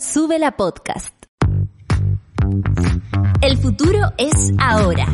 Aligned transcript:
Sube 0.00 0.38
la 0.38 0.56
podcast. 0.56 1.12
El 3.40 3.58
futuro 3.58 4.12
es 4.16 4.52
ahora. 4.56 5.06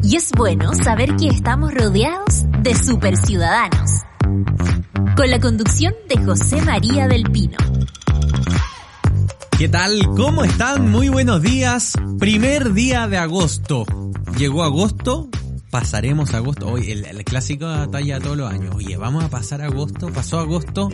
Y 0.00 0.14
es 0.14 0.30
bueno 0.30 0.72
saber 0.74 1.16
que 1.16 1.26
estamos 1.26 1.74
rodeados 1.74 2.44
de 2.62 2.76
superciudadanos. 2.76 3.90
Con 5.16 5.28
la 5.28 5.40
conducción 5.40 5.92
de 6.08 6.24
José 6.24 6.62
María 6.62 7.08
del 7.08 7.24
Pino. 7.32 7.56
¿Qué 9.58 9.68
tal? 9.68 10.00
¿Cómo 10.16 10.44
están? 10.44 10.88
Muy 10.88 11.08
buenos 11.08 11.42
días. 11.42 11.94
Primer 12.20 12.74
día 12.74 13.08
de 13.08 13.18
agosto. 13.18 13.86
Llegó 14.38 14.62
agosto, 14.62 15.28
pasaremos 15.70 16.32
agosto. 16.32 16.68
Hoy 16.68 16.92
el, 16.92 17.06
el 17.06 17.24
clásico 17.24 17.66
talla 17.90 18.20
todos 18.20 18.36
los 18.36 18.52
años. 18.52 18.72
Oye, 18.76 18.96
vamos 18.96 19.24
a 19.24 19.30
pasar 19.30 19.62
agosto. 19.62 20.12
Pasó 20.12 20.38
agosto. 20.38 20.90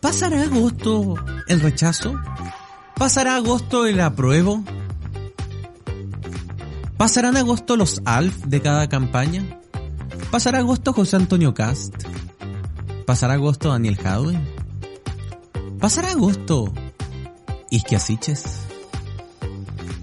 ¿Pasará 0.00 0.44
agosto 0.44 1.14
el 1.46 1.60
rechazo? 1.60 2.14
¿Pasará 2.96 3.36
agosto 3.36 3.84
el 3.86 4.00
apruebo? 4.00 4.64
¿Pasarán 6.96 7.36
agosto 7.36 7.76
los 7.76 8.00
ALF 8.06 8.44
de 8.46 8.62
cada 8.62 8.88
campaña? 8.88 9.44
¿Pasará 10.30 10.58
agosto 10.58 10.94
José 10.94 11.16
Antonio 11.16 11.52
Cast? 11.52 11.94
¿Pasará 13.04 13.34
agosto 13.34 13.68
Daniel 13.68 13.96
Jadwe? 13.96 14.40
¿Pasará 15.78 16.12
agosto 16.12 16.72
Isquiasiches? 17.70 18.44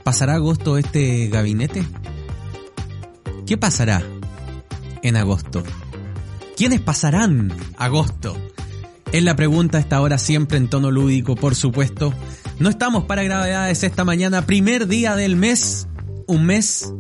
¿Pasará 0.04 0.36
agosto 0.36 0.78
este 0.78 1.28
gabinete? 1.28 1.84
¿Qué 3.48 3.58
pasará 3.58 4.04
en 5.02 5.16
agosto? 5.16 5.64
¿Quiénes 6.56 6.82
pasarán 6.82 7.52
agosto? 7.78 8.38
Es 9.12 9.24
la 9.24 9.36
pregunta 9.36 9.80
esta 9.80 10.02
hora 10.02 10.18
siempre 10.18 10.58
en 10.58 10.68
tono 10.68 10.92
lúdico, 10.92 11.36
por 11.36 11.56
supuesto. 11.56 12.14
No 12.60 12.70
estamos 12.70 13.06
para 13.06 13.24
gravedades 13.24 13.84
esta 13.84 14.04
mañana, 14.04 14.46
primer 14.46 14.88
día 14.88 15.16
del 15.16 15.38
mes, 15.38 15.88
un 16.28 16.46
mes 16.46 16.94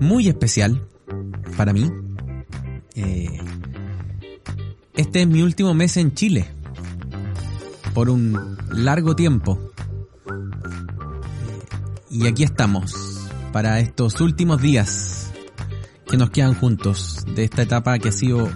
muy 0.00 0.28
especial 0.28 0.86
para 1.56 1.72
mí. 1.72 1.90
Eh, 2.94 3.38
este 4.96 5.22
es 5.22 5.28
mi 5.28 5.40
último 5.40 5.72
mes 5.72 5.96
en 5.96 6.12
Chile, 6.14 6.46
por 7.94 8.10
un 8.10 8.58
largo 8.70 9.16
tiempo. 9.16 9.58
Y 12.10 12.26
aquí 12.26 12.42
estamos, 12.42 13.28
para 13.50 13.80
estos 13.80 14.20
últimos 14.20 14.60
días 14.60 15.32
que 16.06 16.18
nos 16.18 16.30
quedan 16.30 16.54
juntos 16.54 17.24
de 17.34 17.44
esta 17.44 17.62
etapa 17.62 17.98
que 17.98 18.10
ha 18.10 18.12
sido 18.12 18.50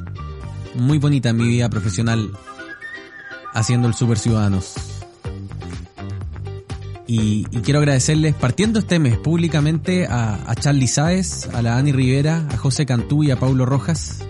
muy 0.74 0.98
bonita 0.98 1.30
en 1.30 1.36
mi 1.36 1.48
vida 1.48 1.70
profesional 1.70 2.30
haciendo 3.54 3.88
el 3.88 3.94
Super 3.94 4.18
Ciudadanos. 4.18 4.74
Y, 7.06 7.44
quiero 7.62 7.78
agradecerles, 7.78 8.34
partiendo 8.34 8.80
este 8.80 8.98
mes 8.98 9.16
públicamente, 9.18 10.06
a, 10.06 10.50
a 10.50 10.54
Charlie 10.54 10.88
Sáez, 10.88 11.48
a 11.54 11.62
la 11.62 11.78
Ani 11.78 11.92
Rivera, 11.92 12.46
a 12.50 12.56
José 12.56 12.86
Cantú 12.86 13.22
y 13.22 13.30
a 13.30 13.38
Paulo 13.38 13.64
Rojas, 13.64 14.26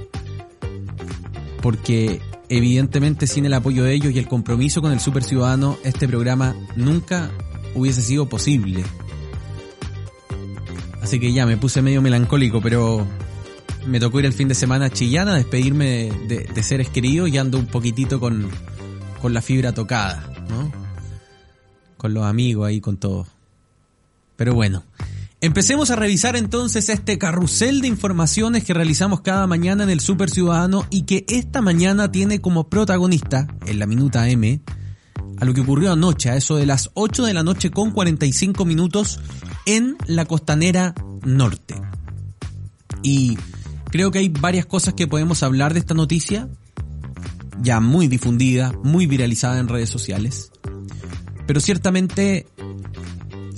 porque 1.63 2.21
evidentemente 2.49 3.27
sin 3.27 3.47
el 3.47 3.55
apoyo 3.55 3.85
de 3.85 3.95
ellos 3.95 4.13
y 4.13 4.19
el 4.19 4.29
compromiso 4.29 4.83
con 4.83 4.93
el 4.93 5.01
Super 5.01 5.23
Ciudadano, 5.23 5.79
este 5.85 6.07
programa 6.07 6.55
nunca 6.77 7.31
hubiese 7.75 8.03
sido 8.03 8.29
posible. 8.29 8.85
Así 11.01 11.21
que 11.21 11.33
ya 11.33 11.47
me 11.47 11.57
puse 11.57 11.81
medio 11.81 12.03
melancólico, 12.03 12.61
pero 12.61 13.07
me 13.87 14.01
tocó 14.01 14.19
ir 14.19 14.27
el 14.27 14.33
fin 14.33 14.49
de 14.49 14.55
semana 14.55 14.87
a 14.87 14.91
Chillán 14.91 15.29
a 15.29 15.37
despedirme 15.37 15.87
de, 15.87 16.13
de, 16.29 16.49
de 16.53 16.63
seres 16.63 16.89
queridos 16.89 17.31
y 17.31 17.39
ando 17.39 17.59
un 17.59 17.67
poquitito 17.67 18.19
con, 18.19 18.51
con 19.25 19.33
la 19.33 19.41
fibra 19.41 19.73
tocada, 19.73 20.23
¿no? 20.51 20.71
Con 21.97 22.13
los 22.13 22.25
amigos 22.25 22.69
ahí, 22.69 22.83
con 22.83 22.99
todo. 22.99 23.27
Pero 24.37 24.53
bueno, 24.53 24.85
empecemos 25.41 25.91
a 25.91 25.97
revisar 25.97 26.37
entonces 26.37 26.91
este 26.91 27.17
carrusel 27.17 27.81
de 27.81 27.89
informaciones 27.89 28.65
que 28.65 28.75
realizamos 28.75 29.23
cada 29.23 29.47
mañana 29.47 29.83
en 29.83 29.89
el 29.89 30.01
Super 30.01 30.29
Ciudadano 30.29 30.85
y 30.91 31.05
que 31.05 31.25
esta 31.27 31.63
mañana 31.63 32.13
tiene 32.13 32.43
como 32.43 32.69
protagonista, 32.69 33.49
en 33.65 33.79
la 33.79 33.87
minuta 33.87 34.29
M, 34.29 34.61
a 35.39 35.45
lo 35.47 35.55
que 35.55 35.63
ocurrió 35.63 35.93
anoche, 35.93 36.29
a 36.29 36.37
eso 36.37 36.57
de 36.57 36.67
las 36.67 36.91
8 36.93 37.25
de 37.25 37.33
la 37.33 37.43
noche 37.43 37.71
con 37.71 37.93
45 37.93 38.67
minutos 38.67 39.21
en 39.65 39.97
la 40.07 40.27
costanera 40.27 40.95
norte. 41.23 41.77
Y 43.03 43.39
creo 43.87 44.11
que 44.11 44.19
hay 44.19 44.29
varias 44.29 44.67
cosas 44.67 44.93
que 44.93 45.07
podemos 45.07 45.43
hablar 45.43 45.73
de 45.73 45.81
esta 45.81 45.95
noticia, 45.95 46.51
ya 47.63 47.81
muy 47.81 48.09
difundida, 48.09 48.73
muy 48.83 49.07
viralizada 49.07 49.59
en 49.59 49.69
redes 49.69 49.91
sociales. 49.91 50.51
Pero 51.47 51.61
ciertamente 51.61 52.47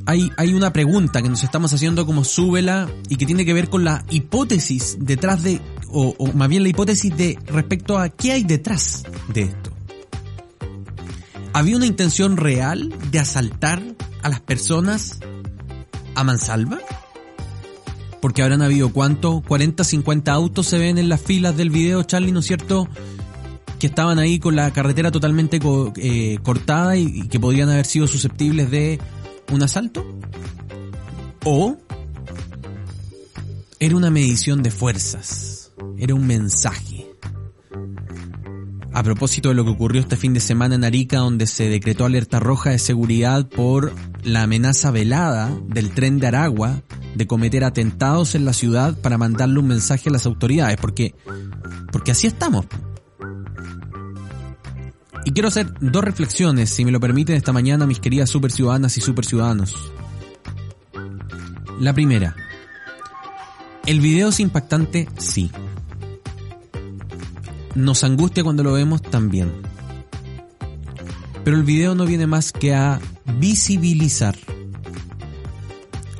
hay, 0.06 0.30
hay 0.36 0.54
una 0.54 0.72
pregunta 0.72 1.22
que 1.22 1.28
nos 1.28 1.44
estamos 1.44 1.72
haciendo 1.72 2.06
como 2.06 2.24
súbela 2.24 2.88
y 3.08 3.16
que 3.16 3.26
tiene 3.26 3.44
que 3.44 3.54
ver 3.54 3.68
con 3.68 3.84
la 3.84 4.04
hipótesis 4.10 4.96
detrás 5.00 5.42
de, 5.42 5.60
o, 5.88 6.14
o 6.18 6.32
más 6.32 6.48
bien 6.48 6.62
la 6.62 6.68
hipótesis 6.68 7.16
de 7.16 7.38
respecto 7.46 7.98
a 7.98 8.08
qué 8.08 8.32
hay 8.32 8.44
detrás 8.44 9.04
de 9.32 9.42
esto. 9.42 9.72
¿Había 11.52 11.76
una 11.76 11.86
intención 11.86 12.36
real 12.36 12.94
de 13.10 13.18
asaltar 13.18 13.82
a 14.22 14.28
las 14.28 14.40
personas 14.40 15.20
a 16.14 16.22
mansalva? 16.22 16.78
Porque 18.20 18.42
habrán 18.42 18.60
habido 18.60 18.92
cuánto, 18.92 19.42
40, 19.46 19.82
50 19.82 20.32
autos 20.32 20.66
se 20.66 20.78
ven 20.78 20.98
en 20.98 21.08
las 21.08 21.22
filas 21.22 21.56
del 21.56 21.70
video, 21.70 22.02
Charlie, 22.02 22.32
¿no 22.32 22.40
es 22.40 22.46
cierto? 22.46 22.88
Que 23.78 23.86
estaban 23.86 24.18
ahí 24.18 24.38
con 24.38 24.56
la 24.56 24.72
carretera 24.72 25.10
totalmente 25.10 25.60
co 25.60 25.92
eh, 25.96 26.38
cortada 26.42 26.96
y, 26.96 27.28
que 27.28 27.40
podrían 27.40 27.68
haber 27.68 27.86
sido 27.86 28.06
susceptibles 28.06 28.70
de 28.70 28.98
un 29.52 29.62
asalto? 29.62 30.04
¿O 31.44 31.76
era 33.78 33.96
una 33.96 34.10
medición 34.10 34.62
de 34.62 34.70
fuerzas? 34.70 35.72
¿Era 35.98 36.14
un 36.14 36.26
mensaje? 36.26 37.06
A 38.92 39.02
propósito 39.02 39.50
de 39.50 39.54
lo 39.54 39.64
que 39.64 39.72
ocurrió 39.72 40.00
este 40.00 40.16
fin 40.16 40.32
de 40.32 40.40
semana 40.40 40.74
en 40.74 40.84
Arica, 40.84 41.18
donde 41.18 41.46
se 41.46 41.68
decretó 41.68 42.06
alerta 42.06 42.40
roja 42.40 42.70
de 42.70 42.78
seguridad 42.78 43.46
por 43.46 43.92
la 44.24 44.44
amenaza 44.44 44.90
velada 44.90 45.54
del 45.68 45.90
tren 45.90 46.18
de 46.18 46.28
Aragua 46.28 46.82
de 47.14 47.26
cometer 47.26 47.64
atentados 47.64 48.34
en 48.34 48.44
la 48.44 48.52
ciudad 48.52 48.98
para 49.00 49.18
mandarle 49.18 49.58
un 49.58 49.68
mensaje 49.68 50.08
a 50.08 50.12
las 50.12 50.26
autoridades, 50.26 50.78
porque, 50.78 51.14
porque 51.92 52.12
así 52.12 52.26
estamos. 52.26 52.66
Y 55.26 55.32
quiero 55.32 55.48
hacer 55.48 55.74
dos 55.80 56.04
reflexiones, 56.04 56.70
si 56.70 56.84
me 56.84 56.92
lo 56.92 57.00
permiten, 57.00 57.34
esta 57.34 57.52
mañana, 57.52 57.84
mis 57.84 57.98
queridas 57.98 58.30
super 58.30 58.52
ciudadanas 58.52 58.96
y 58.96 59.00
super 59.00 59.24
ciudadanos. 59.24 59.74
La 61.80 61.92
primera. 61.92 62.36
¿El 63.86 64.00
video 64.00 64.28
es 64.28 64.38
impactante? 64.38 65.08
Sí. 65.18 65.50
¿Nos 67.74 68.04
angustia 68.04 68.44
cuando 68.44 68.62
lo 68.62 68.72
vemos? 68.72 69.02
También. 69.02 69.52
Pero 71.42 71.56
el 71.56 71.64
video 71.64 71.96
no 71.96 72.06
viene 72.06 72.28
más 72.28 72.52
que 72.52 72.76
a 72.76 73.00
visibilizar 73.40 74.36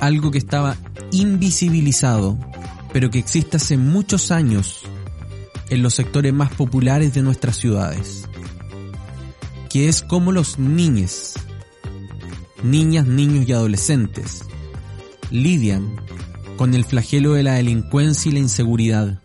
algo 0.01 0.31
que 0.31 0.37
estaba 0.37 0.75
invisibilizado, 1.11 2.37
pero 2.91 3.09
que 3.09 3.19
existe 3.19 3.55
hace 3.55 3.77
muchos 3.77 4.31
años 4.31 4.81
en 5.69 5.81
los 5.81 5.93
sectores 5.93 6.33
más 6.33 6.53
populares 6.53 7.13
de 7.13 7.21
nuestras 7.21 7.55
ciudades 7.55 8.26
que 9.69 9.87
es 9.87 10.01
como 10.01 10.31
los 10.31 10.59
niños, 10.59 11.33
niñas, 12.63 13.05
niños 13.05 13.47
y 13.47 13.53
adolescentes 13.53 14.43
lidian 15.29 15.95
con 16.57 16.73
el 16.73 16.85
flagelo 16.85 17.33
de 17.33 17.43
la 17.43 17.55
delincuencia 17.55 18.29
y 18.29 18.33
la 18.33 18.39
inseguridad. 18.39 19.21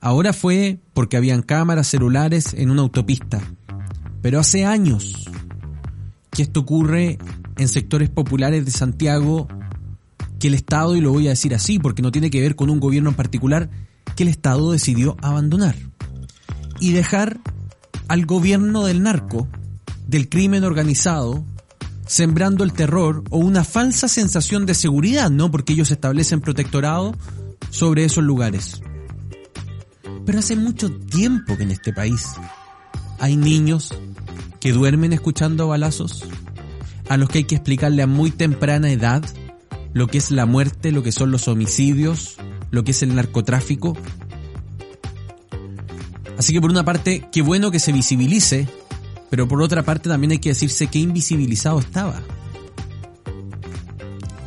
Ahora 0.00 0.32
fue 0.32 0.78
porque 0.94 1.16
habían 1.16 1.42
cámaras 1.42 1.88
celulares 1.88 2.54
en 2.54 2.70
una 2.70 2.82
autopista, 2.82 3.40
pero 4.22 4.38
hace 4.40 4.64
años 4.64 5.28
que 6.30 6.42
esto 6.42 6.60
ocurre 6.60 7.18
en 7.56 7.68
sectores 7.68 8.08
populares 8.08 8.64
de 8.64 8.70
Santiago 8.70 9.48
que 10.38 10.48
el 10.48 10.54
Estado, 10.54 10.96
y 10.96 11.02
lo 11.02 11.12
voy 11.12 11.26
a 11.26 11.30
decir 11.30 11.54
así 11.54 11.78
porque 11.78 12.02
no 12.02 12.12
tiene 12.12 12.30
que 12.30 12.40
ver 12.40 12.56
con 12.56 12.70
un 12.70 12.80
gobierno 12.80 13.10
en 13.10 13.16
particular, 13.16 13.68
que 14.16 14.22
el 14.22 14.30
Estado 14.30 14.72
decidió 14.72 15.16
abandonar 15.20 15.76
y 16.80 16.92
dejar 16.92 17.40
al 18.10 18.26
gobierno 18.26 18.86
del 18.86 19.04
narco, 19.04 19.46
del 20.08 20.28
crimen 20.28 20.64
organizado, 20.64 21.44
sembrando 22.08 22.64
el 22.64 22.72
terror 22.72 23.22
o 23.30 23.38
una 23.38 23.62
falsa 23.62 24.08
sensación 24.08 24.66
de 24.66 24.74
seguridad, 24.74 25.30
¿no? 25.30 25.52
Porque 25.52 25.74
ellos 25.74 25.92
establecen 25.92 26.40
protectorado 26.40 27.14
sobre 27.70 28.04
esos 28.04 28.24
lugares. 28.24 28.82
Pero 30.26 30.40
hace 30.40 30.56
mucho 30.56 30.90
tiempo 30.90 31.56
que 31.56 31.62
en 31.62 31.70
este 31.70 31.92
país 31.92 32.26
hay 33.20 33.36
niños 33.36 33.94
que 34.58 34.72
duermen 34.72 35.12
escuchando 35.12 35.68
balazos, 35.68 36.24
a 37.08 37.16
los 37.16 37.28
que 37.28 37.38
hay 37.38 37.44
que 37.44 37.54
explicarle 37.54 38.02
a 38.02 38.08
muy 38.08 38.32
temprana 38.32 38.90
edad 38.90 39.22
lo 39.92 40.08
que 40.08 40.18
es 40.18 40.32
la 40.32 40.46
muerte, 40.46 40.90
lo 40.90 41.04
que 41.04 41.12
son 41.12 41.30
los 41.30 41.46
homicidios, 41.46 42.38
lo 42.72 42.82
que 42.82 42.90
es 42.90 43.04
el 43.04 43.14
narcotráfico, 43.14 43.96
Así 46.40 46.54
que 46.54 46.60
por 46.62 46.70
una 46.70 46.86
parte, 46.86 47.28
qué 47.30 47.42
bueno 47.42 47.70
que 47.70 47.78
se 47.78 47.92
visibilice 47.92 48.66
Pero 49.28 49.46
por 49.46 49.60
otra 49.60 49.82
parte 49.82 50.08
también 50.08 50.30
hay 50.30 50.38
que 50.38 50.48
decirse 50.48 50.86
que 50.86 50.98
invisibilizado 50.98 51.78
estaba. 51.78 52.22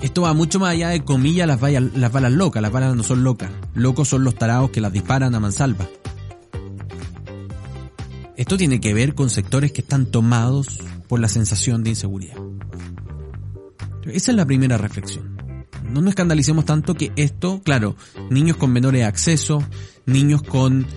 Esto 0.02 0.24
va 0.24 0.34
mucho 0.34 0.60
más 0.60 0.72
allá 0.72 0.90
de 0.90 1.04
comillas 1.04 1.48
las, 1.48 1.62
las 1.62 2.12
balas 2.12 2.32
locas. 2.32 2.64
Las 2.64 2.72
balas 2.72 2.96
no 2.96 3.04
son 3.04 3.24
locas. 3.24 3.52
Locos 3.76 4.08
son 4.08 4.24
los 4.24 4.34
tarados 4.34 4.72
que 4.72 4.82
las 4.82 4.92
disparan 4.92 5.36
a 5.36 5.40
mansalva. 5.40 5.88
Esto 8.38 8.58
tiene 8.58 8.82
que 8.82 8.96
ver 8.96 9.14
con 9.14 9.30
sectores 9.30 9.72
que 9.72 9.82
están 9.82 10.08
tomados 10.08 10.80
por 11.08 11.20
la 11.20 11.28
sensación 11.28 11.84
de 11.84 11.92
inseguridad. 11.92 12.38
Esa 14.06 14.32
es 14.32 14.36
la 14.36 14.48
primera 14.48 14.80
reflexión. 14.80 15.38
No 15.84 16.02
nos 16.02 16.10
escandalicemos 16.10 16.66
tanto 16.66 16.96
que 16.96 17.12
esto, 17.18 17.62
claro, 17.64 17.96
niños 18.32 18.58
con 18.58 18.72
menores 18.72 19.06
acceso, 19.06 19.64
niños 20.08 20.42
con 20.42 20.88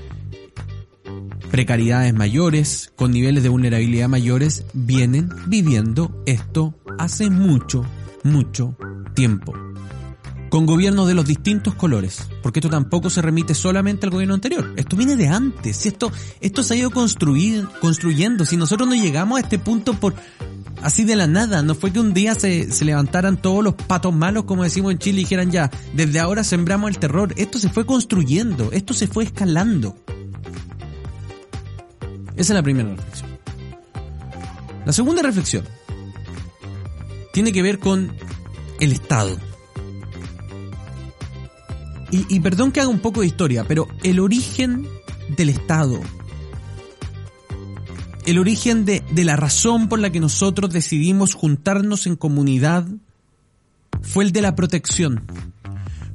precariedades 1.50 2.14
mayores, 2.14 2.92
con 2.96 3.12
niveles 3.12 3.42
de 3.42 3.48
vulnerabilidad 3.48 4.08
mayores, 4.08 4.64
vienen 4.72 5.30
viviendo 5.46 6.22
esto 6.26 6.74
hace 6.98 7.30
mucho, 7.30 7.84
mucho 8.22 8.76
tiempo. 9.14 9.54
Con 10.50 10.64
gobiernos 10.64 11.08
de 11.08 11.14
los 11.14 11.26
distintos 11.26 11.74
colores, 11.74 12.28
porque 12.42 12.60
esto 12.60 12.70
tampoco 12.70 13.10
se 13.10 13.20
remite 13.20 13.54
solamente 13.54 14.06
al 14.06 14.12
gobierno 14.12 14.34
anterior. 14.34 14.74
Esto 14.76 14.96
viene 14.96 15.16
de 15.16 15.28
antes, 15.28 15.86
esto, 15.86 16.12
esto 16.40 16.62
se 16.62 16.74
ha 16.74 16.76
ido 16.76 16.90
construyendo. 16.90 18.46
Si 18.46 18.56
nosotros 18.56 18.88
no 18.88 18.94
llegamos 18.94 19.38
a 19.38 19.42
este 19.42 19.58
punto 19.58 19.94
por 19.94 20.14
así 20.82 21.04
de 21.04 21.16
la 21.16 21.26
nada, 21.26 21.62
no 21.62 21.74
fue 21.74 21.92
que 21.92 22.00
un 22.00 22.14
día 22.14 22.34
se, 22.36 22.70
se 22.70 22.84
levantaran 22.84 23.36
todos 23.36 23.62
los 23.64 23.74
patos 23.74 24.14
malos, 24.14 24.44
como 24.44 24.62
decimos 24.62 24.92
en 24.92 24.98
Chile, 24.98 25.20
y 25.20 25.24
dijeran 25.24 25.50
ya, 25.50 25.70
desde 25.94 26.20
ahora 26.20 26.44
sembramos 26.44 26.90
el 26.90 26.98
terror. 26.98 27.34
Esto 27.36 27.58
se 27.58 27.68
fue 27.68 27.84
construyendo, 27.84 28.70
esto 28.72 28.94
se 28.94 29.08
fue 29.08 29.24
escalando. 29.24 29.96
Esa 32.36 32.52
es 32.52 32.56
la 32.56 32.62
primera 32.62 32.90
reflexión. 32.90 33.30
La 34.84 34.92
segunda 34.92 35.22
reflexión 35.22 35.64
tiene 37.32 37.52
que 37.52 37.62
ver 37.62 37.78
con 37.78 38.14
el 38.80 38.92
Estado. 38.92 39.36
Y, 42.10 42.40
perdón 42.40 42.72
que 42.72 42.80
haga 42.80 42.88
un 42.88 43.00
poco 43.00 43.20
de 43.20 43.26
historia, 43.26 43.64
pero 43.64 43.88
el 44.02 44.20
origen 44.20 44.88
del 45.36 45.50
Estado, 45.50 46.00
el 48.24 48.38
origen 48.38 48.86
de, 48.86 49.02
de 49.10 49.24
la 49.24 49.36
razón 49.36 49.88
por 49.88 49.98
la 49.98 50.10
que 50.10 50.20
nosotros 50.20 50.72
decidimos 50.72 51.34
juntarnos 51.34 52.06
en 52.06 52.16
comunidad, 52.16 52.86
fue 54.00 54.24
el 54.24 54.32
de 54.32 54.40
la 54.40 54.54
protección 54.54 55.24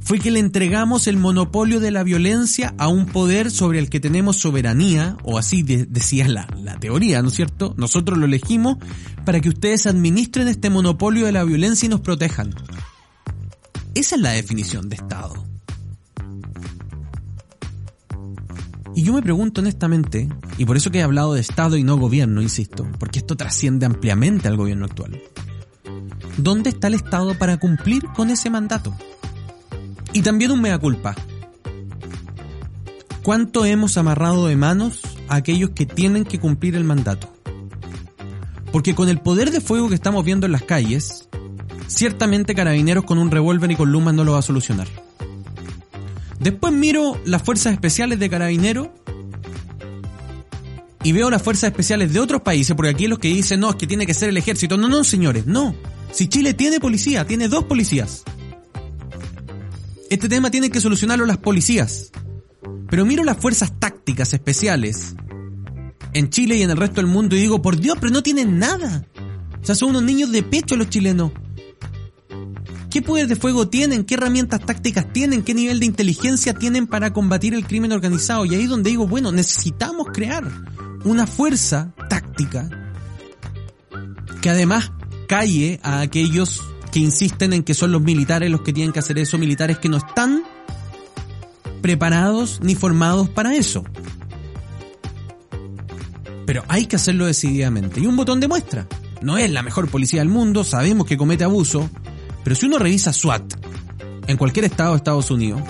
fue 0.04 0.20
que 0.20 0.32
le 0.32 0.40
entregamos 0.40 1.08
el 1.08 1.18
monopolio 1.18 1.80
de 1.80 1.92
la 1.92 2.04
violencia 2.04 2.74
a 2.78 2.88
un 2.88 3.06
poder 3.06 3.52
sobre 3.52 3.80
el 3.80 3.90
que 3.90 4.00
tenemos 4.00 4.38
soberanía, 4.38 5.18
o 5.24 5.38
así 5.38 5.64
decía 5.64 6.28
la, 6.28 6.48
la 6.62 6.80
teoría, 6.80 7.22
¿no 7.22 7.30
es 7.30 7.36
cierto? 7.36 7.74
Nosotros 7.78 8.18
lo 8.18 8.26
elegimos 8.26 8.78
para 9.26 9.40
que 9.40 9.50
ustedes 9.50 9.86
administren 9.86 10.48
este 10.48 10.70
monopolio 10.70 11.26
de 11.26 11.32
la 11.32 11.44
violencia 11.44 11.86
y 11.86 11.90
nos 11.90 12.02
protejan. 12.02 12.54
Esa 13.94 14.16
es 14.16 14.22
la 14.22 14.32
definición 14.32 14.90
de 14.90 14.96
Estado. 14.96 15.46
Y 18.96 19.04
yo 19.04 19.14
me 19.14 19.22
pregunto 19.22 19.62
honestamente, 19.62 20.28
y 20.58 20.66
por 20.66 20.76
eso 20.76 20.92
que 20.92 21.00
he 21.00 21.04
hablado 21.04 21.34
de 21.34 21.42
Estado 21.42 21.78
y 21.78 21.84
no 21.84 21.98
gobierno, 21.98 22.42
insisto, 22.42 22.88
porque 23.00 23.20
esto 23.20 23.38
trasciende 23.38 23.86
ampliamente 23.86 24.48
al 24.48 24.58
gobierno 24.58 24.86
actual. 24.86 25.22
¿Dónde 26.38 26.72
está 26.72 26.88
el 26.88 26.96
Estado 26.96 27.38
para 27.38 27.58
cumplir 27.58 28.04
con 28.16 28.30
ese 28.30 28.50
mandato? 28.50 28.94
Y 30.14 30.22
también 30.22 30.52
un 30.52 30.62
mea 30.62 30.78
culpa. 30.78 31.16
¿Cuánto 33.24 33.66
hemos 33.66 33.98
amarrado 33.98 34.48
de 34.48 34.56
manos 34.56 35.02
a 35.28 35.36
aquellos 35.36 35.70
que 35.72 35.86
tienen 35.86 36.26
que 36.26 36.40
cumplir 36.40 36.76
el 36.76 36.84
mandato? 36.84 37.32
Porque 38.72 38.96
con 38.96 39.10
el 39.10 39.20
poder 39.20 39.52
de 39.52 39.62
fuego 39.62 39.90
que 39.90 39.96
estamos 39.96 40.26
viendo 40.26 40.46
en 40.46 40.52
las 40.54 40.64
calles, 40.64 41.30
ciertamente 41.88 42.56
carabineros 42.56 43.06
con 43.06 43.20
un 43.20 43.30
revólver 43.30 43.72
y 43.72 43.76
con 43.76 43.92
lumas 43.92 44.14
no 44.14 44.24
lo 44.24 44.34
va 44.34 44.40
a 44.40 44.44
solucionar. 44.44 44.88
Después 46.40 46.74
miro 46.74 47.20
las 47.26 47.44
fuerzas 47.44 47.74
especiales 47.74 48.18
de 48.18 48.30
carabineros 48.30 48.90
y 51.04 51.12
veo 51.12 51.30
las 51.30 51.42
fuerzas 51.42 51.70
especiales 51.70 52.14
de 52.14 52.20
otros 52.20 52.42
países, 52.42 52.76
porque 52.76 52.92
aquí 52.92 53.08
los 53.08 53.20
que 53.20 53.28
dicen, 53.28 53.60
no, 53.60 53.70
es 53.70 53.76
que 53.76 53.88
tiene 53.88 54.06
que 54.06 54.14
ser 54.14 54.30
el 54.30 54.38
ejército. 54.38 54.78
No, 54.78 54.88
no, 54.88 55.04
señores, 55.04 55.46
no. 55.46 55.76
Si 56.12 56.28
Chile 56.28 56.54
tiene 56.54 56.80
policía, 56.80 57.26
tiene 57.26 57.48
dos 57.48 57.66
policías. 57.66 58.24
Este 60.12 60.28
tema 60.28 60.52
tiene 60.52 60.70
que 60.70 60.82
solucionarlo 60.82 61.26
las 61.26 61.38
policías. 61.38 62.12
Pero 62.90 63.06
miro 63.06 63.24
las 63.24 63.38
fuerzas 63.38 63.80
tácticas 63.80 64.34
especiales 64.34 65.16
en 66.12 66.30
Chile 66.30 66.58
y 66.58 66.64
en 66.64 66.70
el 66.70 66.76
resto 66.76 66.96
del 66.96 67.08
mundo 67.08 67.38
y 67.38 67.40
digo, 67.40 67.62
por 67.62 67.80
Dios, 67.80 67.98
pero 67.98 68.12
no 68.12 68.22
tienen 68.22 68.60
nada. 68.60 69.06
O 69.62 69.66
sea, 69.66 69.74
son 69.74 69.92
unos 69.92 70.04
niños 70.04 70.34
de 70.34 70.44
pecho 70.44 70.76
los 70.76 70.90
chilenos. 70.90 71.32
¿Qué 72.90 73.02
poder 73.02 73.30
de 73.30 73.38
fuego 73.38 73.70
tienen? 73.70 74.04
¿Qué 74.04 74.16
herramientas 74.16 74.60
tácticas 74.66 75.14
tienen? 75.14 75.44
¿Qué 75.44 75.54
nivel 75.54 75.80
de 75.80 75.86
inteligencia 75.86 76.54
tienen 76.56 76.88
para 76.88 77.14
combatir 77.14 77.54
el 77.54 77.66
crimen 77.66 77.94
organizado? 77.94 78.44
Y 78.44 78.54
ahí 78.54 78.64
es 78.64 78.70
donde 78.70 78.90
digo, 78.90 79.08
bueno, 79.08 79.32
necesitamos 79.32 80.08
crear 80.12 80.44
una 81.06 81.26
fuerza 81.26 81.94
táctica 82.10 82.70
que 84.42 84.50
además 84.50 84.92
calle 85.30 85.80
a 85.84 86.02
aquellos 86.02 86.62
que 86.92 87.00
insisten 87.00 87.54
en 87.54 87.64
que 87.64 87.74
son 87.74 87.92
los 87.92 88.02
militares 88.02 88.52
los 88.52 88.62
que 88.62 88.74
tienen 88.74 88.92
que 88.92 89.00
hacer 89.00 89.18
eso, 89.18 89.38
militares 89.38 89.78
que 89.78 89.90
no 89.90 89.98
están 89.98 90.44
preparados 91.82 92.60
ni 92.62 92.76
formados 92.76 93.30
para 93.30 93.56
eso. 93.56 93.84
Pero 96.46 96.64
hay 96.68 96.86
que 96.86 96.98
hacerlo 96.98 97.26
decididamente. 97.26 98.02
Y 98.02 98.08
un 98.08 98.16
botón 98.16 98.40
de 98.40 98.48
muestra. 98.48 98.88
No 99.22 99.38
es 99.38 99.50
la 99.52 99.64
mejor 99.64 99.88
policía 99.90 100.22
del 100.22 100.30
mundo, 100.30 100.64
sabemos 100.64 101.06
que 101.06 101.16
comete 101.16 101.44
abuso, 101.44 101.90
pero 102.44 102.56
si 102.56 102.66
uno 102.66 102.80
revisa 102.80 103.14
SWAT 103.14 103.54
en 104.28 104.36
cualquier 104.36 104.66
estado 104.66 104.92
de 104.92 104.98
Estados 104.98 105.30
Unidos 105.30 105.62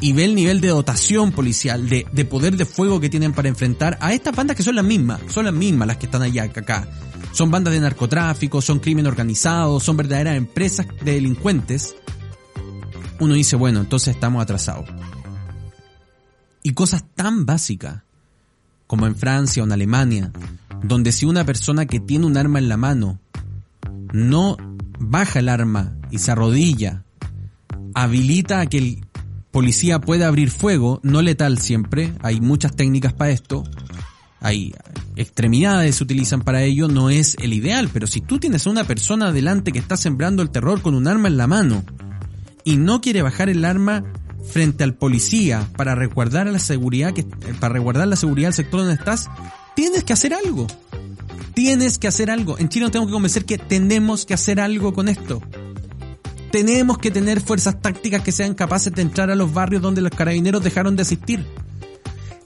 y 0.00 0.12
ve 0.12 0.24
el 0.24 0.36
nivel 0.36 0.60
de 0.60 0.68
dotación 0.68 1.32
policial, 1.32 1.88
de, 1.88 2.06
de 2.12 2.24
poder 2.24 2.56
de 2.56 2.64
fuego 2.64 3.00
que 3.00 3.08
tienen 3.08 3.32
para 3.32 3.48
enfrentar 3.48 3.98
a 4.00 4.12
estas 4.12 4.36
bandas 4.36 4.56
que 4.56 4.62
son 4.62 4.76
las 4.76 4.84
mismas, 4.84 5.20
son 5.28 5.46
las 5.46 5.54
mismas 5.54 5.88
las 5.88 5.96
que 5.96 6.06
están 6.06 6.22
allá, 6.22 6.44
acá, 6.44 6.86
son 7.32 7.50
bandas 7.50 7.72
de 7.74 7.80
narcotráfico, 7.80 8.60
son 8.60 8.78
crimen 8.78 9.06
organizado, 9.06 9.80
son 9.80 9.96
verdaderas 9.96 10.36
empresas 10.36 10.86
de 11.02 11.14
delincuentes, 11.14 11.96
uno 13.18 13.34
dice, 13.34 13.56
bueno, 13.56 13.80
entonces 13.80 14.14
estamos 14.14 14.42
atrasados. 14.42 14.88
Y 16.62 16.72
cosas 16.72 17.04
tan 17.14 17.46
básicas 17.46 18.02
como 18.86 19.06
en 19.06 19.16
Francia 19.16 19.62
o 19.62 19.66
en 19.66 19.72
Alemania, 19.72 20.32
donde 20.82 21.12
si 21.12 21.26
una 21.26 21.44
persona 21.44 21.86
que 21.86 22.00
tiene 22.00 22.26
un 22.26 22.36
arma 22.36 22.58
en 22.58 22.68
la 22.68 22.76
mano 22.76 23.18
no 24.12 24.56
baja 24.98 25.38
el 25.38 25.48
arma 25.48 25.96
y 26.10 26.18
se 26.18 26.30
arrodilla, 26.32 27.04
habilita 27.94 28.60
a 28.60 28.66
que 28.66 28.78
el 28.78 29.06
policía 29.50 30.00
pueda 30.00 30.28
abrir 30.28 30.50
fuego, 30.50 31.00
no 31.02 31.22
letal 31.22 31.58
siempre, 31.58 32.12
hay 32.22 32.40
muchas 32.40 32.74
técnicas 32.74 33.12
para 33.12 33.30
esto, 33.30 33.64
hay 34.42 34.74
extremidades 35.16 35.96
se 35.96 36.04
utilizan 36.04 36.42
para 36.42 36.62
ello, 36.62 36.88
no 36.88 37.10
es 37.10 37.36
el 37.40 37.52
ideal, 37.52 37.88
pero 37.92 38.06
si 38.06 38.20
tú 38.20 38.38
tienes 38.38 38.66
a 38.66 38.70
una 38.70 38.84
persona 38.84 39.28
adelante 39.28 39.72
que 39.72 39.78
está 39.78 39.96
sembrando 39.96 40.42
el 40.42 40.50
terror 40.50 40.82
con 40.82 40.94
un 40.94 41.06
arma 41.06 41.28
en 41.28 41.36
la 41.36 41.46
mano 41.46 41.84
y 42.64 42.76
no 42.76 43.00
quiere 43.00 43.22
bajar 43.22 43.48
el 43.48 43.64
arma 43.64 44.04
frente 44.50 44.82
al 44.82 44.94
policía 44.94 45.68
para 45.76 45.94
resguardar 45.94 46.48
la 46.48 46.58
seguridad 46.58 47.14
que 47.14 47.24
para 47.24 47.74
resguardar 47.74 48.08
la 48.08 48.16
seguridad 48.16 48.48
del 48.48 48.54
sector 48.54 48.80
donde 48.80 48.94
estás, 48.94 49.30
tienes 49.76 50.02
que 50.02 50.12
hacer 50.12 50.34
algo. 50.34 50.66
Tienes 51.54 51.98
que 51.98 52.08
hacer 52.08 52.30
algo. 52.30 52.58
En 52.58 52.68
Chile 52.68 52.84
nos 52.84 52.92
tenemos 52.92 53.08
que 53.08 53.12
convencer 53.12 53.44
que 53.44 53.58
tenemos 53.58 54.24
que 54.24 54.34
hacer 54.34 54.58
algo 54.58 54.92
con 54.92 55.08
esto. 55.08 55.42
Tenemos 56.50 56.98
que 56.98 57.10
tener 57.10 57.40
fuerzas 57.40 57.80
tácticas 57.80 58.22
que 58.22 58.32
sean 58.32 58.54
capaces 58.54 58.92
de 58.92 59.02
entrar 59.02 59.30
a 59.30 59.34
los 59.34 59.52
barrios 59.52 59.82
donde 59.82 60.00
los 60.00 60.10
carabineros 60.10 60.64
dejaron 60.64 60.96
de 60.96 61.02
asistir 61.02 61.46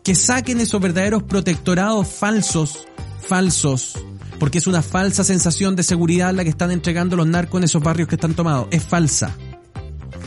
que 0.07 0.15
saquen 0.15 0.61
esos 0.61 0.81
verdaderos 0.81 1.25
protectorados 1.25 2.07
falsos, 2.07 2.87
falsos, 3.19 3.99
porque 4.39 4.59
es 4.59 4.69
una 4.69 4.81
falsa 4.81 5.25
sensación 5.25 5.75
de 5.75 5.83
seguridad 5.83 6.33
la 6.33 6.45
que 6.45 6.51
están 6.51 6.71
entregando 6.71 7.17
los 7.17 7.27
narcos 7.27 7.59
en 7.59 7.65
esos 7.65 7.83
barrios 7.83 8.09
que 8.09 8.15
están 8.15 8.35
tomados. 8.35 8.69
Es 8.71 8.85
falsa. 8.85 9.35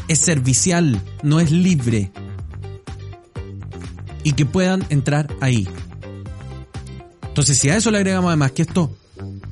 Es 0.09 0.19
servicial, 0.19 1.01
no 1.23 1.39
es 1.39 1.51
libre. 1.51 2.11
Y 4.25 4.33
que 4.33 4.45
puedan 4.45 4.85
entrar 4.89 5.33
ahí. 5.39 5.65
Entonces, 7.29 7.57
si 7.57 7.69
a 7.69 7.77
eso 7.77 7.89
le 7.89 7.99
agregamos 7.99 8.27
además 8.27 8.51
que 8.51 8.63
esto, 8.63 8.93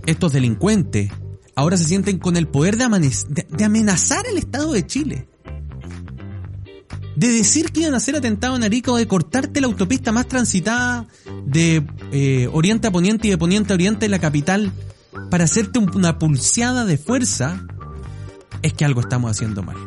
estos 0.06 0.34
delincuentes 0.34 1.10
ahora 1.56 1.78
se 1.78 1.86
sienten 1.86 2.20
con 2.20 2.36
el 2.36 2.50
poder 2.50 2.76
de, 2.76 3.46
de 3.48 3.64
amenazar 3.64 4.28
el 4.28 4.38
Estado 4.38 4.74
de 4.74 4.86
Chile 4.86 5.30
de 7.18 7.30
decir 7.30 7.72
que 7.72 7.80
iban 7.80 7.96
a 7.96 7.98
hacer 7.98 8.16
atentado 8.16 8.56
en 8.56 8.64
Arica 8.64 8.92
o 8.92 8.96
de 8.96 9.08
cortarte 9.08 9.60
la 9.60 9.66
autopista 9.66 10.12
más 10.12 10.28
transitada 10.28 11.08
de 11.48 11.84
eh, 12.12 12.48
oriente 12.54 12.88
a 12.88 12.92
poniente 12.92 13.28
y 13.28 13.32
de 13.32 13.40
poniente 13.40 13.74
a 13.74 13.76
oriente 13.76 14.06
en 14.06 14.12
la 14.12 14.20
capital 14.20 14.72
para 15.32 15.46
hacerte 15.46 15.80
una 15.80 16.20
pulseada 16.20 16.86
de 16.86 17.00
fuerza, 17.00 17.66
es 18.62 18.74
que 18.74 18.86
algo 18.86 19.02
estamos 19.02 19.32
haciendo 19.32 19.64
mal. 19.64 19.78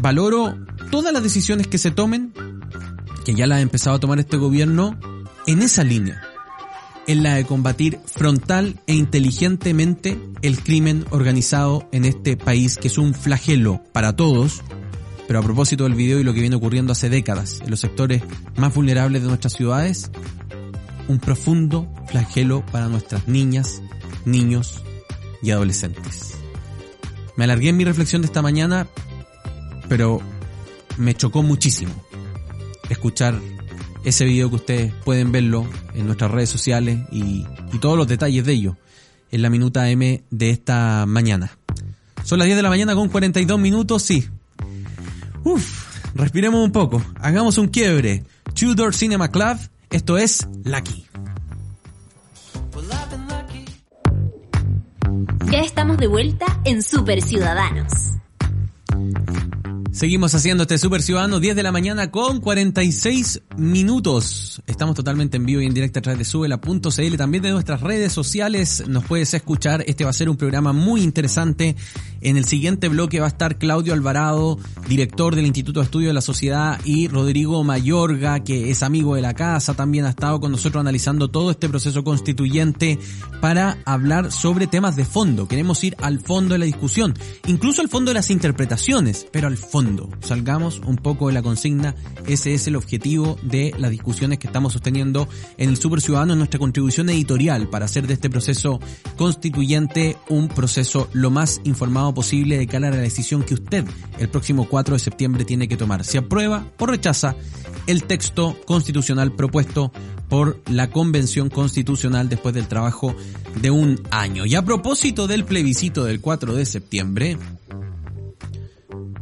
Valoro 0.00 0.56
todas 0.90 1.12
las 1.12 1.22
decisiones 1.22 1.66
que 1.66 1.76
se 1.76 1.90
tomen, 1.90 2.32
que 3.26 3.34
ya 3.34 3.46
las 3.46 3.58
ha 3.58 3.60
empezado 3.60 3.96
a 3.96 4.00
tomar 4.00 4.20
este 4.20 4.38
gobierno, 4.38 4.98
en 5.46 5.60
esa 5.60 5.84
línea. 5.84 6.21
En 7.06 7.22
la 7.22 7.34
de 7.34 7.44
combatir 7.44 7.98
frontal 8.06 8.76
e 8.86 8.94
inteligentemente 8.94 10.18
el 10.42 10.62
crimen 10.62 11.04
organizado 11.10 11.88
en 11.92 12.04
este 12.04 12.36
país, 12.36 12.76
que 12.76 12.88
es 12.88 12.98
un 12.98 13.14
flagelo 13.14 13.82
para 13.92 14.14
todos, 14.14 14.62
pero 15.26 15.40
a 15.40 15.42
propósito 15.42 15.84
del 15.84 15.94
video 15.94 16.20
y 16.20 16.24
lo 16.24 16.34
que 16.34 16.40
viene 16.40 16.56
ocurriendo 16.56 16.92
hace 16.92 17.08
décadas 17.08 17.60
en 17.62 17.70
los 17.70 17.80
sectores 17.80 18.22
más 18.56 18.74
vulnerables 18.74 19.22
de 19.22 19.28
nuestras 19.28 19.54
ciudades, 19.54 20.10
un 21.08 21.18
profundo 21.18 21.92
flagelo 22.06 22.64
para 22.66 22.88
nuestras 22.88 23.26
niñas, 23.28 23.82
niños 24.24 24.82
y 25.42 25.50
adolescentes. 25.50 26.34
Me 27.36 27.44
alargué 27.44 27.70
en 27.70 27.76
mi 27.76 27.84
reflexión 27.84 28.22
de 28.22 28.26
esta 28.26 28.42
mañana, 28.42 28.86
pero 29.88 30.20
me 30.98 31.14
chocó 31.14 31.42
muchísimo 31.42 31.92
escuchar 32.88 33.40
ese 34.04 34.24
video 34.24 34.50
que 34.50 34.56
ustedes 34.56 34.92
pueden 35.04 35.32
verlo 35.32 35.66
en 35.94 36.06
nuestras 36.06 36.30
redes 36.30 36.50
sociales 36.50 37.00
y, 37.10 37.46
todos 37.80 37.96
los 37.96 38.06
detalles 38.06 38.44
de 38.44 38.52
ello 38.52 38.76
en 39.30 39.42
la 39.42 39.50
minuta 39.50 39.90
M 39.90 40.22
de 40.30 40.50
esta 40.50 41.04
mañana. 41.06 41.58
Son 42.22 42.38
las 42.38 42.46
10 42.46 42.56
de 42.56 42.62
la 42.62 42.68
mañana 42.68 42.94
con 42.94 43.08
42 43.08 43.58
minutos, 43.58 44.02
sí. 44.02 44.28
Uf, 45.42 46.14
respiremos 46.14 46.64
un 46.64 46.70
poco, 46.70 47.02
hagamos 47.16 47.58
un 47.58 47.68
quiebre. 47.68 48.24
Tudor 48.54 48.94
Cinema 48.94 49.30
Club, 49.30 49.58
esto 49.90 50.18
es 50.18 50.46
Lucky. 50.64 51.06
Ya 55.50 55.60
estamos 55.60 55.98
de 55.98 56.06
vuelta 56.06 56.60
en 56.64 56.82
Super 56.82 57.20
Ciudadanos. 57.22 58.12
Seguimos 59.92 60.34
haciendo 60.34 60.62
este 60.62 60.78
Super 60.78 61.02
Ciudadano 61.02 61.38
10 61.38 61.54
de 61.54 61.62
la 61.62 61.70
mañana 61.70 62.10
con 62.10 62.40
46 62.40 63.42
minutos. 63.58 64.62
Estamos 64.66 64.94
totalmente 64.96 65.36
en 65.36 65.44
vivo 65.44 65.60
y 65.60 65.66
en 65.66 65.74
directo 65.74 65.98
a 65.98 66.02
través 66.02 66.18
de 66.18 66.24
subela.cl, 66.24 67.16
también 67.18 67.42
de 67.42 67.50
nuestras 67.50 67.82
redes 67.82 68.10
sociales. 68.10 68.84
Nos 68.88 69.04
puedes 69.04 69.34
escuchar. 69.34 69.84
Este 69.86 70.04
va 70.04 70.10
a 70.10 70.14
ser 70.14 70.30
un 70.30 70.38
programa 70.38 70.72
muy 70.72 71.02
interesante. 71.02 71.76
En 72.22 72.38
el 72.38 72.46
siguiente 72.46 72.88
bloque 72.88 73.20
va 73.20 73.26
a 73.26 73.28
estar 73.28 73.58
Claudio 73.58 73.92
Alvarado, 73.92 74.58
director 74.88 75.36
del 75.36 75.44
Instituto 75.44 75.80
de 75.80 75.84
Estudio 75.84 76.08
de 76.08 76.14
la 76.14 76.20
Sociedad, 76.22 76.80
y 76.86 77.08
Rodrigo 77.08 77.62
Mayorga, 77.62 78.40
que 78.40 78.70
es 78.70 78.82
amigo 78.82 79.14
de 79.14 79.20
la 79.20 79.34
casa, 79.34 79.74
también 79.74 80.06
ha 80.06 80.10
estado 80.10 80.40
con 80.40 80.52
nosotros 80.52 80.80
analizando 80.80 81.28
todo 81.28 81.50
este 81.50 81.68
proceso 81.68 82.02
constituyente 82.02 82.98
para 83.42 83.76
hablar 83.84 84.32
sobre 84.32 84.66
temas 84.66 84.96
de 84.96 85.04
fondo. 85.04 85.48
Queremos 85.48 85.84
ir 85.84 85.96
al 86.00 86.20
fondo 86.20 86.54
de 86.54 86.60
la 86.60 86.64
discusión, 86.64 87.12
incluso 87.46 87.82
al 87.82 87.88
fondo 87.90 88.10
de 88.10 88.14
las 88.14 88.30
interpretaciones, 88.30 89.26
pero 89.30 89.48
al 89.48 89.58
fondo 89.58 89.81
Salgamos 90.20 90.80
un 90.86 90.96
poco 90.96 91.28
de 91.28 91.34
la 91.34 91.42
consigna. 91.42 91.94
Ese 92.26 92.54
es 92.54 92.66
el 92.66 92.76
objetivo 92.76 93.36
de 93.42 93.74
las 93.78 93.90
discusiones 93.90 94.38
que 94.38 94.46
estamos 94.46 94.72
sosteniendo 94.72 95.28
en 95.56 95.70
el 95.70 95.76
Super 95.76 96.00
Ciudadano 96.00 96.32
en 96.32 96.38
nuestra 96.38 96.60
contribución 96.60 97.08
editorial 97.10 97.68
para 97.68 97.86
hacer 97.86 98.06
de 98.06 98.14
este 98.14 98.30
proceso 98.30 98.80
constituyente 99.16 100.16
un 100.28 100.48
proceso 100.48 101.08
lo 101.12 101.30
más 101.30 101.60
informado 101.64 102.14
posible 102.14 102.58
de 102.58 102.66
cara 102.66 102.88
a 102.88 102.90
la 102.92 102.96
decisión 102.98 103.42
que 103.42 103.54
usted 103.54 103.84
el 104.18 104.28
próximo 104.28 104.68
4 104.68 104.94
de 104.94 104.98
septiembre 104.98 105.44
tiene 105.44 105.68
que 105.68 105.76
tomar. 105.76 106.04
Si 106.04 106.18
aprueba 106.18 106.66
o 106.78 106.86
rechaza 106.86 107.34
el 107.86 108.04
texto 108.04 108.56
constitucional 108.66 109.32
propuesto 109.32 109.92
por 110.28 110.60
la 110.70 110.90
Convención 110.90 111.50
Constitucional 111.50 112.28
después 112.28 112.54
del 112.54 112.68
trabajo 112.68 113.14
de 113.60 113.70
un 113.70 114.00
año. 114.10 114.46
Y 114.46 114.54
a 114.54 114.64
propósito 114.64 115.26
del 115.26 115.44
plebiscito 115.44 116.04
del 116.04 116.20
4 116.20 116.54
de 116.54 116.64
septiembre, 116.64 117.36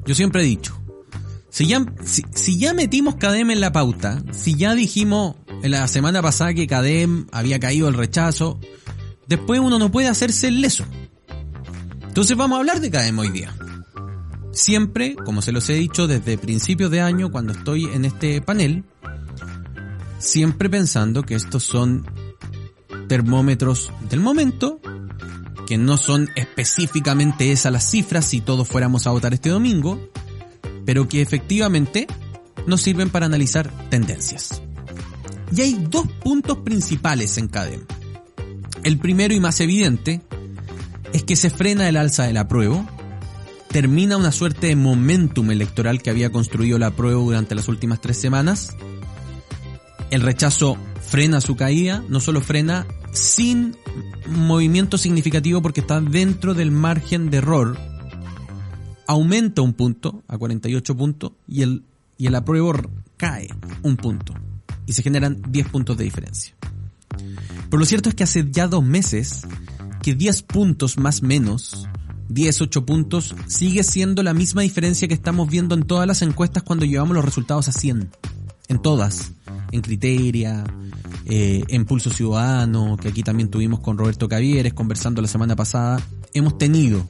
yo 0.05 0.15
siempre 0.15 0.43
he 0.43 0.47
dicho, 0.47 0.81
si 1.51 1.67
ya, 1.67 2.75
metimos 2.75 3.17
CADEM 3.17 3.51
en 3.51 3.61
la 3.61 3.73
pauta, 3.73 4.23
si 4.33 4.55
ya 4.55 4.75
dijimos 4.75 5.37
en 5.63 5.73
la 5.73 5.87
semana 5.89 6.23
pasada 6.23 6.55
que 6.55 6.67
CADEM 6.67 7.27
había 7.33 7.59
caído 7.59 7.89
el 7.89 7.95
rechazo, 7.95 8.59
después 9.27 9.61
uno 9.61 9.79
no 9.79 9.91
puede 9.91 10.09
hacerse 10.09 10.49
el 10.49 10.61
leso. 10.61 10.85
Entonces 12.07 12.37
vamos 12.37 12.57
a 12.57 12.61
hablar 12.61 12.81
de 12.81 12.91
CADEM 12.91 13.19
hoy 13.19 13.31
día. 13.31 13.55
Siempre, 14.53 15.17
como 15.17 15.43
se 15.43 15.53
los 15.53 15.69
he 15.71 15.75
dicho 15.75 16.07
desde 16.07 16.39
principios 16.39 16.91
de 16.91 17.01
año 17.01 17.31
cuando 17.31 17.53
estoy 17.53 17.85
en 17.87 18.05
este 18.05 18.41
panel, 18.41 18.85
siempre 20.19 20.71
pensando 20.71 21.23
que 21.25 21.35
estos 21.35 21.65
son 21.65 22.07
termómetros 23.09 23.93
del 24.09 24.21
momento 24.21 24.81
que 25.71 25.79
no 25.79 25.99
son 25.99 26.29
específicamente 26.35 27.53
esas 27.53 27.71
las 27.71 27.89
cifras 27.89 28.25
si 28.25 28.41
todos 28.41 28.67
fuéramos 28.67 29.07
a 29.07 29.13
votar 29.13 29.35
este 29.35 29.51
domingo, 29.51 30.01
pero 30.85 31.07
que 31.07 31.23
efectivamente 31.23 32.09
nos 32.67 32.83
sirven 32.83 33.09
para 33.09 33.27
analizar 33.27 33.71
tendencias. 33.89 34.63
Y 35.55 35.61
hay 35.61 35.87
dos 35.89 36.09
puntos 36.25 36.59
principales 36.59 37.39
en 37.39 37.47
CADEM. 37.47 37.83
El 38.83 38.99
primero 38.99 39.33
y 39.33 39.39
más 39.39 39.61
evidente 39.61 40.21
es 41.13 41.23
que 41.23 41.37
se 41.37 41.51
frena 41.51 41.89
el 41.89 41.97
alza 41.97 42.25
del 42.25 42.39
apruebo, 42.39 42.85
termina 43.69 44.17
una 44.17 44.33
suerte 44.33 44.67
de 44.67 44.75
momentum 44.75 45.53
electoral 45.53 46.03
que 46.03 46.11
había 46.11 46.33
construido 46.33 46.81
la 46.81 46.89
apruebo 46.89 47.23
durante 47.23 47.55
las 47.55 47.69
últimas 47.69 48.01
tres 48.01 48.17
semanas, 48.17 48.77
el 50.11 50.23
rechazo 50.23 50.77
frena 51.01 51.41
su 51.41 51.55
caída, 51.55 52.03
no 52.09 52.19
solo 52.19 52.41
frena, 52.41 52.89
sin 53.13 53.77
movimiento 54.27 54.99
significativo 54.99 55.63
porque 55.63 55.81
está 55.81 56.01
dentro 56.01 56.55
del 56.55 56.71
margen 56.71 57.31
de 57.31 57.39
error. 57.39 57.79
Aumenta 59.07 59.63
un 59.63 59.75
punto 59.75 60.23
a 60.29 60.39
48 60.39 60.97
puntos 60.97 61.33
y 61.49 61.63
el, 61.63 61.85
y 62.17 62.27
el 62.27 62.35
apruebo 62.35 62.73
cae 63.17 63.49
un 63.83 63.97
punto. 63.97 64.35
Y 64.87 64.93
se 64.93 65.03
generan 65.03 65.43
10 65.49 65.69
puntos 65.69 65.97
de 65.97 66.05
diferencia. 66.05 66.55
Pero 67.69 67.79
lo 67.79 67.87
cierto 67.87 68.09
es 68.09 68.15
que 68.15 68.25
hace 68.25 68.49
ya 68.51 68.67
dos 68.67 68.85
meses 68.85 69.43
que 70.03 70.15
10 70.15 70.43
puntos 70.43 70.99
más 70.99 71.23
menos, 71.23 71.87
10, 72.29 72.63
8 72.63 72.87
puntos, 72.87 73.35
sigue 73.47 73.83
siendo 73.83 74.23
la 74.23 74.35
misma 74.35 74.63
diferencia 74.63 75.09
que 75.09 75.15
estamos 75.15 75.49
viendo 75.49 75.75
en 75.75 75.83
todas 75.83 76.07
las 76.07 76.23
encuestas 76.23 76.63
cuando 76.63 76.85
llevamos 76.85 77.15
los 77.15 77.25
resultados 77.25 77.69
a 77.69 77.73
100. 77.73 78.11
En 78.71 78.81
todas. 78.81 79.33
En 79.73 79.81
Criteria, 79.83 80.65
eh, 81.27 81.65
en 81.69 81.85
Pulso 81.85 82.11
Ciudadano, 82.11 82.97
que 82.97 83.09
aquí 83.09 83.25
también 83.25 83.51
tuvimos 83.51 83.81
con 83.81 83.99
Roberto 83.99 84.29
Cavieres 84.29 84.75
conversando 84.75 85.21
la 85.21 85.27
semana 85.27 85.57
pasada, 85.57 86.01
hemos 86.35 86.57
tenido 86.57 87.07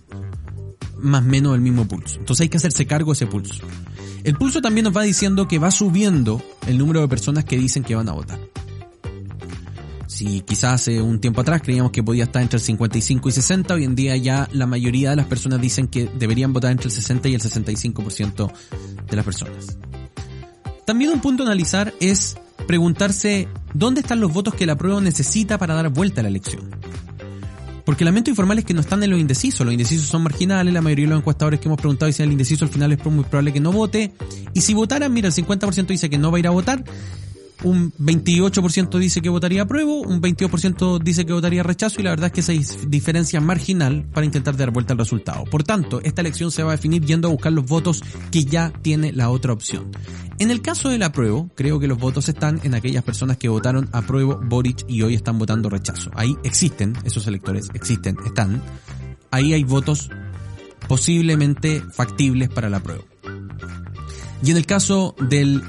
más 1.02 1.22
o 1.22 1.26
menos 1.26 1.54
el 1.54 1.60
mismo 1.60 1.86
pulso. 1.86 2.18
Entonces 2.18 2.44
hay 2.44 2.48
que 2.48 2.56
hacerse 2.56 2.86
cargo 2.86 3.12
de 3.12 3.16
ese 3.16 3.26
pulso. 3.26 3.62
El 4.24 4.36
pulso 4.36 4.62
también 4.62 4.84
nos 4.84 4.96
va 4.96 5.02
diciendo 5.02 5.48
que 5.48 5.58
va 5.58 5.70
subiendo 5.70 6.42
el 6.66 6.78
número 6.78 7.02
de 7.02 7.08
personas 7.08 7.44
que 7.44 7.58
dicen 7.58 7.82
que 7.82 7.94
van 7.94 8.08
a 8.08 8.12
votar. 8.12 8.40
Si 10.06 10.40
quizás 10.40 10.80
hace 10.80 11.02
un 11.02 11.20
tiempo 11.20 11.42
atrás 11.42 11.60
creíamos 11.60 11.92
que 11.92 12.02
podía 12.02 12.24
estar 12.24 12.40
entre 12.40 12.56
el 12.56 12.62
55 12.62 13.28
y 13.28 13.32
60, 13.32 13.74
hoy 13.74 13.84
en 13.84 13.94
día 13.94 14.16
ya 14.16 14.48
la 14.52 14.66
mayoría 14.66 15.10
de 15.10 15.16
las 15.16 15.26
personas 15.26 15.60
dicen 15.60 15.88
que 15.88 16.10
deberían 16.18 16.54
votar 16.54 16.72
entre 16.72 16.86
el 16.86 16.92
60 16.92 17.28
y 17.28 17.34
el 17.34 17.40
65% 17.42 18.50
de 19.10 19.16
las 19.16 19.24
personas. 19.26 19.78
También 20.90 21.12
un 21.12 21.20
punto 21.20 21.44
a 21.44 21.46
analizar 21.46 21.94
es 22.00 22.36
preguntarse 22.66 23.46
dónde 23.74 24.00
están 24.00 24.18
los 24.18 24.32
votos 24.32 24.56
que 24.56 24.66
la 24.66 24.76
prueba 24.76 25.00
necesita 25.00 25.56
para 25.56 25.72
dar 25.72 25.88
vuelta 25.90 26.20
a 26.20 26.24
la 26.24 26.30
elección. 26.30 26.68
Porque 27.84 28.04
lamento 28.04 28.28
informarles 28.28 28.64
que 28.64 28.74
no 28.74 28.80
están 28.80 29.00
en 29.04 29.10
los 29.10 29.20
indecisos, 29.20 29.64
los 29.64 29.72
indecisos 29.72 30.08
son 30.08 30.24
marginales, 30.24 30.74
la 30.74 30.82
mayoría 30.82 31.04
de 31.04 31.10
los 31.10 31.20
encuestadores 31.20 31.60
que 31.60 31.68
hemos 31.68 31.78
preguntado 31.78 32.08
dicen 32.08 32.26
el 32.26 32.32
indeciso 32.32 32.64
al 32.64 32.72
final 32.72 32.90
es 32.90 33.04
muy 33.04 33.22
probable 33.22 33.52
que 33.52 33.60
no 33.60 33.70
vote, 33.70 34.12
y 34.52 34.62
si 34.62 34.74
votaran, 34.74 35.12
mira, 35.12 35.28
el 35.28 35.32
50% 35.32 35.86
dice 35.86 36.10
que 36.10 36.18
no 36.18 36.32
va 36.32 36.38
a 36.38 36.40
ir 36.40 36.48
a 36.48 36.50
votar, 36.50 36.82
un 37.62 37.92
28% 37.92 38.98
dice 38.98 39.22
que 39.22 39.28
votaría 39.28 39.62
apruebo, 39.62 40.00
un 40.00 40.20
22% 40.20 41.00
dice 41.00 41.24
que 41.24 41.32
votaría 41.32 41.62
rechazo 41.62 42.00
y 42.00 42.02
la 42.04 42.10
verdad 42.10 42.26
es 42.26 42.32
que 42.32 42.40
esa 42.40 42.52
diferencia 42.88 43.38
es 43.38 43.44
marginal 43.44 44.06
para 44.12 44.26
intentar 44.26 44.56
dar 44.56 44.72
vuelta 44.72 44.94
al 44.94 44.98
resultado. 44.98 45.44
Por 45.44 45.62
tanto, 45.62 46.00
esta 46.02 46.20
elección 46.20 46.50
se 46.50 46.64
va 46.64 46.72
a 46.72 46.76
definir 46.76 47.04
yendo 47.04 47.28
a 47.28 47.30
buscar 47.30 47.52
los 47.52 47.66
votos 47.66 48.02
que 48.32 48.44
ya 48.44 48.72
tiene 48.82 49.12
la 49.12 49.30
otra 49.30 49.52
opción. 49.52 49.92
En 50.40 50.50
el 50.50 50.62
caso 50.62 50.88
del 50.88 51.02
apruebo, 51.02 51.50
creo 51.54 51.78
que 51.78 51.86
los 51.86 51.98
votos 51.98 52.30
están 52.30 52.60
en 52.64 52.74
aquellas 52.74 53.04
personas 53.04 53.36
que 53.36 53.50
votaron 53.50 53.90
apruebo 53.92 54.40
Boric 54.42 54.86
y 54.88 55.02
hoy 55.02 55.14
están 55.14 55.38
votando 55.38 55.68
rechazo. 55.68 56.10
Ahí 56.14 56.34
existen, 56.44 56.96
esos 57.04 57.26
electores 57.26 57.68
existen, 57.74 58.16
están. 58.24 58.62
Ahí 59.30 59.52
hay 59.52 59.64
votos 59.64 60.08
posiblemente 60.88 61.82
factibles 61.92 62.48
para 62.48 62.70
la 62.70 62.78
apruebo. 62.78 63.04
Y 64.42 64.50
en 64.50 64.56
el 64.56 64.64
caso 64.64 65.14
del 65.20 65.62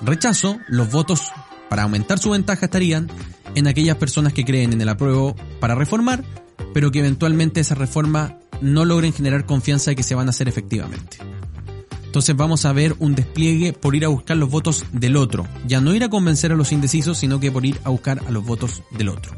rechazo, 0.00 0.58
los 0.68 0.90
votos 0.90 1.30
para 1.68 1.82
aumentar 1.82 2.18
su 2.18 2.30
ventaja 2.30 2.64
estarían 2.64 3.08
en 3.54 3.66
aquellas 3.66 3.98
personas 3.98 4.32
que 4.32 4.46
creen 4.46 4.72
en 4.72 4.80
el 4.80 4.88
apruebo 4.88 5.36
para 5.60 5.74
reformar, 5.74 6.24
pero 6.72 6.90
que 6.90 7.00
eventualmente 7.00 7.60
esa 7.60 7.74
reforma 7.74 8.38
no 8.62 8.86
logren 8.86 9.12
generar 9.12 9.44
confianza 9.44 9.90
de 9.90 9.96
que 9.96 10.02
se 10.02 10.14
van 10.14 10.28
a 10.28 10.30
hacer 10.30 10.48
efectivamente. 10.48 11.27
Entonces 12.08 12.34
vamos 12.34 12.64
a 12.64 12.72
ver 12.72 12.96
un 13.00 13.14
despliegue 13.14 13.74
por 13.74 13.94
ir 13.94 14.06
a 14.06 14.08
buscar 14.08 14.38
los 14.38 14.48
votos 14.48 14.86
del 14.92 15.14
otro. 15.14 15.46
Ya 15.66 15.82
no 15.82 15.94
ir 15.94 16.02
a 16.04 16.08
convencer 16.08 16.50
a 16.52 16.56
los 16.56 16.72
indecisos, 16.72 17.18
sino 17.18 17.38
que 17.38 17.52
por 17.52 17.66
ir 17.66 17.78
a 17.84 17.90
buscar 17.90 18.22
a 18.26 18.30
los 18.30 18.46
votos 18.46 18.82
del 18.92 19.10
otro. 19.10 19.36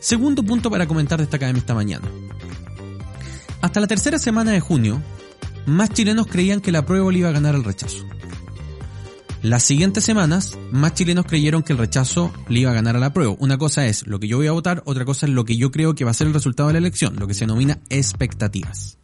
Segundo 0.00 0.42
punto 0.42 0.70
para 0.70 0.86
comentar 0.86 1.16
de 1.18 1.24
esta 1.24 1.38
academia 1.38 1.60
esta 1.60 1.74
mañana. 1.74 2.06
Hasta 3.62 3.80
la 3.80 3.86
tercera 3.86 4.18
semana 4.18 4.50
de 4.50 4.60
junio, 4.60 5.00
más 5.64 5.88
chilenos 5.94 6.26
creían 6.26 6.60
que 6.60 6.72
la 6.72 6.84
prueba 6.84 7.10
le 7.10 7.20
iba 7.20 7.30
a 7.30 7.32
ganar 7.32 7.54
el 7.54 7.64
rechazo. 7.64 8.04
Las 9.40 9.62
siguientes 9.62 10.04
semanas, 10.04 10.58
más 10.72 10.92
chilenos 10.92 11.24
creyeron 11.24 11.62
que 11.62 11.72
el 11.72 11.78
rechazo 11.78 12.34
le 12.50 12.60
iba 12.60 12.70
a 12.70 12.74
ganar 12.74 12.96
a 12.96 13.00
la 13.00 13.14
prueba. 13.14 13.34
Una 13.38 13.56
cosa 13.56 13.86
es 13.86 14.06
lo 14.06 14.20
que 14.20 14.28
yo 14.28 14.36
voy 14.36 14.46
a 14.46 14.52
votar, 14.52 14.82
otra 14.84 15.06
cosa 15.06 15.24
es 15.24 15.32
lo 15.32 15.46
que 15.46 15.56
yo 15.56 15.70
creo 15.70 15.94
que 15.94 16.04
va 16.04 16.10
a 16.10 16.14
ser 16.14 16.26
el 16.26 16.34
resultado 16.34 16.68
de 16.68 16.74
la 16.74 16.80
elección, 16.80 17.16
lo 17.16 17.26
que 17.26 17.32
se 17.32 17.46
denomina 17.46 17.78
expectativas. 17.88 18.98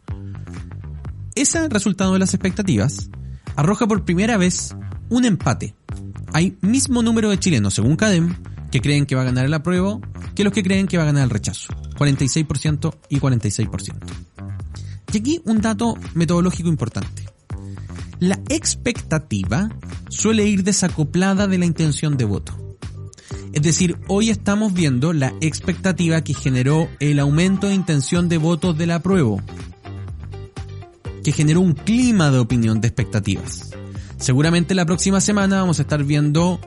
Ese 1.35 1.69
resultado 1.69 2.13
de 2.13 2.19
las 2.19 2.33
expectativas 2.33 3.09
arroja 3.55 3.87
por 3.87 4.03
primera 4.03 4.37
vez 4.37 4.75
un 5.09 5.25
empate. 5.25 5.75
Hay 6.33 6.57
mismo 6.61 7.03
número 7.03 7.29
de 7.29 7.39
chilenos, 7.39 7.73
según 7.73 7.95
CADEM, 7.95 8.35
que 8.69 8.81
creen 8.81 9.05
que 9.05 9.15
va 9.15 9.21
a 9.21 9.25
ganar 9.25 9.45
el 9.45 9.53
apruebo, 9.53 10.01
que 10.35 10.43
los 10.43 10.53
que 10.53 10.63
creen 10.63 10.87
que 10.87 10.97
va 10.97 11.03
a 11.03 11.07
ganar 11.07 11.23
el 11.23 11.29
rechazo. 11.29 11.73
46% 11.97 12.95
y 13.09 13.19
46%. 13.19 13.95
Y 15.13 15.17
aquí 15.17 15.41
un 15.45 15.61
dato 15.61 15.97
metodológico 16.15 16.69
importante. 16.69 17.25
La 18.19 18.39
expectativa 18.49 19.69
suele 20.09 20.47
ir 20.47 20.63
desacoplada 20.63 21.47
de 21.47 21.57
la 21.57 21.65
intención 21.65 22.17
de 22.17 22.25
voto. 22.25 22.77
Es 23.53 23.61
decir, 23.61 23.97
hoy 24.07 24.29
estamos 24.29 24.73
viendo 24.73 25.11
la 25.11 25.33
expectativa 25.41 26.23
que 26.23 26.33
generó 26.33 26.89
el 26.99 27.19
aumento 27.19 27.67
de 27.67 27.75
intención 27.75 28.29
de 28.29 28.37
votos 28.37 28.77
del 28.77 28.91
apruebo, 28.91 29.41
que 31.23 31.31
generó 31.31 31.61
un 31.61 31.73
clima 31.73 32.31
de 32.31 32.39
opinión 32.39 32.81
de 32.81 32.87
expectativas. 32.87 33.71
Seguramente 34.17 34.75
la 34.75 34.85
próxima 34.85 35.21
semana 35.21 35.61
vamos 35.61 35.79
a 35.79 35.81
estar 35.83 36.03
viendo 36.03 36.59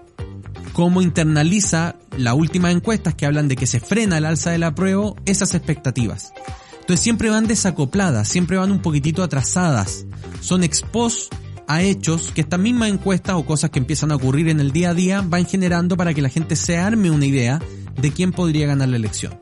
cómo 0.72 1.02
internaliza 1.02 1.96
las 2.18 2.34
últimas 2.34 2.72
encuestas 2.72 3.14
que 3.14 3.26
hablan 3.26 3.48
de 3.48 3.56
que 3.56 3.66
se 3.66 3.80
frena 3.80 4.18
el 4.18 4.24
alza 4.26 4.50
del 4.50 4.64
apruebo 4.64 5.16
esas 5.24 5.54
expectativas. 5.54 6.32
Entonces 6.80 7.02
siempre 7.02 7.30
van 7.30 7.46
desacopladas, 7.46 8.28
siempre 8.28 8.58
van 8.58 8.70
un 8.70 8.80
poquitito 8.80 9.22
atrasadas. 9.22 10.04
Son 10.40 10.62
expos 10.64 11.30
a 11.66 11.82
hechos 11.82 12.30
que 12.34 12.42
estas 12.42 12.60
mismas 12.60 12.90
encuestas 12.90 13.36
o 13.36 13.46
cosas 13.46 13.70
que 13.70 13.78
empiezan 13.78 14.12
a 14.12 14.16
ocurrir 14.16 14.48
en 14.48 14.60
el 14.60 14.70
día 14.70 14.90
a 14.90 14.94
día 14.94 15.22
van 15.24 15.46
generando 15.46 15.96
para 15.96 16.12
que 16.12 16.22
la 16.22 16.28
gente 16.28 16.56
se 16.56 16.76
arme 16.76 17.10
una 17.10 17.24
idea 17.24 17.60
de 17.96 18.12
quién 18.12 18.32
podría 18.32 18.66
ganar 18.66 18.88
la 18.88 18.96
elección. 18.96 19.38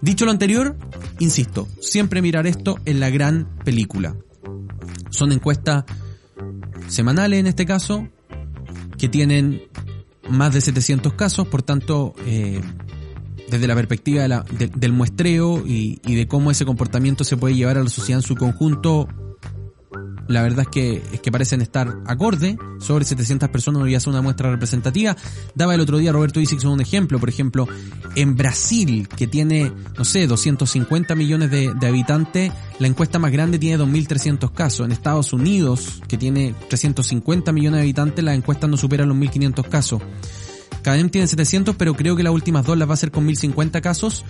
Dicho 0.00 0.24
lo 0.24 0.30
anterior, 0.30 0.76
insisto, 1.22 1.68
siempre 1.80 2.20
mirar 2.20 2.46
esto 2.46 2.78
en 2.84 3.00
la 3.00 3.10
gran 3.10 3.48
película. 3.64 4.16
Son 5.10 5.32
encuestas 5.32 5.84
semanales 6.88 7.40
en 7.40 7.46
este 7.46 7.64
caso, 7.64 8.08
que 8.98 9.08
tienen 9.08 9.62
más 10.28 10.54
de 10.54 10.60
700 10.60 11.14
casos, 11.14 11.46
por 11.46 11.62
tanto, 11.62 12.14
eh, 12.26 12.60
desde 13.50 13.66
la 13.66 13.74
perspectiva 13.74 14.26
del 14.26 14.92
muestreo 14.92 15.62
y, 15.66 16.00
de 16.02 16.26
cómo 16.26 16.50
ese 16.50 16.64
comportamiento 16.64 17.24
se 17.24 17.36
puede 17.36 17.54
llevar 17.54 17.78
a 17.78 17.82
la 17.82 17.90
sociedad 17.90 18.20
en 18.20 18.26
su 18.26 18.34
conjunto, 18.34 19.08
la 20.28 20.42
verdad 20.42 20.60
es 20.60 20.68
que, 20.68 21.02
es 21.12 21.20
que 21.20 21.32
parecen 21.32 21.60
estar 21.62 21.96
acorde. 22.06 22.56
Sobre 22.80 23.04
700 23.04 23.48
personas 23.48 23.80
debería 23.80 24.00
ser 24.00 24.10
una 24.10 24.22
muestra 24.22 24.50
representativa. 24.50 25.16
Daba 25.54 25.74
el 25.74 25.80
otro 25.80 25.98
día 25.98 26.12
Roberto 26.12 26.40
Isix 26.40 26.64
un 26.64 26.80
ejemplo. 26.80 27.18
Por 27.18 27.28
ejemplo, 27.28 27.68
en 28.14 28.36
Brasil, 28.36 29.08
que 29.08 29.26
tiene, 29.26 29.72
no 29.96 30.04
sé, 30.04 30.26
250 30.26 31.14
millones 31.14 31.50
de, 31.50 31.72
de 31.74 31.86
habitantes, 31.86 32.52
la 32.78 32.86
encuesta 32.86 33.18
más 33.18 33.32
grande 33.32 33.58
tiene 33.58 33.82
2.300 33.82 34.52
casos. 34.52 34.86
En 34.86 34.92
Estados 34.92 35.32
Unidos, 35.32 36.02
que 36.08 36.18
tiene 36.18 36.54
350 36.68 37.52
millones 37.52 37.78
de 37.78 37.82
habitantes, 37.82 38.24
la 38.24 38.34
encuesta 38.34 38.66
no 38.66 38.76
supera 38.76 39.04
los 39.04 39.16
1.500 39.16 39.68
casos. 39.68 40.02
CADEM 40.82 41.10
tiene 41.10 41.26
700, 41.26 41.76
pero 41.76 41.94
creo 41.94 42.16
que 42.16 42.22
las 42.22 42.32
últimas 42.32 42.66
dos 42.66 42.76
las 42.76 42.88
va 42.88 42.92
a 42.92 42.94
hacer 42.94 43.10
con 43.10 43.24
1050 43.24 43.80
casos. 43.80 44.24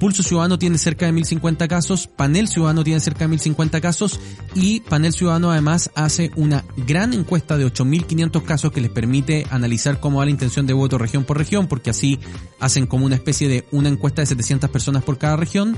Pulso 0.00 0.22
Ciudadano 0.22 0.58
tiene 0.58 0.78
cerca 0.78 1.04
de 1.04 1.12
1050 1.12 1.68
casos, 1.68 2.06
Panel 2.06 2.48
Ciudadano 2.48 2.82
tiene 2.82 3.00
cerca 3.00 3.20
de 3.20 3.28
1050 3.28 3.82
casos 3.82 4.18
y 4.54 4.80
Panel 4.80 5.12
Ciudadano 5.12 5.50
además 5.50 5.90
hace 5.94 6.30
una 6.36 6.64
gran 6.86 7.12
encuesta 7.12 7.58
de 7.58 7.66
8500 7.66 8.42
casos 8.42 8.72
que 8.72 8.80
les 8.80 8.90
permite 8.90 9.46
analizar 9.50 10.00
cómo 10.00 10.18
va 10.18 10.24
la 10.24 10.30
intención 10.30 10.66
de 10.66 10.72
voto 10.72 10.96
región 10.96 11.24
por 11.24 11.36
región, 11.36 11.66
porque 11.66 11.90
así 11.90 12.18
hacen 12.60 12.86
como 12.86 13.04
una 13.04 13.14
especie 13.14 13.46
de 13.48 13.66
una 13.72 13.90
encuesta 13.90 14.22
de 14.22 14.26
700 14.26 14.70
personas 14.70 15.02
por 15.02 15.18
cada 15.18 15.36
región 15.36 15.76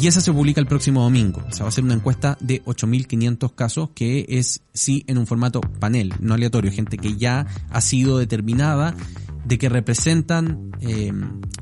y 0.00 0.08
esa 0.08 0.20
se 0.20 0.32
publica 0.32 0.60
el 0.60 0.66
próximo 0.66 1.02
domingo. 1.02 1.42
O 1.48 1.52
sea, 1.52 1.64
va 1.64 1.68
a 1.68 1.72
ser 1.72 1.84
una 1.84 1.94
encuesta 1.94 2.36
de 2.40 2.62
8.500 2.64 3.54
casos 3.54 3.90
que 3.94 4.26
es 4.28 4.60
sí 4.74 5.04
en 5.06 5.18
un 5.18 5.26
formato 5.26 5.60
panel, 5.60 6.12
no 6.20 6.34
aleatorio, 6.34 6.72
gente 6.72 6.98
que 6.98 7.16
ya 7.16 7.46
ha 7.70 7.80
sido 7.80 8.18
determinada 8.18 8.94
de 9.46 9.58
que 9.58 9.68
representan 9.68 10.72
eh, 10.80 11.12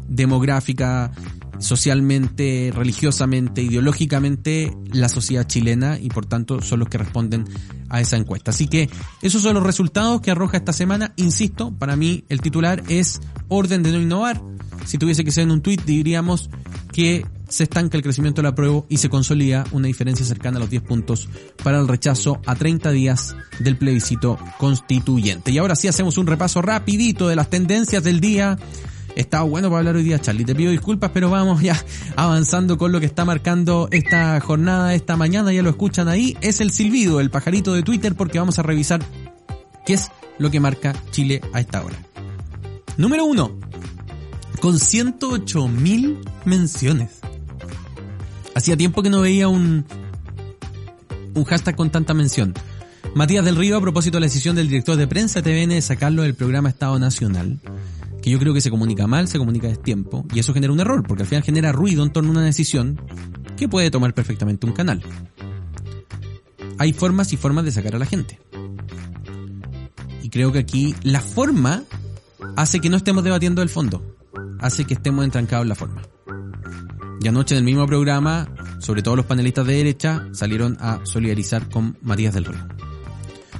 demográfica, 0.08 1.12
socialmente, 1.58 2.72
religiosamente, 2.74 3.62
ideológicamente 3.62 4.76
la 4.92 5.08
sociedad 5.08 5.46
chilena 5.46 5.98
y 5.98 6.08
por 6.08 6.26
tanto 6.26 6.60
son 6.62 6.80
los 6.80 6.88
que 6.88 6.98
responden 6.98 7.44
a 7.88 8.00
esa 8.00 8.16
encuesta. 8.16 8.50
Así 8.50 8.66
que 8.66 8.90
esos 9.22 9.42
son 9.42 9.54
los 9.54 9.62
resultados 9.62 10.20
que 10.20 10.30
arroja 10.30 10.56
esta 10.56 10.72
semana. 10.72 11.12
Insisto, 11.16 11.72
para 11.72 11.96
mí 11.96 12.24
el 12.28 12.40
titular 12.40 12.82
es 12.88 13.20
orden 13.48 13.82
de 13.82 13.92
no 13.92 14.00
innovar. 14.00 14.42
Si 14.84 14.98
tuviese 14.98 15.24
que 15.24 15.30
ser 15.30 15.44
en 15.44 15.52
un 15.52 15.60
tuit 15.60 15.82
diríamos 15.84 16.50
que 16.92 17.26
se 17.54 17.64
estanca 17.64 17.96
el 17.96 18.02
crecimiento 18.02 18.42
de 18.42 18.48
la 18.48 18.54
prueba 18.56 18.82
y 18.88 18.96
se 18.96 19.08
consolida 19.08 19.64
una 19.70 19.86
diferencia 19.86 20.26
cercana 20.26 20.56
a 20.56 20.60
los 20.60 20.70
10 20.70 20.82
puntos 20.82 21.28
para 21.62 21.78
el 21.78 21.86
rechazo 21.86 22.42
a 22.46 22.56
30 22.56 22.90
días 22.90 23.36
del 23.60 23.76
plebiscito 23.76 24.36
constituyente. 24.58 25.52
Y 25.52 25.58
ahora 25.58 25.76
sí 25.76 25.86
hacemos 25.86 26.18
un 26.18 26.26
repaso 26.26 26.62
rapidito 26.62 27.28
de 27.28 27.36
las 27.36 27.50
tendencias 27.50 28.02
del 28.02 28.18
día. 28.18 28.58
Está 29.14 29.42
bueno 29.42 29.68
para 29.68 29.78
hablar 29.78 29.94
hoy 29.94 30.02
día, 30.02 30.18
Charlie. 30.18 30.44
Te 30.44 30.56
pido 30.56 30.72
disculpas, 30.72 31.12
pero 31.14 31.30
vamos 31.30 31.62
ya 31.62 31.80
avanzando 32.16 32.76
con 32.76 32.90
lo 32.90 32.98
que 32.98 33.06
está 33.06 33.24
marcando 33.24 33.86
esta 33.92 34.40
jornada, 34.40 34.92
esta 34.92 35.16
mañana. 35.16 35.52
Ya 35.52 35.62
lo 35.62 35.70
escuchan 35.70 36.08
ahí. 36.08 36.36
Es 36.40 36.60
el 36.60 36.72
silbido, 36.72 37.20
el 37.20 37.30
pajarito 37.30 37.72
de 37.72 37.84
Twitter, 37.84 38.16
porque 38.16 38.40
vamos 38.40 38.58
a 38.58 38.64
revisar 38.64 39.00
qué 39.86 39.94
es 39.94 40.10
lo 40.38 40.50
que 40.50 40.58
marca 40.58 40.92
Chile 41.12 41.40
a 41.52 41.60
esta 41.60 41.84
hora. 41.84 41.98
Número 42.96 43.24
uno. 43.24 43.56
Con 44.60 44.80
108 44.80 45.68
mil 45.68 46.18
menciones. 46.44 47.20
Hacía 48.54 48.76
tiempo 48.76 49.02
que 49.02 49.10
no 49.10 49.20
veía 49.20 49.48
un, 49.48 49.84
un 51.34 51.44
hashtag 51.44 51.76
con 51.76 51.90
tanta 51.90 52.14
mención. 52.14 52.54
Matías 53.14 53.44
del 53.44 53.56
Río, 53.56 53.76
a 53.76 53.80
propósito 53.80 54.16
de 54.16 54.22
la 54.22 54.26
decisión 54.26 54.56
del 54.56 54.68
director 54.68 54.96
de 54.96 55.06
prensa 55.06 55.42
TVN 55.42 55.68
de 55.68 55.82
sacarlo 55.82 56.22
del 56.22 56.34
programa 56.34 56.68
Estado 56.68 56.98
Nacional, 56.98 57.60
que 58.22 58.30
yo 58.30 58.38
creo 58.38 58.54
que 58.54 58.60
se 58.60 58.70
comunica 58.70 59.06
mal, 59.06 59.28
se 59.28 59.38
comunica 59.38 59.68
a 59.68 59.74
tiempo, 59.74 60.24
y 60.32 60.38
eso 60.38 60.54
genera 60.54 60.72
un 60.72 60.80
error, 60.80 61.04
porque 61.06 61.22
al 61.22 61.28
final 61.28 61.42
genera 61.42 61.72
ruido 61.72 62.02
en 62.02 62.10
torno 62.10 62.30
a 62.30 62.32
una 62.32 62.44
decisión 62.44 63.00
que 63.56 63.68
puede 63.68 63.90
tomar 63.90 64.14
perfectamente 64.14 64.66
un 64.66 64.72
canal. 64.72 65.02
Hay 66.78 66.92
formas 66.92 67.32
y 67.32 67.36
formas 67.36 67.64
de 67.64 67.72
sacar 67.72 67.94
a 67.94 67.98
la 67.98 68.06
gente. 68.06 68.40
Y 70.22 70.30
creo 70.30 70.50
que 70.50 70.58
aquí 70.58 70.94
la 71.02 71.20
forma 71.20 71.84
hace 72.56 72.80
que 72.80 72.90
no 72.90 72.96
estemos 72.96 73.22
debatiendo 73.22 73.62
el 73.62 73.68
fondo, 73.68 74.16
hace 74.58 74.84
que 74.84 74.94
estemos 74.94 75.24
entrancados 75.24 75.64
en 75.64 75.68
la 75.68 75.74
forma. 75.74 76.02
Y 77.24 77.28
anoche 77.28 77.54
en 77.54 77.60
el 77.60 77.64
mismo 77.64 77.86
programa, 77.86 78.46
sobre 78.80 79.00
todo 79.00 79.16
los 79.16 79.24
panelistas 79.24 79.66
de 79.66 79.76
derecha, 79.76 80.28
salieron 80.32 80.76
a 80.78 81.00
solidarizar 81.04 81.70
con 81.70 81.96
Matías 82.02 82.34
del 82.34 82.44
Río. 82.44 82.68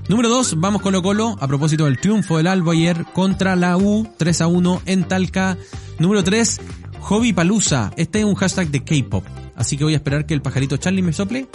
Número 0.06 0.28
2, 0.28 0.60
vamos 0.60 0.82
Colo 0.82 1.02
Colo, 1.02 1.38
a 1.40 1.48
propósito 1.48 1.86
del 1.86 1.98
triunfo 1.98 2.36
del 2.36 2.46
Albo 2.46 2.72
ayer 2.72 3.06
contra 3.14 3.56
la 3.56 3.78
U, 3.78 4.06
3 4.18 4.42
a 4.42 4.48
1 4.48 4.82
en 4.84 5.08
Talca. 5.08 5.56
Número 5.98 6.22
3, 6.22 6.60
Hobby 7.00 7.32
Palusa, 7.32 7.90
este 7.96 8.18
es 8.18 8.26
un 8.26 8.34
hashtag 8.34 8.68
de 8.68 8.84
K-Pop, 8.84 9.24
así 9.56 9.78
que 9.78 9.84
voy 9.84 9.94
a 9.94 9.96
esperar 9.96 10.26
que 10.26 10.34
el 10.34 10.42
pajarito 10.42 10.76
Charlie 10.76 11.00
me 11.00 11.14
sople 11.14 11.48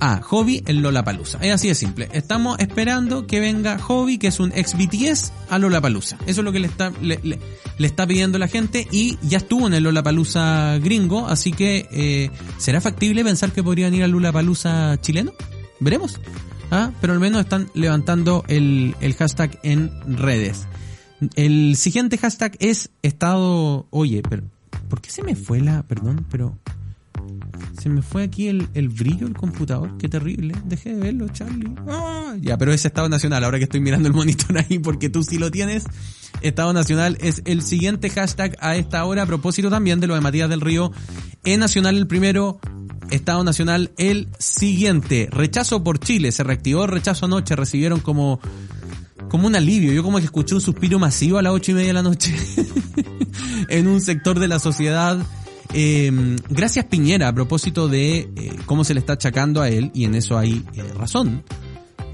Ah, 0.00 0.20
Hobby 0.22 0.62
en 0.66 0.82
Lollapalooza. 0.82 1.38
Es 1.42 1.52
así 1.52 1.68
de 1.68 1.74
simple. 1.74 2.08
Estamos 2.12 2.58
esperando 2.60 3.26
que 3.26 3.40
venga 3.40 3.78
Hobby, 3.78 4.18
que 4.18 4.28
es 4.28 4.38
un 4.38 4.52
ex 4.54 4.76
BTS, 4.76 5.32
a 5.50 5.58
Lollapalooza. 5.58 6.16
Eso 6.26 6.40
es 6.40 6.44
lo 6.44 6.52
que 6.52 6.60
le 6.60 6.68
está, 6.68 6.92
le, 7.00 7.38
está 7.78 8.06
pidiendo 8.06 8.38
la 8.38 8.48
gente 8.48 8.86
y 8.92 9.18
ya 9.22 9.38
estuvo 9.38 9.66
en 9.66 9.74
el 9.74 9.82
Lollapalooza 9.82 10.78
gringo, 10.78 11.26
así 11.26 11.52
que 11.52 11.88
eh, 11.90 12.30
¿será 12.58 12.80
factible 12.80 13.24
pensar 13.24 13.50
que 13.52 13.62
podrían 13.62 13.92
ir 13.94 14.04
al 14.04 14.12
Lollapalooza 14.12 15.00
chileno? 15.00 15.32
Veremos. 15.80 16.20
¿Ah? 16.70 16.92
Pero 17.00 17.14
al 17.14 17.20
menos 17.20 17.40
están 17.40 17.70
levantando 17.74 18.44
el, 18.46 18.94
el 19.00 19.14
hashtag 19.14 19.58
en 19.62 19.90
redes. 20.16 20.66
El 21.34 21.76
siguiente 21.76 22.18
hashtag 22.18 22.56
es 22.60 22.90
estado... 23.02 23.86
Oye, 23.90 24.22
pero... 24.28 24.44
¿Por 24.88 25.00
qué 25.00 25.10
se 25.10 25.22
me 25.22 25.34
fue 25.34 25.60
la... 25.60 25.82
Perdón, 25.82 26.24
pero... 26.30 26.56
Se 27.80 27.88
me 27.88 28.02
fue 28.02 28.24
aquí 28.24 28.48
el, 28.48 28.68
el 28.74 28.88
brillo 28.88 29.26
del 29.26 29.36
computador. 29.36 29.96
Qué 29.98 30.08
terrible. 30.08 30.54
Dejé 30.64 30.94
de 30.94 31.00
verlo, 31.00 31.28
Charlie. 31.28 31.74
Ah, 31.88 32.34
ya, 32.40 32.58
pero 32.58 32.72
es 32.72 32.84
Estado 32.84 33.08
Nacional. 33.08 33.44
Ahora 33.44 33.58
que 33.58 33.64
estoy 33.64 33.80
mirando 33.80 34.08
el 34.08 34.14
monitor 34.14 34.58
ahí 34.68 34.78
porque 34.78 35.08
tú 35.08 35.22
sí 35.22 35.38
lo 35.38 35.50
tienes. 35.50 35.84
Estado 36.42 36.72
Nacional 36.72 37.18
es 37.20 37.42
el 37.44 37.62
siguiente 37.62 38.10
hashtag 38.10 38.56
a 38.60 38.76
esta 38.76 39.04
hora. 39.04 39.22
A 39.22 39.26
propósito 39.26 39.70
también 39.70 40.00
de 40.00 40.08
lo 40.08 40.14
de 40.14 40.20
Matías 40.20 40.50
del 40.50 40.60
Río. 40.60 40.92
E 41.44 41.56
Nacional 41.56 41.96
el 41.96 42.06
primero. 42.06 42.58
Estado 43.10 43.44
Nacional 43.44 43.92
el 43.96 44.28
siguiente. 44.38 45.28
Rechazo 45.30 45.84
por 45.84 46.00
Chile. 46.00 46.32
Se 46.32 46.42
reactivó 46.42 46.84
el 46.84 46.90
rechazo 46.90 47.26
anoche. 47.26 47.54
Recibieron 47.54 48.00
como 48.00 48.40
como 49.28 49.46
un 49.46 49.54
alivio. 49.54 49.92
Yo 49.92 50.02
como 50.02 50.18
que 50.18 50.24
escuché 50.24 50.54
un 50.54 50.60
suspiro 50.60 50.98
masivo 50.98 51.38
a 51.38 51.42
las 51.42 51.52
ocho 51.52 51.70
y 51.70 51.74
media 51.74 51.88
de 51.88 51.94
la 51.94 52.02
noche 52.02 52.34
en 53.68 53.86
un 53.86 54.00
sector 54.00 54.38
de 54.38 54.48
la 54.48 54.58
sociedad 54.58 55.18
eh, 55.74 56.36
gracias 56.48 56.84
Piñera, 56.86 57.28
a 57.28 57.32
propósito 57.32 57.88
de 57.88 58.28
eh, 58.36 58.56
cómo 58.66 58.84
se 58.84 58.94
le 58.94 59.00
está 59.00 59.14
achacando 59.14 59.60
a 59.62 59.68
él, 59.68 59.90
y 59.94 60.04
en 60.04 60.14
eso 60.14 60.36
hay 60.38 60.64
eh, 60.74 60.82
razón. 60.96 61.42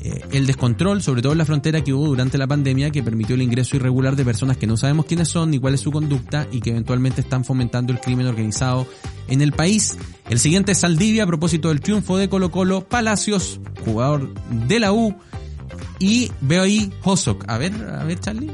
eh, 0.05 0.21
el 0.33 0.47
descontrol, 0.47 1.03
sobre 1.03 1.23
todo 1.23 1.33
en 1.33 1.39
la 1.39 1.47
frontera 1.47 1.83
que 1.83 1.93
hubo 1.93 2.07
durante 2.07 2.37
la 2.37 2.47
pandemia, 2.47 2.91
que 2.91 3.03
permitió 3.03 3.35
el 3.35 3.43
ingreso 3.43 3.77
irregular 3.77 4.15
de 4.17 4.25
personas 4.25 4.59
que 4.59 4.67
no 4.67 4.77
sabemos 4.77 5.07
quiénes 5.07 5.29
son 5.29 5.51
ni 5.51 5.59
cuál 5.59 5.75
es 5.75 5.81
su 5.81 5.91
conducta 5.91 6.47
y 6.53 6.61
que 6.61 6.71
eventualmente 6.71 7.23
están 7.23 7.45
fomentando 7.45 7.93
el 7.93 8.01
crimen 8.01 8.27
organizado 8.27 8.87
en 9.29 9.41
el 9.41 9.53
país. 9.53 9.97
El 10.29 10.39
siguiente 10.39 10.73
es 10.73 10.79
Saldivia 10.79 11.25
a 11.25 11.27
propósito 11.27 11.69
del 11.69 11.81
triunfo 11.81 12.19
de 12.19 12.29
Colo 12.29 12.51
Colo, 12.51 12.87
Palacios, 12.87 13.61
jugador 13.85 14.35
de 14.51 14.79
la 14.79 14.93
U, 14.93 15.17
y 15.99 16.31
veo 16.43 16.63
ahí 16.63 16.93
Hosok. 17.03 17.45
A 17.49 17.57
ver, 17.57 17.73
a 17.73 18.05
ver, 18.05 18.21
Charlie. 18.21 18.51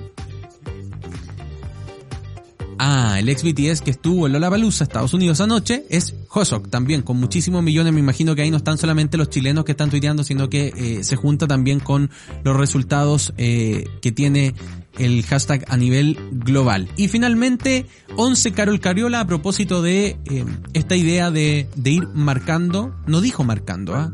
Ah, 2.82 3.18
el 3.18 3.28
ex 3.28 3.42
BTS 3.42 3.82
que 3.82 3.90
estuvo 3.90 4.26
en 4.26 4.32
Lollapalooza, 4.32 4.84
Estados 4.84 5.12
Unidos 5.12 5.42
anoche, 5.42 5.84
es 5.90 6.14
Hosok 6.30 6.70
también, 6.70 7.02
con 7.02 7.18
muchísimos 7.18 7.62
millones. 7.62 7.92
Me 7.92 8.00
imagino 8.00 8.34
que 8.34 8.40
ahí 8.40 8.50
no 8.50 8.56
están 8.56 8.78
solamente 8.78 9.18
los 9.18 9.28
chilenos 9.28 9.66
que 9.66 9.72
están 9.72 9.90
tuiteando, 9.90 10.24
sino 10.24 10.48
que 10.48 10.72
eh, 10.74 11.04
se 11.04 11.14
junta 11.14 11.46
también 11.46 11.80
con 11.80 12.10
los 12.42 12.56
resultados 12.56 13.34
eh, 13.36 13.84
que 14.00 14.12
tiene 14.12 14.54
el 14.98 15.22
hashtag 15.26 15.66
a 15.68 15.76
nivel 15.76 16.18
global. 16.32 16.88
Y 16.96 17.08
finalmente, 17.08 17.84
11 18.16 18.52
Carol 18.52 18.80
Cariola 18.80 19.20
a 19.20 19.26
propósito 19.26 19.82
de 19.82 20.16
eh, 20.24 20.46
esta 20.72 20.96
idea 20.96 21.30
de, 21.30 21.68
de 21.76 21.90
ir 21.90 22.08
marcando, 22.14 22.94
no 23.06 23.20
dijo 23.20 23.44
marcando, 23.44 23.94
¿ah? 23.94 24.10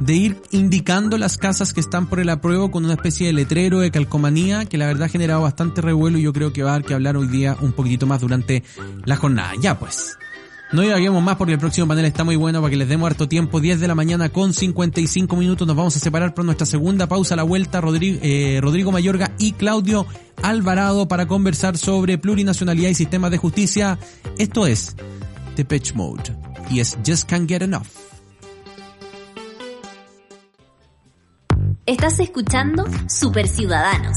De 0.00 0.14
ir 0.14 0.42
indicando 0.50 1.18
las 1.18 1.36
casas 1.36 1.72
que 1.72 1.80
están 1.80 2.08
por 2.08 2.20
el 2.20 2.30
apruebo 2.30 2.70
con 2.70 2.84
una 2.84 2.94
especie 2.94 3.26
de 3.26 3.32
letrero 3.34 3.80
de 3.80 3.90
calcomanía 3.90 4.64
que 4.64 4.78
la 4.78 4.86
verdad 4.86 5.04
ha 5.04 5.08
generado 5.08 5.42
bastante 5.42 5.82
revuelo 5.82 6.18
y 6.18 6.22
yo 6.22 6.32
creo 6.32 6.52
que 6.52 6.62
va 6.62 6.70
a 6.70 6.72
dar 6.72 6.84
que 6.84 6.94
hablar 6.94 7.16
hoy 7.16 7.28
día 7.28 7.56
un 7.60 7.72
poquitito 7.72 8.06
más 8.06 8.20
durante 8.20 8.64
la 9.04 9.16
jornada. 9.16 9.52
Ya 9.60 9.78
pues. 9.78 10.16
No 10.72 10.82
divaguemos 10.82 11.20
más 11.20 11.36
porque 11.36 11.54
el 11.54 11.58
próximo 11.58 11.88
panel 11.88 12.04
está 12.04 12.22
muy 12.22 12.36
bueno 12.36 12.60
para 12.60 12.70
que 12.70 12.76
les 12.76 12.88
demos 12.88 13.10
harto 13.10 13.28
tiempo. 13.28 13.60
10 13.60 13.80
de 13.80 13.88
la 13.88 13.96
mañana 13.96 14.28
con 14.28 14.54
55 14.54 15.34
minutos. 15.36 15.66
Nos 15.66 15.76
vamos 15.76 15.96
a 15.96 15.98
separar 15.98 16.32
por 16.32 16.44
nuestra 16.44 16.64
segunda 16.64 17.08
pausa 17.08 17.34
a 17.34 17.36
la 17.36 17.42
vuelta. 17.42 17.80
Rodrigo, 17.80 18.20
eh, 18.22 18.60
Rodrigo 18.62 18.92
Mayorga 18.92 19.32
y 19.38 19.52
Claudio 19.52 20.06
Alvarado 20.42 21.08
para 21.08 21.26
conversar 21.26 21.76
sobre 21.76 22.18
plurinacionalidad 22.18 22.90
y 22.90 22.94
sistemas 22.94 23.32
de 23.32 23.38
justicia. 23.38 23.98
Esto 24.38 24.66
es 24.68 24.94
The 25.56 25.64
Pitch 25.64 25.94
Mode. 25.94 26.36
Y 26.70 26.78
es 26.78 26.96
Just 27.04 27.28
Can't 27.28 27.48
Get 27.48 27.62
Enough. 27.62 28.09
Estás 31.90 32.20
escuchando 32.20 32.84
Super 33.08 33.48
Ciudadanos. 33.48 34.16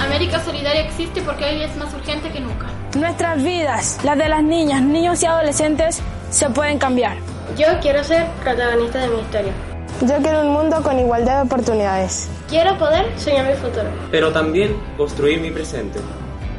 América 0.00 0.40
Solidaria 0.44 0.80
existe 0.80 1.22
porque 1.22 1.44
hoy 1.44 1.62
es 1.62 1.76
más 1.76 1.94
urgente 1.94 2.28
que 2.32 2.40
nunca. 2.40 2.66
Nuestras 2.98 3.40
vidas, 3.40 4.00
las 4.02 4.18
de 4.18 4.28
las 4.28 4.42
niñas, 4.42 4.82
niños 4.82 5.22
y 5.22 5.26
adolescentes, 5.26 6.02
se 6.30 6.50
pueden 6.50 6.80
cambiar. 6.80 7.18
Yo 7.56 7.68
quiero 7.80 8.02
ser 8.02 8.26
protagonista 8.42 9.02
de 9.02 9.08
mi 9.14 9.20
historia. 9.20 9.52
Yo 10.00 10.16
quiero 10.20 10.40
un 10.40 10.52
mundo 10.52 10.82
con 10.82 10.98
igualdad 10.98 11.36
de 11.36 11.42
oportunidades. 11.42 12.28
Quiero 12.48 12.76
poder 12.78 13.16
soñar 13.20 13.46
mi 13.46 13.54
futuro. 13.54 13.88
Pero 14.10 14.32
también 14.32 14.76
construir 14.96 15.40
mi 15.40 15.52
presente. 15.52 16.00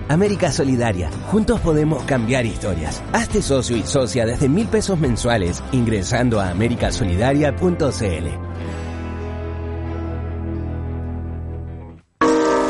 América 0.09 0.51
Solidaria. 0.51 1.09
Juntos 1.31 1.59
podemos 1.61 2.03
cambiar 2.03 2.45
historias. 2.45 3.01
Hazte 3.13 3.41
socio 3.41 3.77
y 3.77 3.83
socia 3.83 4.25
desde 4.25 4.49
mil 4.49 4.67
pesos 4.67 4.99
mensuales 4.99 5.63
ingresando 5.71 6.39
a 6.39 6.49
americasolidaria.cl. 6.49 8.27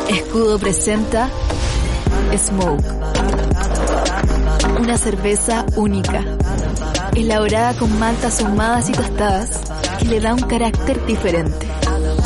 Escudo 0.10 0.60
presenta 0.60 1.30
Smoke. 2.38 2.84
Una 4.80 4.98
cerveza 4.98 5.66
única, 5.76 6.24
elaborada 7.16 7.74
con 7.76 7.98
maltas 8.00 8.42
ahumadas 8.42 8.90
y 8.90 8.92
tostadas, 8.92 9.62
que 10.00 10.06
le 10.06 10.20
da 10.20 10.34
un 10.34 10.42
carácter 10.42 11.04
diferente. 11.06 11.68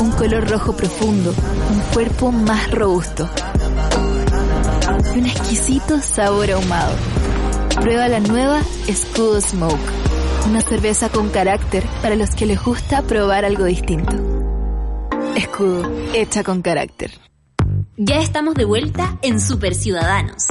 Un 0.00 0.10
color 0.12 0.48
rojo 0.48 0.76
profundo, 0.76 1.34
un 1.70 1.80
cuerpo 1.92 2.32
más 2.32 2.70
robusto 2.70 3.28
y 5.14 5.18
un 5.18 5.26
exquisito 5.26 6.00
sabor 6.00 6.50
ahumado. 6.50 6.94
Prueba 7.80 8.08
la 8.08 8.20
nueva 8.20 8.60
Escudo 8.86 9.40
Smoke, 9.40 9.78
una 10.48 10.60
cerveza 10.60 11.08
con 11.08 11.28
carácter 11.30 11.84
para 12.02 12.16
los 12.16 12.30
que 12.30 12.46
les 12.46 12.62
gusta 12.62 13.02
probar 13.02 13.44
algo 13.44 13.64
distinto. 13.64 14.16
Escudo, 15.36 15.90
hecha 16.14 16.42
con 16.42 16.62
carácter. 16.62 17.12
Ya 17.96 18.20
estamos 18.20 18.54
de 18.54 18.64
vuelta 18.64 19.18
en 19.22 19.40
Super 19.40 19.74
Ciudadanos. 19.74 20.44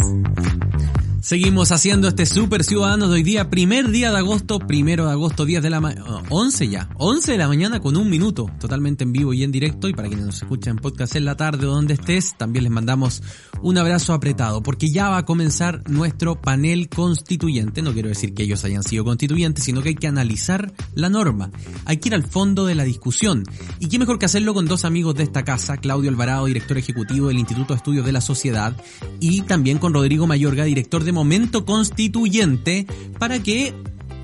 Seguimos 1.22 1.72
haciendo 1.72 2.08
este 2.08 2.26
Super 2.28 2.64
Ciudadanos 2.64 3.10
de 3.10 3.16
hoy 3.16 3.24
día, 3.24 3.50
primer 3.50 3.90
día 3.90 4.12
de 4.12 4.18
agosto, 4.18 4.60
primero 4.60 5.08
de 5.08 5.12
agosto, 5.12 5.46
10 5.46 5.64
de 5.64 5.70
la 5.70 5.82
mañana, 5.82 6.24
11 6.30 6.68
ya, 6.70 6.90
11 6.96 7.32
de 7.32 7.38
la 7.40 7.48
mañana 7.48 7.80
con 7.80 7.98
un 7.98 8.10
minuto, 8.10 8.50
totalmente 8.60 9.04
en 9.04 9.12
vivo 9.12 9.34
y 9.34 9.44
en 9.44 9.52
directo, 9.52 9.90
y 9.90 9.94
para 9.94 10.08
quienes 10.08 10.28
nos 10.28 10.42
escuchan 10.44 10.78
en 10.78 10.82
podcast 10.82 11.16
en 11.16 11.26
la 11.26 11.36
tarde 11.36 11.66
o 11.66 11.72
donde 11.72 11.96
estés, 11.96 12.38
también 12.38 12.64
les 12.64 12.72
mandamos 12.72 13.24
un 13.62 13.78
abrazo 13.80 14.14
apretado, 14.14 14.62
porque 14.62 14.92
ya 14.92 15.10
va 15.10 15.18
a 15.18 15.26
comenzar 15.26 15.82
nuestro 15.90 16.40
panel 16.40 16.88
constituyente, 16.88 17.82
no 17.82 17.94
quiero 17.94 18.10
decir 18.10 18.34
que 18.36 18.44
ellos 18.44 18.64
hayan 18.64 18.84
sido 18.84 19.04
constituyentes, 19.04 19.64
sino 19.64 19.82
que 19.82 19.90
hay 19.90 19.96
que 19.96 20.08
analizar 20.08 20.72
la 20.94 21.10
norma, 21.10 21.52
hay 21.86 21.98
que 21.98 22.10
ir 22.10 22.16
al 22.16 22.24
fondo 22.24 22.66
de 22.68 22.76
la 22.76 22.84
discusión, 22.84 23.44
y 23.80 23.90
qué 23.90 23.98
mejor 23.98 24.20
que 24.20 24.28
hacerlo 24.28 24.54
con 24.54 24.68
dos 24.68 24.86
amigos 24.86 25.16
de 25.16 25.24
esta 25.24 25.44
casa, 25.44 25.78
Claudio 25.78 26.12
Alvarado, 26.12 26.46
director 26.46 26.78
ejecutivo 26.78 27.28
del 27.28 27.40
Instituto 27.40 27.74
de 27.74 27.78
Estudios 27.78 28.06
de 28.06 28.12
la 28.12 28.22
Sociedad, 28.22 28.78
y 29.20 29.42
también 29.42 29.80
con 29.80 29.94
Rodrigo 29.94 30.28
Mayorga, 30.28 30.64
director 30.64 31.04
de 31.04 31.07
momento 31.12 31.66
constituyente 31.66 32.86
para 33.20 33.42
que 33.42 33.74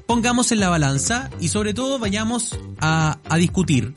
pongamos 0.06 0.52
en 0.52 0.60
la 0.60 0.69
balanza 0.69 1.30
y 1.39 1.50
sobre 1.50 1.74
todo 1.74 2.00
vayamos 2.00 2.58
a, 2.80 3.19
a 3.28 3.38
discutir 3.38 3.93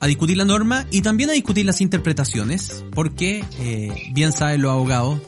a 0.00 0.06
discutir 0.06 0.38
la 0.38 0.46
norma 0.46 0.86
y 0.90 1.02
también 1.02 1.28
a 1.30 1.34
discutir 1.34 1.66
las 1.66 1.82
interpretaciones, 1.82 2.84
porque 2.94 3.44
eh, 3.60 4.10
bien 4.12 4.32
saben 4.32 4.62
los 4.62 4.72
abogados, 4.72 5.20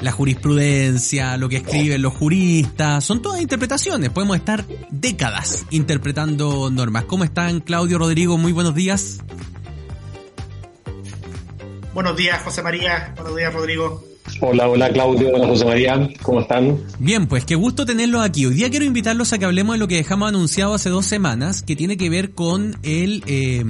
la 0.00 0.12
jurisprudencia, 0.12 1.36
lo 1.36 1.48
que 1.48 1.56
escriben 1.56 2.02
los 2.02 2.14
juristas, 2.14 3.04
son 3.04 3.20
todas 3.20 3.40
interpretaciones, 3.40 4.10
podemos 4.10 4.36
estar 4.36 4.64
décadas 4.90 5.66
interpretando 5.70 6.70
normas. 6.70 7.04
¿Cómo 7.04 7.24
están 7.24 7.60
Claudio, 7.60 7.98
Rodrigo? 7.98 8.38
Muy 8.38 8.52
buenos 8.52 8.76
días. 8.76 9.18
Buenos 11.92 12.16
días, 12.16 12.40
José 12.42 12.62
María. 12.62 13.12
Buenos 13.16 13.36
días, 13.36 13.52
Rodrigo. 13.52 14.11
Hola, 14.40 14.68
hola 14.68 14.90
Claudio, 14.92 15.30
hola 15.34 15.46
José 15.46 15.64
María, 15.64 16.08
¿cómo 16.22 16.40
están? 16.40 16.78
Bien, 16.98 17.26
pues 17.26 17.44
qué 17.44 17.54
gusto 17.54 17.84
tenerlos 17.84 18.24
aquí. 18.24 18.46
Hoy 18.46 18.54
día 18.54 18.70
quiero 18.70 18.84
invitarlos 18.84 19.32
a 19.32 19.38
que 19.38 19.44
hablemos 19.44 19.74
de 19.74 19.78
lo 19.78 19.88
que 19.88 19.96
dejamos 19.96 20.28
anunciado 20.28 20.74
hace 20.74 20.90
dos 20.90 21.06
semanas, 21.06 21.62
que 21.62 21.76
tiene 21.76 21.96
que 21.96 22.08
ver 22.08 22.32
con 22.32 22.76
el 22.82 23.22
eh, 23.26 23.64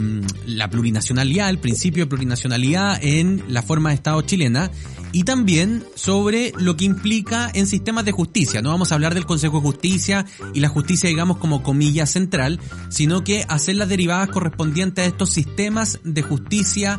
la 0.46 0.70
plurinacionalidad, 0.70 1.50
el 1.50 1.58
principio 1.58 2.04
de 2.04 2.08
plurinacionalidad 2.08 2.98
en 3.02 3.42
la 3.48 3.62
forma 3.62 3.90
de 3.90 3.96
Estado 3.96 4.20
chilena 4.22 4.70
y 5.12 5.24
también 5.24 5.84
sobre 5.94 6.52
lo 6.58 6.76
que 6.76 6.86
implica 6.86 7.50
en 7.52 7.66
sistemas 7.66 8.04
de 8.04 8.12
justicia. 8.12 8.62
No 8.62 8.70
vamos 8.70 8.92
a 8.92 8.94
hablar 8.94 9.14
del 9.14 9.26
Consejo 9.26 9.58
de 9.58 9.62
Justicia 9.62 10.24
y 10.54 10.60
la 10.60 10.68
justicia, 10.68 11.08
digamos, 11.08 11.36
como 11.36 11.62
comilla 11.62 12.06
central, 12.06 12.60
sino 12.88 13.22
que 13.22 13.44
hacer 13.48 13.76
las 13.76 13.88
derivadas 13.88 14.30
correspondientes 14.30 15.04
a 15.04 15.08
estos 15.08 15.30
sistemas 15.30 16.00
de 16.02 16.22
justicia 16.22 16.98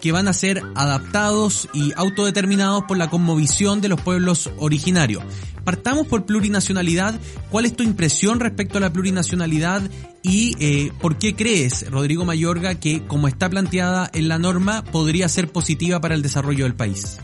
que 0.00 0.12
van 0.12 0.28
a 0.28 0.32
ser 0.32 0.62
adaptados 0.74 1.68
y 1.72 1.92
autodeterminados 1.96 2.84
por 2.84 2.96
la 2.96 3.10
conmovisión 3.10 3.80
de 3.80 3.88
los 3.88 4.00
pueblos 4.00 4.50
originarios. 4.58 5.22
Partamos 5.64 6.06
por 6.06 6.24
plurinacionalidad. 6.24 7.20
¿Cuál 7.50 7.66
es 7.66 7.76
tu 7.76 7.82
impresión 7.82 8.40
respecto 8.40 8.78
a 8.78 8.80
la 8.80 8.92
plurinacionalidad 8.92 9.82
y 10.22 10.54
eh, 10.60 10.92
por 11.00 11.18
qué 11.18 11.34
crees, 11.34 11.90
Rodrigo 11.90 12.24
Mayorga, 12.24 12.76
que 12.76 13.04
como 13.06 13.28
está 13.28 13.50
planteada 13.50 14.10
en 14.12 14.28
la 14.28 14.38
norma 14.38 14.82
podría 14.84 15.28
ser 15.28 15.50
positiva 15.52 16.00
para 16.00 16.14
el 16.14 16.22
desarrollo 16.22 16.64
del 16.64 16.74
país? 16.74 17.18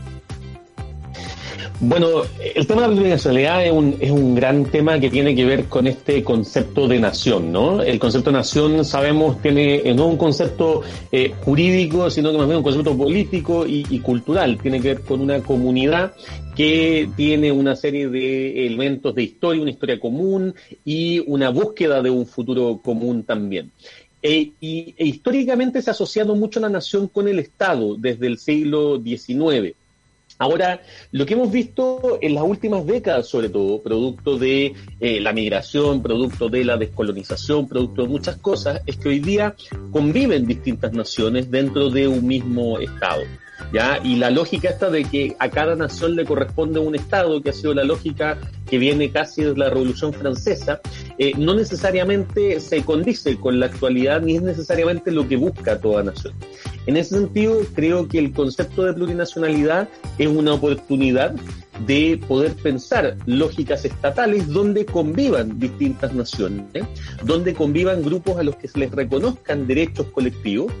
Bueno, 1.81 2.21
el 2.55 2.65
tema 2.67 2.83
de 2.83 2.87
la 2.87 2.93
plurinacionalidad 2.93 3.65
es 3.65 3.71
un, 3.71 3.97
es 3.99 4.09
un 4.09 4.33
gran 4.33 4.63
tema 4.65 4.97
que 4.97 5.09
tiene 5.09 5.35
que 5.35 5.43
ver 5.43 5.65
con 5.65 5.87
este 5.87 6.23
concepto 6.23 6.87
de 6.87 6.99
nación, 6.99 7.51
¿no? 7.51 7.81
El 7.81 7.99
concepto 7.99 8.31
de 8.31 8.37
nación, 8.37 8.85
sabemos, 8.85 9.41
tiene 9.41 9.81
no 9.93 10.05
es 10.05 10.11
un 10.11 10.17
concepto 10.17 10.83
eh, 11.11 11.33
jurídico, 11.43 12.09
sino 12.09 12.31
que 12.31 12.37
más 12.37 12.47
bien 12.47 12.57
un 12.57 12.63
concepto 12.63 12.97
político 12.97 13.67
y, 13.67 13.85
y, 13.89 13.99
cultural. 13.99 14.57
Tiene 14.61 14.79
que 14.79 14.87
ver 14.87 15.01
con 15.01 15.19
una 15.19 15.41
comunidad 15.41 16.13
que 16.55 17.09
tiene 17.17 17.51
una 17.51 17.75
serie 17.75 18.07
de 18.07 18.65
elementos 18.67 19.13
de 19.13 19.23
historia, 19.23 19.61
una 19.61 19.71
historia 19.71 19.99
común 19.99 20.55
y 20.85 21.21
una 21.27 21.49
búsqueda 21.49 22.01
de 22.01 22.09
un 22.09 22.25
futuro 22.25 22.79
común 22.81 23.23
también. 23.23 23.71
E, 24.23 24.53
y, 24.61 24.95
e 24.97 25.05
históricamente 25.05 25.81
se 25.81 25.89
ha 25.89 25.93
asociado 25.93 26.35
mucho 26.35 26.61
la 26.61 26.69
nación 26.69 27.09
con 27.09 27.27
el 27.27 27.37
Estado 27.37 27.95
desde 27.95 28.27
el 28.27 28.37
siglo 28.37 28.99
XIX. 28.99 29.75
Ahora, 30.37 30.81
lo 31.11 31.25
que 31.25 31.33
hemos 31.33 31.51
visto 31.51 32.19
en 32.21 32.35
las 32.35 32.43
últimas 32.43 32.85
décadas, 32.85 33.27
sobre 33.27 33.49
todo, 33.49 33.81
producto 33.81 34.37
de 34.37 34.73
eh, 34.99 35.21
la 35.21 35.31
migración, 35.31 36.01
producto 36.01 36.49
de 36.49 36.65
la 36.65 36.75
descolonización, 36.75 37.67
producto 37.67 38.01
de 38.01 38.09
muchas 38.09 38.37
cosas, 38.37 38.81
es 38.85 38.97
que 38.97 39.09
hoy 39.09 39.19
día 39.19 39.55
conviven 39.91 40.45
distintas 40.45 40.91
naciones 40.91 41.49
dentro 41.49 41.89
de 41.89 42.07
un 42.07 42.27
mismo 42.27 42.79
Estado. 42.79 43.23
¿Ya? 43.73 43.99
Y 44.03 44.15
la 44.15 44.29
lógica 44.29 44.69
esta 44.69 44.89
de 44.89 45.03
que 45.03 45.35
a 45.39 45.49
cada 45.49 45.75
nación 45.75 46.15
le 46.15 46.25
corresponde 46.25 46.79
un 46.79 46.95
Estado, 46.95 47.41
que 47.41 47.49
ha 47.49 47.53
sido 47.53 47.73
la 47.73 47.83
lógica 47.83 48.37
que 48.69 48.77
viene 48.77 49.11
casi 49.11 49.43
desde 49.43 49.57
la 49.57 49.69
Revolución 49.69 50.13
Francesa, 50.13 50.81
eh, 51.17 51.33
no 51.37 51.53
necesariamente 51.53 52.59
se 52.59 52.83
condice 52.83 53.37
con 53.37 53.59
la 53.59 53.67
actualidad 53.67 54.21
ni 54.21 54.37
es 54.37 54.41
necesariamente 54.41 55.11
lo 55.11 55.27
que 55.27 55.35
busca 55.35 55.79
toda 55.79 56.03
nación. 56.03 56.33
En 56.87 56.97
ese 56.97 57.15
sentido, 57.15 57.61
creo 57.73 58.07
que 58.07 58.19
el 58.19 58.31
concepto 58.31 58.83
de 58.83 58.93
plurinacionalidad 58.93 59.89
es 60.17 60.27
una 60.27 60.53
oportunidad 60.53 61.35
de 61.85 62.19
poder 62.27 62.53
pensar 62.53 63.17
lógicas 63.25 63.83
estatales 63.85 64.47
donde 64.47 64.85
convivan 64.85 65.59
distintas 65.59 66.13
naciones, 66.13 66.85
donde 67.23 67.53
convivan 67.53 68.01
grupos 68.01 68.37
a 68.37 68.43
los 68.43 68.55
que 68.55 68.67
se 68.67 68.79
les 68.79 68.91
reconozcan 68.91 69.67
derechos 69.67 70.07
colectivos 70.07 70.71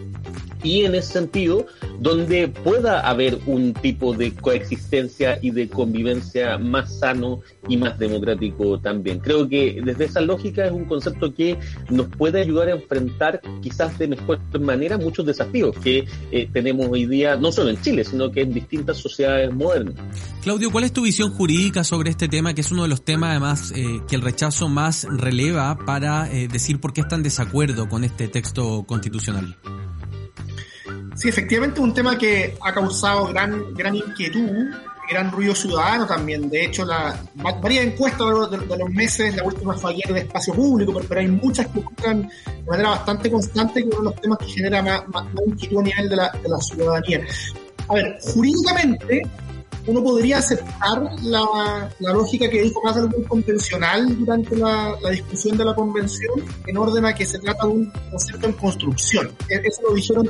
y 0.65 0.83
en 0.83 0.95
ese 0.95 1.13
sentido 1.13 1.67
donde 1.99 2.47
pueda 2.47 2.99
haber 3.01 3.37
un 3.45 3.73
tipo 3.73 4.13
de 4.13 4.33
coexistencia 4.33 5.37
y 5.41 5.51
de 5.51 5.69
convivencia 5.69 6.57
más 6.57 6.99
sano 6.99 7.41
y 7.67 7.77
más 7.77 7.97
democrático 7.99 8.79
también. 8.79 9.19
Creo 9.19 9.47
que 9.47 9.79
desde 9.83 10.05
esa 10.05 10.21
lógica 10.21 10.65
es 10.65 10.71
un 10.71 10.85
concepto 10.85 11.33
que 11.33 11.57
nos 11.89 12.07
puede 12.07 12.41
ayudar 12.41 12.69
a 12.69 12.71
enfrentar 12.71 13.41
quizás 13.61 13.97
de 13.99 14.07
mejor 14.07 14.39
manera 14.59 14.97
muchos 14.97 15.25
desafíos 15.25 15.75
que 15.77 16.05
eh, 16.31 16.49
tenemos 16.51 16.87
hoy 16.89 17.05
día, 17.05 17.35
no 17.35 17.51
solo 17.51 17.69
en 17.69 17.81
Chile, 17.81 18.03
sino 18.03 18.31
que 18.31 18.41
en 18.41 18.53
distintas 18.53 18.97
sociedades 18.97 19.53
modernas. 19.53 19.95
Claudio, 20.41 20.71
¿cuál 20.71 20.83
es 20.83 20.93
tu 20.93 21.03
visión 21.03 21.31
jurídica 21.31 21.83
sobre 21.83 22.09
este 22.09 22.27
tema, 22.27 22.53
que 22.53 22.61
es 22.61 22.71
uno 22.71 22.83
de 22.83 22.89
los 22.89 23.03
temas 23.03 23.31
además 23.31 23.73
eh, 23.75 24.01
que 24.07 24.15
el 24.15 24.21
rechazo 24.21 24.67
más 24.67 25.07
releva 25.09 25.77
para 25.85 26.31
eh, 26.31 26.47
decir 26.47 26.79
por 26.79 26.93
qué 26.93 27.01
están 27.01 27.19
en 27.19 27.23
desacuerdo 27.23 27.87
con 27.87 28.03
este 28.03 28.27
texto 28.27 28.83
constitucional? 28.87 29.57
Sí, 31.15 31.29
efectivamente 31.29 31.79
un 31.79 31.93
tema 31.93 32.17
que 32.17 32.57
ha 32.61 32.73
causado 32.73 33.27
gran, 33.27 33.73
gran 33.73 33.95
inquietud, 33.95 34.69
gran 35.09 35.31
ruido 35.31 35.55
ciudadano 35.55 36.05
también. 36.05 36.49
De 36.49 36.65
hecho, 36.65 36.85
la, 36.85 37.17
varias 37.61 37.85
encuestas 37.85 38.27
de, 38.51 38.77
los 38.77 38.89
meses, 38.89 39.35
la 39.35 39.43
última 39.43 39.73
fue 39.75 39.91
ayer 39.91 40.13
de 40.13 40.19
espacio 40.21 40.53
público, 40.53 40.93
pero, 41.07 41.21
hay 41.21 41.27
muchas 41.27 41.67
que 41.67 41.79
muestran 41.79 42.21
de 42.23 42.69
manera 42.69 42.89
bastante 42.89 43.31
constante 43.31 43.81
que 43.81 43.87
uno 43.87 43.97
de 43.97 44.03
los 44.03 44.21
temas 44.21 44.37
que 44.39 44.47
genera 44.47 44.81
más, 44.81 45.07
más, 45.07 45.25
inquietud 45.47 45.79
a 45.79 45.83
nivel 45.83 46.09
de 46.09 46.15
la, 46.15 46.31
de 46.31 46.49
la 46.49 46.57
ciudadanía. 46.57 47.25
A 47.87 47.93
ver, 47.93 48.17
jurídicamente, 48.21 49.21
uno 49.87 50.03
podría 50.03 50.39
aceptar 50.39 51.01
la, 51.21 51.89
la, 51.99 52.13
lógica 52.13 52.49
que 52.49 52.63
dijo 52.63 52.81
más 52.83 52.97
algún 52.97 53.23
convencional 53.25 54.17
durante 54.17 54.57
la, 54.57 54.95
la, 55.01 55.11
discusión 55.11 55.55
de 55.57 55.65
la 55.65 55.75
convención 55.75 56.33
en 56.65 56.77
orden 56.77 57.05
a 57.05 57.13
que 57.13 57.25
se 57.25 57.37
trata 57.37 57.67
de 57.67 57.73
un 57.73 57.91
concepto 58.09 58.47
en 58.47 58.53
construcción. 58.53 59.31
E, 59.47 59.61
eso 59.63 59.81
lo 59.87 59.93
dijeron 59.93 60.29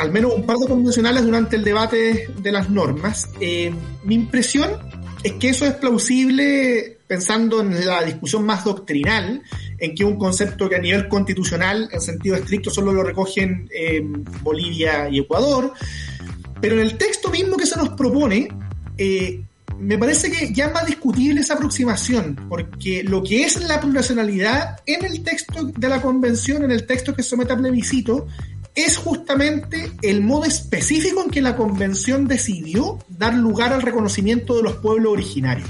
al 0.00 0.10
menos 0.10 0.32
un 0.34 0.44
par 0.44 0.56
de 0.56 0.66
convencionales 0.66 1.24
durante 1.24 1.56
el 1.56 1.62
debate 1.62 2.28
de 2.34 2.52
las 2.52 2.70
normas. 2.70 3.28
Eh, 3.38 3.70
mi 4.04 4.14
impresión 4.14 4.70
es 5.22 5.32
que 5.34 5.50
eso 5.50 5.66
es 5.66 5.74
plausible 5.74 6.96
pensando 7.06 7.60
en 7.60 7.84
la 7.84 8.02
discusión 8.02 8.46
más 8.46 8.64
doctrinal, 8.64 9.42
en 9.78 9.94
que 9.94 10.02
un 10.02 10.16
concepto 10.16 10.70
que 10.70 10.76
a 10.76 10.78
nivel 10.78 11.06
constitucional, 11.06 11.90
en 11.92 12.00
sentido 12.00 12.36
estricto, 12.36 12.70
solo 12.70 12.92
lo 12.92 13.02
recogen 13.02 13.68
eh, 13.74 14.00
Bolivia 14.42 15.06
y 15.10 15.18
Ecuador, 15.18 15.74
pero 16.62 16.76
en 16.76 16.80
el 16.80 16.96
texto 16.96 17.30
mismo 17.30 17.58
que 17.58 17.66
se 17.66 17.76
nos 17.76 17.90
propone, 17.90 18.48
eh, 18.96 19.42
me 19.78 19.98
parece 19.98 20.30
que 20.30 20.52
ya 20.52 20.66
es 20.66 20.72
más 20.72 20.86
discutible 20.86 21.40
esa 21.40 21.54
aproximación, 21.54 22.36
porque 22.48 23.02
lo 23.02 23.22
que 23.22 23.44
es 23.44 23.60
la 23.66 23.80
plurinacionalidad 23.80 24.76
en 24.86 25.04
el 25.04 25.22
texto 25.22 25.64
de 25.64 25.88
la 25.88 26.00
convención, 26.00 26.64
en 26.64 26.70
el 26.70 26.86
texto 26.86 27.14
que 27.14 27.22
somete 27.22 27.52
a 27.52 27.56
plebiscito, 27.56 28.26
es 28.74 28.96
justamente 28.96 29.92
el 30.02 30.20
modo 30.20 30.44
específico 30.44 31.22
en 31.22 31.30
que 31.30 31.40
la 31.40 31.56
convención 31.56 32.26
decidió 32.26 32.98
dar 33.08 33.34
lugar 33.34 33.72
al 33.72 33.82
reconocimiento 33.82 34.56
de 34.56 34.62
los 34.62 34.76
pueblos 34.76 35.12
originarios. 35.12 35.68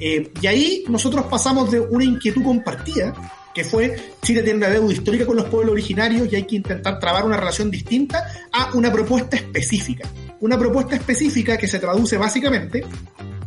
Eh, 0.00 0.32
y 0.40 0.46
ahí 0.46 0.84
nosotros 0.88 1.26
pasamos 1.26 1.70
de 1.70 1.80
una 1.80 2.04
inquietud 2.04 2.42
compartida, 2.42 3.14
que 3.54 3.64
fue 3.64 3.96
Chile 4.22 4.42
tiene 4.42 4.58
una 4.58 4.68
deuda 4.68 4.92
histórica 4.92 5.24
con 5.24 5.36
los 5.36 5.46
pueblos 5.46 5.72
originarios 5.72 6.30
y 6.30 6.36
hay 6.36 6.44
que 6.44 6.56
intentar 6.56 6.98
trabar 6.98 7.24
una 7.24 7.36
relación 7.36 7.70
distinta, 7.70 8.26
a 8.52 8.74
una 8.74 8.92
propuesta 8.92 9.36
específica. 9.36 10.08
Una 10.40 10.58
propuesta 10.58 10.96
específica 10.96 11.56
que 11.56 11.68
se 11.68 11.78
traduce 11.78 12.18
básicamente 12.18 12.84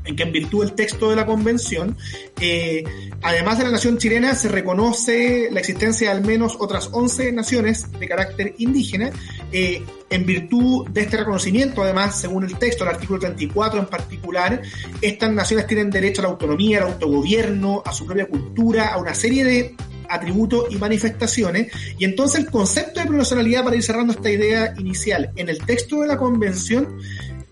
en 0.07 0.15
que 0.15 0.23
en 0.23 0.31
virtud 0.31 0.65
del 0.65 0.73
texto 0.73 1.09
de 1.09 1.15
la 1.15 1.25
convención, 1.25 1.97
eh, 2.39 2.83
además 3.21 3.57
de 3.57 3.65
la 3.65 3.71
nación 3.71 3.97
chilena, 3.97 4.33
se 4.35 4.47
reconoce 4.47 5.49
la 5.51 5.59
existencia 5.59 6.09
de 6.09 6.17
al 6.17 6.23
menos 6.23 6.57
otras 6.59 6.89
11 6.91 7.31
naciones 7.33 7.91
de 7.91 8.07
carácter 8.07 8.55
indígena. 8.57 9.11
Eh, 9.51 9.83
en 10.09 10.25
virtud 10.25 10.87
de 10.89 11.01
este 11.01 11.17
reconocimiento, 11.17 11.83
además, 11.83 12.19
según 12.19 12.45
el 12.45 12.57
texto, 12.57 12.85
el 12.85 12.91
artículo 12.91 13.19
34 13.19 13.79
en 13.79 13.87
particular, 13.87 14.61
estas 15.01 15.31
naciones 15.31 15.67
tienen 15.67 15.89
derecho 15.89 16.21
a 16.21 16.23
la 16.23 16.29
autonomía, 16.29 16.77
al 16.79 16.93
autogobierno, 16.93 17.83
a 17.85 17.91
su 17.91 18.05
propia 18.05 18.25
cultura, 18.25 18.87
a 18.87 18.97
una 18.97 19.13
serie 19.13 19.43
de 19.43 19.75
atributos 20.09 20.65
y 20.69 20.77
manifestaciones. 20.77 21.71
Y 21.97 22.05
entonces 22.05 22.41
el 22.41 22.51
concepto 22.51 22.99
de 22.99 23.05
plurinacionalidad, 23.05 23.63
para 23.63 23.75
ir 23.75 23.83
cerrando 23.83 24.13
esta 24.13 24.31
idea 24.31 24.73
inicial, 24.77 25.31
en 25.35 25.49
el 25.49 25.59
texto 25.59 26.01
de 26.01 26.07
la 26.07 26.17
convención 26.17 26.99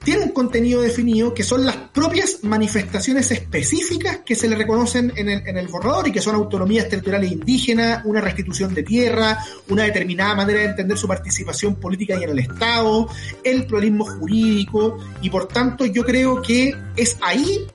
tiene 0.05 0.23
un 0.23 0.31
contenido 0.31 0.81
definido 0.81 1.33
que 1.33 1.43
son 1.43 1.65
las 1.65 1.75
propias 1.75 2.43
manifestaciones 2.43 3.31
específicas 3.31 4.19
que 4.23 4.35
se 4.35 4.47
le 4.47 4.55
reconocen 4.55 5.11
en 5.15 5.29
el, 5.29 5.47
en 5.47 5.57
el 5.57 5.67
borrador 5.67 6.07
y 6.07 6.11
que 6.11 6.21
son 6.21 6.35
autonomías 6.35 6.87
territoriales 6.87 7.31
indígenas, 7.31 8.05
una 8.05 8.21
restitución 8.21 8.73
de 8.75 8.83
tierra, 8.83 9.39
una 9.67 9.83
determinada 9.83 10.35
manera 10.35 10.59
de 10.59 10.65
entender 10.65 10.95
su 10.95 11.07
participación 11.07 11.75
política 11.75 12.17
y 12.19 12.23
en 12.23 12.29
el 12.29 12.39
Estado, 12.39 13.09
el 13.43 13.65
pluralismo 13.65 14.05
jurídico 14.05 14.99
y 15.21 15.29
por 15.31 15.47
tanto 15.47 15.87
yo 15.87 16.05
creo 16.05 16.39
que 16.39 16.75
es 16.95 17.17
ahí 17.21 17.65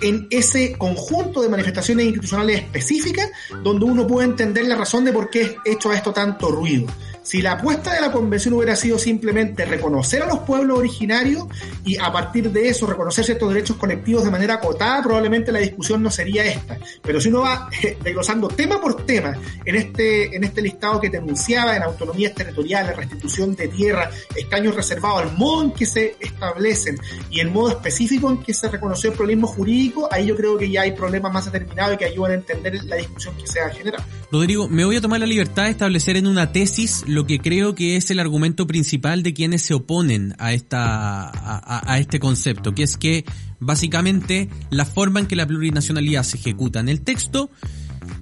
en 0.00 0.28
ese 0.30 0.72
conjunto 0.78 1.42
de 1.42 1.50
manifestaciones 1.50 2.06
institucionales 2.06 2.62
específicas 2.62 3.30
donde 3.62 3.84
uno 3.84 4.06
puede 4.06 4.28
entender 4.28 4.66
la 4.66 4.76
razón 4.76 5.04
de 5.04 5.12
por 5.12 5.28
qué 5.28 5.42
es 5.42 5.54
hecho 5.66 5.92
esto 5.92 6.12
tanto 6.12 6.50
ruido. 6.50 6.86
Si 7.26 7.42
la 7.42 7.54
apuesta 7.54 7.92
de 7.92 8.00
la 8.00 8.12
convención 8.12 8.54
hubiera 8.54 8.76
sido 8.76 9.00
simplemente 9.00 9.64
reconocer 9.64 10.22
a 10.22 10.26
los 10.26 10.38
pueblos 10.40 10.78
originarios 10.78 11.46
y 11.84 11.98
a 11.98 12.12
partir 12.12 12.52
de 12.52 12.68
eso 12.68 12.86
reconocer 12.86 13.24
ciertos 13.24 13.52
derechos 13.52 13.76
colectivos 13.78 14.24
de 14.24 14.30
manera 14.30 14.54
acotada, 14.54 15.02
probablemente 15.02 15.50
la 15.50 15.58
discusión 15.58 16.04
no 16.04 16.10
sería 16.12 16.44
esta. 16.44 16.78
Pero 17.02 17.20
si 17.20 17.28
uno 17.28 17.40
va 17.40 17.68
eh, 17.82 17.98
desglosando 18.00 18.46
tema 18.46 18.80
por 18.80 19.04
tema 19.04 19.36
en 19.64 19.74
este, 19.74 20.36
en 20.36 20.44
este 20.44 20.62
listado 20.62 21.00
que 21.00 21.10
te 21.10 21.16
anunciaba, 21.16 21.76
en 21.76 21.82
autonomías 21.82 22.32
territoriales, 22.32 22.94
restitución 22.94 23.56
de 23.56 23.66
tierra, 23.66 24.08
escaños 24.36 24.76
reservados, 24.76 25.24
el 25.24 25.36
modo 25.36 25.64
en 25.64 25.72
que 25.72 25.84
se 25.84 26.14
establecen 26.20 26.96
y 27.28 27.40
el 27.40 27.50
modo 27.50 27.70
específico 27.70 28.30
en 28.30 28.38
que 28.38 28.54
se 28.54 28.68
reconoció 28.68 29.10
el 29.10 29.16
problema 29.16 29.48
jurídico, 29.48 30.08
ahí 30.12 30.26
yo 30.26 30.36
creo 30.36 30.56
que 30.56 30.70
ya 30.70 30.82
hay 30.82 30.92
problemas 30.92 31.32
más 31.32 31.46
determinados 31.46 31.94
y 31.94 31.98
que 31.98 32.04
ayudan 32.04 32.30
a 32.30 32.34
entender 32.34 32.84
la 32.84 32.94
discusión 32.94 33.34
que 33.36 33.48
se 33.48 33.60
ha 33.60 33.68
generado. 33.70 34.04
Rodrigo, 34.30 34.68
me 34.68 34.84
voy 34.84 34.94
a 34.94 35.00
tomar 35.00 35.18
la 35.18 35.26
libertad 35.26 35.64
de 35.64 35.70
establecer 35.70 36.16
en 36.16 36.28
una 36.28 36.52
tesis 36.52 37.02
que 37.24 37.38
creo 37.38 37.74
que 37.76 37.96
es 37.96 38.10
el 38.10 38.18
argumento 38.18 38.66
principal 38.66 39.22
de 39.22 39.32
quienes 39.32 39.62
se 39.62 39.74
oponen 39.74 40.34
a 40.38 40.52
esta 40.52 41.30
a, 41.32 41.98
este 41.98 42.18
concepto, 42.18 42.74
que 42.74 42.82
es 42.82 42.96
que 42.96 43.24
básicamente 43.60 44.50
la 44.70 44.84
forma 44.84 45.20
en 45.20 45.26
que 45.26 45.36
la 45.36 45.46
plurinacionalidad 45.46 46.24
se 46.24 46.36
ejecuta 46.36 46.80
en 46.80 46.88
el 46.88 47.00
texto 47.00 47.50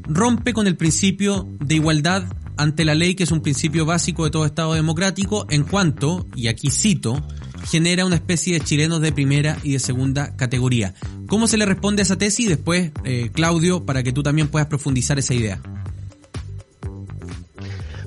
rompe 0.04 0.52
con 0.52 0.66
el 0.66 0.76
principio 0.76 1.48
de 1.61 1.76
igualdad 1.76 2.24
ante 2.57 2.85
la 2.85 2.94
ley, 2.94 3.14
que 3.14 3.24
es 3.24 3.33
un 3.33 3.40
principio 3.40 3.85
básico 3.85 4.24
de 4.24 4.30
todo 4.30 4.46
Estado 4.46 4.74
democrático, 4.74 5.46
en 5.50 5.64
cuanto, 5.64 6.26
y 6.37 6.46
aquí 6.46 6.70
cito, 6.70 7.26
genera 7.64 8.04
una 8.04 8.14
especie 8.14 8.59
de 8.59 8.64
chilenos 8.64 9.00
de 9.00 9.12
primera 9.12 9.59
y 9.62 9.72
de 9.72 9.78
segunda 9.78 10.37
categoría. 10.37 10.94
¿Cómo 11.26 11.48
se 11.48 11.57
le 11.57 11.66
responde 11.66 12.02
a 12.02 12.04
esa 12.04 12.16
tesis? 12.16 12.48
Después, 12.48 12.92
eh, 13.04 13.30
Claudio, 13.33 13.85
para 13.85 14.02
que 14.02 14.12
tú 14.12 14.22
también 14.22 14.48
puedas 14.48 14.68
profundizar 14.68 15.18
esa 15.18 15.35
idea. 15.35 15.61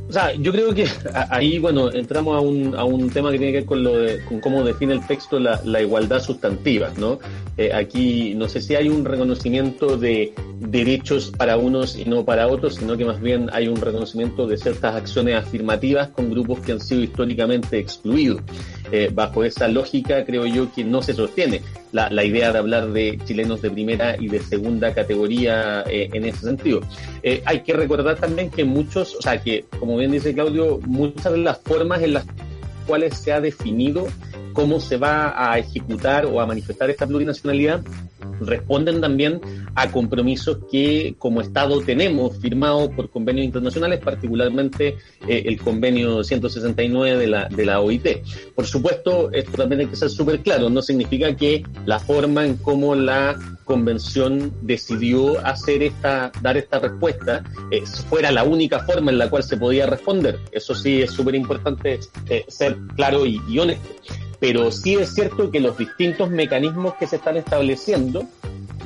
O 0.09 0.13
sea, 0.13 0.33
yo 0.33 0.53
creo 0.53 0.73
que 0.73 0.87
ahí, 1.29 1.59
bueno, 1.59 1.91
entramos 1.91 2.37
a 2.37 2.39
un, 2.39 2.75
a 2.75 2.85
un 2.85 3.09
tema 3.09 3.29
que 3.29 3.37
tiene 3.37 3.51
que 3.51 3.57
ver 3.59 3.65
con, 3.65 3.83
lo 3.83 3.97
de, 3.97 4.23
con 4.23 4.39
cómo 4.39 4.63
define 4.63 4.93
el 4.93 5.05
texto 5.05 5.37
la, 5.37 5.59
la 5.65 5.81
igualdad 5.81 6.21
sustantiva, 6.21 6.91
¿no? 6.97 7.19
Eh, 7.57 7.73
aquí 7.73 8.33
no 8.35 8.47
sé 8.47 8.61
si 8.61 8.75
hay 8.75 8.87
un 8.87 9.03
reconocimiento 9.03 9.97
de 9.97 10.33
derechos 10.59 11.31
para 11.37 11.57
unos 11.57 11.97
y 11.97 12.05
no 12.05 12.23
para 12.23 12.47
otros, 12.47 12.75
sino 12.75 12.95
que 12.95 13.03
más 13.03 13.19
bien 13.19 13.49
hay 13.51 13.67
un 13.67 13.81
reconocimiento 13.81 14.47
de 14.47 14.57
ciertas 14.57 14.95
acciones 14.95 15.35
afirmativas 15.35 16.07
con 16.09 16.29
grupos 16.29 16.59
que 16.61 16.71
han 16.71 16.79
sido 16.79 17.01
históricamente 17.01 17.77
excluidos. 17.77 18.41
Eh, 18.91 19.09
bajo 19.13 19.43
esa 19.43 19.67
lógica 19.67 20.23
creo 20.23 20.45
yo 20.45 20.71
que 20.71 20.85
no 20.85 21.01
se 21.01 21.13
sostiene 21.13 21.61
la, 21.91 22.09
la, 22.09 22.23
idea 22.23 22.51
de 22.51 22.59
hablar 22.59 22.91
de 22.91 23.19
chilenos 23.25 23.61
de 23.61 23.69
primera 23.69 24.15
y 24.19 24.27
de 24.27 24.39
segunda 24.39 24.93
categoría 24.93 25.83
eh, 25.89 26.09
en 26.13 26.25
ese 26.25 26.41
sentido. 26.41 26.81
Eh, 27.23 27.41
hay 27.45 27.61
que 27.61 27.73
recordar 27.73 28.17
también 28.17 28.49
que 28.49 28.65
muchos, 28.65 29.15
o 29.15 29.21
sea, 29.21 29.41
que 29.41 29.65
como 29.79 29.97
bien 29.97 30.11
dice 30.11 30.33
Claudio, 30.33 30.79
muchas 30.85 31.31
de 31.31 31.39
las 31.39 31.59
formas 31.59 32.01
en 32.01 32.13
las 32.13 32.25
cuales 32.85 33.17
se 33.17 33.33
ha 33.33 33.41
definido 33.41 34.07
cómo 34.57 34.79
se 34.79 34.97
va 34.97 35.35
a 35.37 35.59
ejecutar 35.59 36.25
o 36.25 36.41
a 36.41 36.47
manifestar 36.47 36.89
esta 36.89 37.05
plurinacionalidad 37.05 37.83
responden 38.41 38.99
también 38.99 39.39
a 39.75 39.91
compromisos 39.91 40.57
que 40.71 41.13
como 41.19 41.41
Estado 41.41 41.79
tenemos 41.81 42.35
firmados 42.39 42.89
por 42.95 43.11
convenios 43.11 43.45
internacionales, 43.45 43.99
particularmente 44.03 44.97
eh, 45.27 45.43
el 45.45 45.61
convenio 45.61 46.23
169 46.23 47.17
de 47.17 47.27
la, 47.27 47.47
de 47.49 47.65
la 47.67 47.81
OIT. 47.81 48.07
Por 48.55 48.65
supuesto, 48.65 49.31
esto 49.31 49.51
también 49.51 49.81
hay 49.81 49.87
que 49.87 49.95
ser 49.95 50.09
súper 50.09 50.39
claro, 50.39 50.71
no 50.71 50.81
significa 50.81 51.35
que 51.35 51.63
la 51.85 51.99
forma 51.99 52.43
en 52.43 52.57
cómo 52.57 52.95
la 52.95 53.37
convención 53.63 54.53
decidió 54.63 55.39
hacer 55.45 55.83
esta, 55.83 56.31
dar 56.41 56.57
esta 56.57 56.79
respuesta 56.79 57.43
eh, 57.69 57.83
fuera 58.09 58.31
la 58.31 58.43
única 58.43 58.79
forma 58.79 59.11
en 59.11 59.19
la 59.19 59.29
cual 59.29 59.43
se 59.43 59.55
podía 59.55 59.85
responder. 59.85 60.39
Eso 60.51 60.73
sí 60.73 61.03
es 61.03 61.11
súper 61.11 61.35
importante 61.35 61.99
eh, 62.27 62.43
ser 62.47 62.75
claro 62.95 63.23
y, 63.23 63.39
y 63.47 63.59
honesto 63.59 63.87
pero 64.39 64.71
sí 64.71 64.95
es 64.95 65.13
cierto 65.13 65.51
que 65.51 65.59
los 65.59 65.77
distintos 65.77 66.29
mecanismos 66.29 66.95
que 66.95 67.07
se 67.07 67.17
están 67.17 67.37
estableciendo 67.37 68.23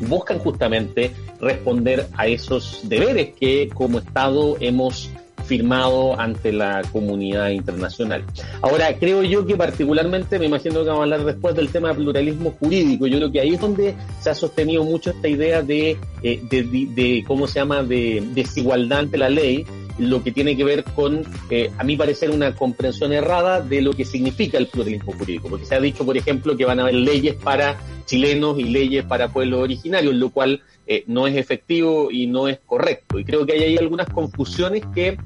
buscan 0.02 0.40
justamente 0.40 1.12
responder 1.40 2.08
a 2.18 2.28
esos 2.28 2.82
deberes 2.84 3.34
que 3.36 3.70
como 3.70 4.00
Estado 4.00 4.58
hemos 4.60 5.10
firmado 5.46 6.20
ante 6.20 6.54
la 6.54 6.82
comunidad 6.94 7.50
internacional. 7.50 8.24
Ahora, 8.62 8.96
creo 8.98 9.24
yo 9.24 9.46
que 9.46 9.56
particularmente, 9.56 10.40
me 10.40 10.46
imagino 10.46 10.82
que 10.82 10.88
vamos 10.88 11.00
a 11.00 11.04
hablar 11.04 11.26
después 11.26 11.56
del 11.56 11.70
tema 11.70 11.90
de 11.90 11.96
pluralismo 11.96 12.52
jurídico, 12.60 13.08
yo 13.08 13.18
creo 13.18 13.32
que 13.32 13.42
ahí 13.42 13.56
es 13.56 13.60
donde 13.60 13.96
se 14.22 14.30
ha 14.30 14.36
sostenido 14.36 14.84
mucho 14.84 15.10
esta 15.10 15.28
idea 15.28 15.62
de, 15.62 15.98
eh, 16.24 16.42
de, 16.50 16.64
de 16.64 17.24
¿cómo 17.28 17.48
se 17.48 17.60
llama?, 17.60 17.84
de 17.84 18.24
desigualdad 18.34 19.00
ante 19.00 19.18
la 19.18 19.30
ley, 19.30 19.66
lo 20.02 20.24
que 20.24 20.32
tiene 20.32 20.58
que 20.58 20.64
ver 20.64 20.84
con, 20.84 21.24
eh, 21.50 21.72
a 21.78 21.84
mi 21.84 21.96
parecer, 21.96 22.32
una 22.32 22.56
comprensión 22.56 23.14
errada 23.14 23.62
de 23.62 23.82
lo 23.82 23.94
que 23.94 24.04
significa 24.04 24.58
el 24.58 24.68
pluralismo 24.68 25.14
jurídico. 25.14 25.50
Porque 25.50 25.66
se 25.66 25.76
ha 25.76 25.80
dicho, 25.80 26.06
por 26.06 26.18
ejemplo, 26.18 26.58
que 26.58 26.66
van 26.66 26.80
a 26.80 26.84
haber 26.84 26.96
leyes 26.96 27.36
para 27.36 27.78
chilenos 28.06 28.60
y 28.60 28.64
leyes 28.64 29.06
para 29.06 29.32
pueblos 29.32 29.62
originarios, 29.62 30.16
lo 30.16 30.32
cual 30.32 30.62
eh, 30.88 31.04
no 31.08 31.28
es 31.28 31.36
efectivo 31.36 32.10
y 32.12 32.28
no 32.28 32.48
es 32.48 32.60
correcto. 32.66 33.20
Y 33.20 33.24
creo 33.24 33.46
que 33.46 33.54
hay 33.54 33.78
algunas 33.78 34.08
confusiones 34.10 34.84
que 34.94 35.18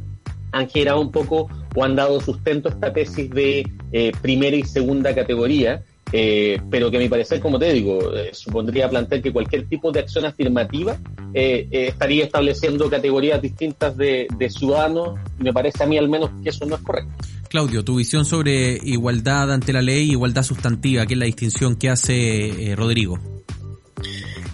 han 0.52 0.70
generado 0.70 1.02
un 1.02 1.12
poco 1.12 1.50
o 1.76 1.84
han 1.84 1.96
dado 1.96 2.20
sustento 2.22 2.70
a 2.70 2.72
esta 2.72 2.94
tesis 2.94 3.30
de 3.30 3.70
eh, 3.92 4.12
primera 4.22 4.56
y 4.56 4.64
segunda 4.64 5.14
categoría, 5.16 5.84
eh, 6.12 6.60
pero 6.70 6.91
que 6.91 6.98
a 6.98 7.00
mi 7.00 7.10
parecer, 7.10 7.39
como 7.39 7.58
te 7.60 7.74
digo, 7.74 8.15
eh, 8.15 8.30
supondría 8.34 8.89
plantear 8.89 9.22
que 9.22 9.32
cualquier 9.32 9.68
tipo 9.68 9.91
de 9.91 10.02
acción 10.02 10.26
afirmativa 10.26 10.98
eh, 11.34 11.68
estaría 11.72 12.26
estableciendo 12.26 12.89
categorías 12.89 13.41
distintas 13.41 13.98
de, 13.98 14.28
de 14.38 14.50
ciudadanos 14.50 15.20
me 15.39 15.52
parece 15.52 15.84
a 15.84 15.88
mí 15.88 15.98
al 15.98 16.10
menos 16.10 16.30
que 16.44 16.50
eso 16.50 16.65
no 16.65 16.76
es 16.76 16.82
correcto. 16.82 17.12
Claudio, 17.50 17.84
tu 17.84 17.98
visión 17.98 18.26
sobre 18.26 18.80
igualdad 18.84 19.52
ante 19.52 19.74
la 19.74 19.82
ley 19.82 20.12
igualdad 20.12 20.44
sustantiva, 20.44 21.06
que 21.06 21.13
es 21.13 21.20
la 21.20 21.26
distinción 21.26 21.76
que 21.76 21.89
hace 21.89 22.74
Rodrigo. 22.76 23.35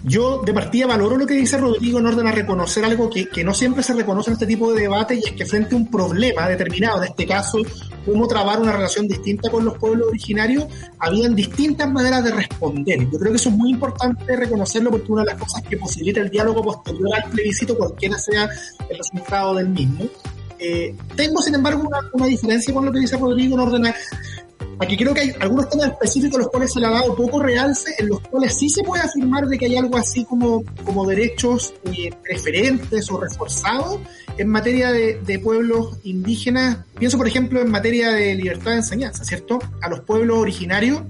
Yo 0.04 0.42
de 0.44 0.52
partida 0.52 0.86
valoro 0.86 1.16
lo 1.16 1.26
que 1.26 1.34
dice 1.34 1.56
Rodrigo 1.56 2.00
en 2.00 2.06
orden 2.06 2.26
a 2.26 2.32
reconocer 2.32 2.84
algo 2.84 3.08
que, 3.08 3.28
que, 3.28 3.44
no 3.44 3.54
siempre 3.54 3.84
se 3.84 3.94
reconoce 3.94 4.30
en 4.30 4.34
este 4.34 4.46
tipo 4.46 4.72
de 4.72 4.82
debate 4.82 5.14
y 5.14 5.18
es 5.18 5.32
que 5.32 5.46
frente 5.46 5.74
a 5.74 5.78
un 5.78 5.88
problema 5.88 6.48
determinado, 6.48 7.02
en 7.02 7.10
este 7.10 7.24
caso, 7.24 7.58
cómo 8.04 8.26
trabar 8.26 8.60
una 8.60 8.72
relación 8.72 9.06
distinta 9.06 9.48
con 9.48 9.64
los 9.64 9.78
pueblos 9.78 10.08
originarios, 10.08 10.66
habían 10.98 11.36
distintas 11.36 11.90
maneras 11.90 12.24
de 12.24 12.32
responder. 12.32 13.08
Yo 13.10 13.18
creo 13.18 13.30
que 13.30 13.36
eso 13.36 13.50
es 13.50 13.54
muy 13.54 13.70
importante 13.70 14.36
reconocerlo 14.36 14.90
porque 14.90 15.12
una 15.12 15.22
de 15.22 15.30
las 15.30 15.40
cosas 15.40 15.62
que 15.62 15.76
posibilita 15.76 16.20
el 16.20 16.30
diálogo 16.30 16.62
posterior 16.62 17.10
al 17.14 17.30
plebiscito, 17.30 17.76
cualquiera 17.76 18.18
sea 18.18 18.48
el 18.88 18.98
resultado 18.98 19.54
del 19.54 19.68
mismo. 19.68 20.04
Eh, 20.58 20.94
tengo, 21.16 21.40
sin 21.42 21.54
embargo, 21.54 21.82
una, 21.86 21.98
una, 22.12 22.26
diferencia 22.26 22.72
con 22.72 22.86
lo 22.86 22.92
que 22.92 23.00
dice 23.00 23.16
Rodrigo 23.16 23.54
en 23.54 23.60
orden 23.60 23.86
a 23.86 23.94
Aquí 24.82 24.96
creo 24.96 25.14
que 25.14 25.20
hay 25.20 25.32
algunos 25.38 25.68
temas 25.68 25.90
específicos 25.90 26.40
los 26.40 26.48
cuales 26.48 26.72
se 26.72 26.80
le 26.80 26.86
ha 26.86 26.90
dado 26.90 27.14
poco 27.14 27.40
realce, 27.40 27.94
en 27.98 28.08
los 28.08 28.20
cuales 28.20 28.58
sí 28.58 28.68
se 28.68 28.82
puede 28.82 29.04
afirmar 29.04 29.46
de 29.46 29.56
que 29.56 29.66
hay 29.66 29.76
algo 29.76 29.96
así 29.96 30.24
como, 30.24 30.64
como 30.84 31.06
derechos 31.06 31.72
eh, 31.84 32.10
preferentes 32.20 33.08
o 33.12 33.20
reforzados 33.20 34.00
en 34.36 34.48
materia 34.48 34.90
de, 34.90 35.20
de, 35.24 35.38
pueblos 35.38 35.98
indígenas. 36.02 36.78
Pienso, 36.98 37.16
por 37.16 37.28
ejemplo, 37.28 37.60
en 37.60 37.70
materia 37.70 38.10
de 38.10 38.34
libertad 38.34 38.72
de 38.72 38.78
enseñanza, 38.78 39.22
¿cierto? 39.24 39.60
A 39.82 39.88
los 39.88 40.00
pueblos 40.00 40.38
originarios 40.38 41.02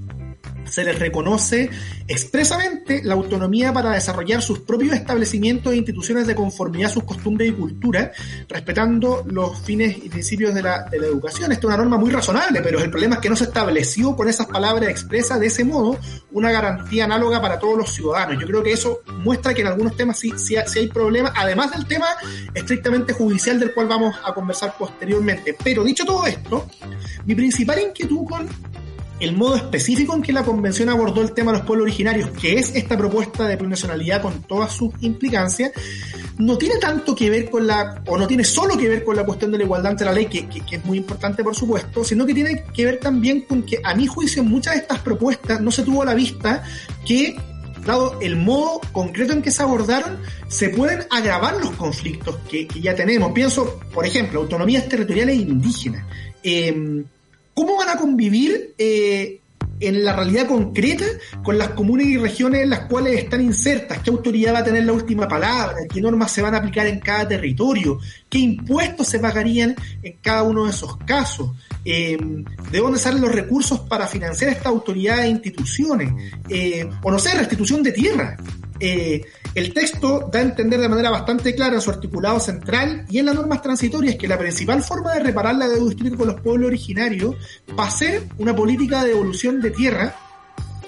se 0.64 0.84
les 0.84 0.98
reconoce 0.98 1.70
expresamente 2.06 3.02
la 3.04 3.14
autonomía 3.14 3.72
para 3.72 3.90
desarrollar 3.90 4.42
sus 4.42 4.60
propios 4.60 4.94
establecimientos 4.94 5.72
e 5.72 5.76
instituciones 5.76 6.26
de 6.26 6.34
conformidad 6.34 6.90
a 6.90 6.94
sus 6.94 7.04
costumbres 7.04 7.50
y 7.50 7.52
culturas, 7.52 8.10
respetando 8.48 9.24
los 9.26 9.58
fines 9.60 9.96
y 10.02 10.08
principios 10.08 10.54
de 10.54 10.62
la, 10.62 10.86
educación. 10.92 11.52
Esta 11.52 11.62
es 11.62 11.64
una 11.66 11.76
norma 11.76 11.96
muy 11.96 12.10
razonable, 12.10 12.60
pero 12.62 12.80
el 12.80 12.90
problema 12.90 13.16
es 13.16 13.20
que 13.20 13.28
no 13.28 13.36
se 13.36 13.44
estableció 13.44 14.14
con 14.14 14.28
esas 14.28 14.46
palabras 14.46 14.88
expresas 14.88 15.40
de 15.40 15.46
ese 15.46 15.64
modo 15.64 15.98
una 16.32 16.50
garantía 16.50 17.04
análoga 17.04 17.40
para 17.40 17.58
todos 17.58 17.76
los 17.76 17.92
ciudadanos. 17.92 18.40
Yo 18.40 18.46
creo 18.46 18.62
que 18.62 18.72
eso 18.72 19.00
muestra 19.18 19.54
que 19.54 19.62
en 19.62 19.68
algunos 19.68 19.96
temas 19.96 20.18
sí, 20.18 20.32
sí, 20.36 20.56
sí 20.66 20.78
hay 20.78 20.88
problemas, 20.88 21.32
además 21.34 21.72
del 21.72 21.86
tema 21.86 22.06
estrictamente 22.54 23.12
judicial 23.12 23.58
del 23.58 23.72
cual 23.72 23.88
vamos 23.88 24.16
a 24.24 24.32
conversar 24.32 24.74
posteriormente. 24.78 25.56
Pero 25.62 25.84
dicho 25.84 26.04
todo 26.04 26.26
esto, 26.26 26.66
mi 27.26 27.34
principal 27.34 27.80
inquietud 27.80 28.26
con 28.28 28.48
el 29.22 29.36
modo 29.36 29.54
específico 29.54 30.16
en 30.16 30.22
que 30.22 30.32
la 30.32 30.42
convención 30.42 30.88
abordó 30.88 31.22
el 31.22 31.32
tema 31.32 31.52
de 31.52 31.58
los 31.58 31.66
pueblos 31.66 31.84
originarios, 31.84 32.30
que 32.30 32.54
es 32.54 32.74
esta 32.74 32.98
propuesta 32.98 33.46
de 33.46 33.56
plurinacionalidad 33.56 34.20
con 34.20 34.42
todas 34.42 34.72
sus 34.72 34.92
implicancias, 35.00 35.70
no 36.38 36.58
tiene 36.58 36.78
tanto 36.78 37.14
que 37.14 37.30
ver 37.30 37.48
con 37.48 37.64
la, 37.64 38.02
o 38.06 38.18
no 38.18 38.26
tiene 38.26 38.42
solo 38.42 38.76
que 38.76 38.88
ver 38.88 39.04
con 39.04 39.14
la 39.14 39.24
cuestión 39.24 39.52
de 39.52 39.58
la 39.58 39.64
igualdad 39.64 39.92
ante 39.92 40.04
la 40.04 40.12
ley, 40.12 40.26
que, 40.26 40.48
es 40.72 40.84
muy 40.84 40.98
importante 40.98 41.44
por 41.44 41.54
supuesto, 41.54 42.02
sino 42.02 42.26
que 42.26 42.34
tiene 42.34 42.64
que 42.74 42.84
ver 42.84 42.98
también 42.98 43.42
con 43.42 43.62
que 43.62 43.78
a 43.84 43.94
mi 43.94 44.08
juicio 44.08 44.42
en 44.42 44.48
muchas 44.48 44.74
de 44.74 44.80
estas 44.80 44.98
propuestas 44.98 45.60
no 45.60 45.70
se 45.70 45.84
tuvo 45.84 46.02
a 46.02 46.06
la 46.06 46.14
vista 46.14 46.64
que 47.06 47.36
dado 47.86 48.18
el 48.20 48.34
modo 48.34 48.80
concreto 48.90 49.32
en 49.34 49.42
que 49.42 49.52
se 49.52 49.62
abordaron, 49.62 50.18
se 50.48 50.70
pueden 50.70 51.06
agravar 51.10 51.58
los 51.58 51.70
conflictos 51.72 52.38
que, 52.48 52.66
ya 52.80 52.96
tenemos. 52.96 53.30
Pienso, 53.30 53.78
por 53.94 54.04
ejemplo, 54.04 54.40
autonomías 54.40 54.88
territoriales 54.88 55.36
indígenas. 55.36 56.04
Eh, 56.42 57.04
¿Cómo 57.54 57.76
van 57.76 57.90
a 57.90 57.96
convivir 57.96 58.74
eh, 58.78 59.40
en 59.80 60.04
la 60.04 60.14
realidad 60.14 60.46
concreta 60.46 61.04
con 61.42 61.58
las 61.58 61.70
comunes 61.70 62.06
y 62.06 62.16
regiones 62.16 62.62
en 62.62 62.70
las 62.70 62.80
cuales 62.86 63.18
están 63.18 63.42
insertas? 63.42 63.98
¿Qué 63.98 64.10
autoridad 64.10 64.54
va 64.54 64.58
a 64.60 64.64
tener 64.64 64.84
la 64.84 64.92
última 64.92 65.28
palabra? 65.28 65.76
¿Qué 65.92 66.00
normas 66.00 66.32
se 66.32 66.40
van 66.40 66.54
a 66.54 66.58
aplicar 66.58 66.86
en 66.86 67.00
cada 67.00 67.28
territorio? 67.28 67.98
¿Qué 68.28 68.38
impuestos 68.38 69.08
se 69.08 69.18
pagarían 69.18 69.74
en 70.02 70.16
cada 70.22 70.44
uno 70.44 70.64
de 70.64 70.70
esos 70.70 70.96
casos? 70.98 71.50
Eh, 71.84 72.16
¿De 72.70 72.78
dónde 72.78 72.98
salen 72.98 73.20
los 73.20 73.32
recursos 73.32 73.80
para 73.80 74.06
financiar 74.06 74.52
esta 74.52 74.68
autoridad 74.68 75.24
e 75.24 75.28
instituciones? 75.28 76.12
Eh, 76.48 76.88
o 77.02 77.10
no 77.10 77.18
sé, 77.18 77.34
restitución 77.34 77.82
de 77.82 77.92
tierra. 77.92 78.36
Eh, 78.84 79.24
el 79.54 79.72
texto 79.72 80.28
da 80.32 80.40
a 80.40 80.42
entender 80.42 80.80
de 80.80 80.88
manera 80.88 81.08
bastante 81.08 81.54
clara 81.54 81.80
su 81.80 81.88
articulado 81.88 82.40
central 82.40 83.06
y 83.08 83.20
en 83.20 83.26
las 83.26 83.36
normas 83.36 83.62
transitorias 83.62 84.16
que 84.16 84.26
la 84.26 84.36
principal 84.36 84.82
forma 84.82 85.12
de 85.12 85.20
reparar 85.20 85.54
la 85.54 85.68
deuda 85.68 85.92
histórica 85.92 86.16
con 86.16 86.26
los 86.26 86.40
pueblos 86.40 86.66
originarios 86.66 87.36
va 87.78 87.86
a 87.86 87.90
ser 87.92 88.24
una 88.38 88.56
política 88.56 89.04
de 89.04 89.10
devolución 89.10 89.60
de 89.60 89.70
tierra 89.70 90.16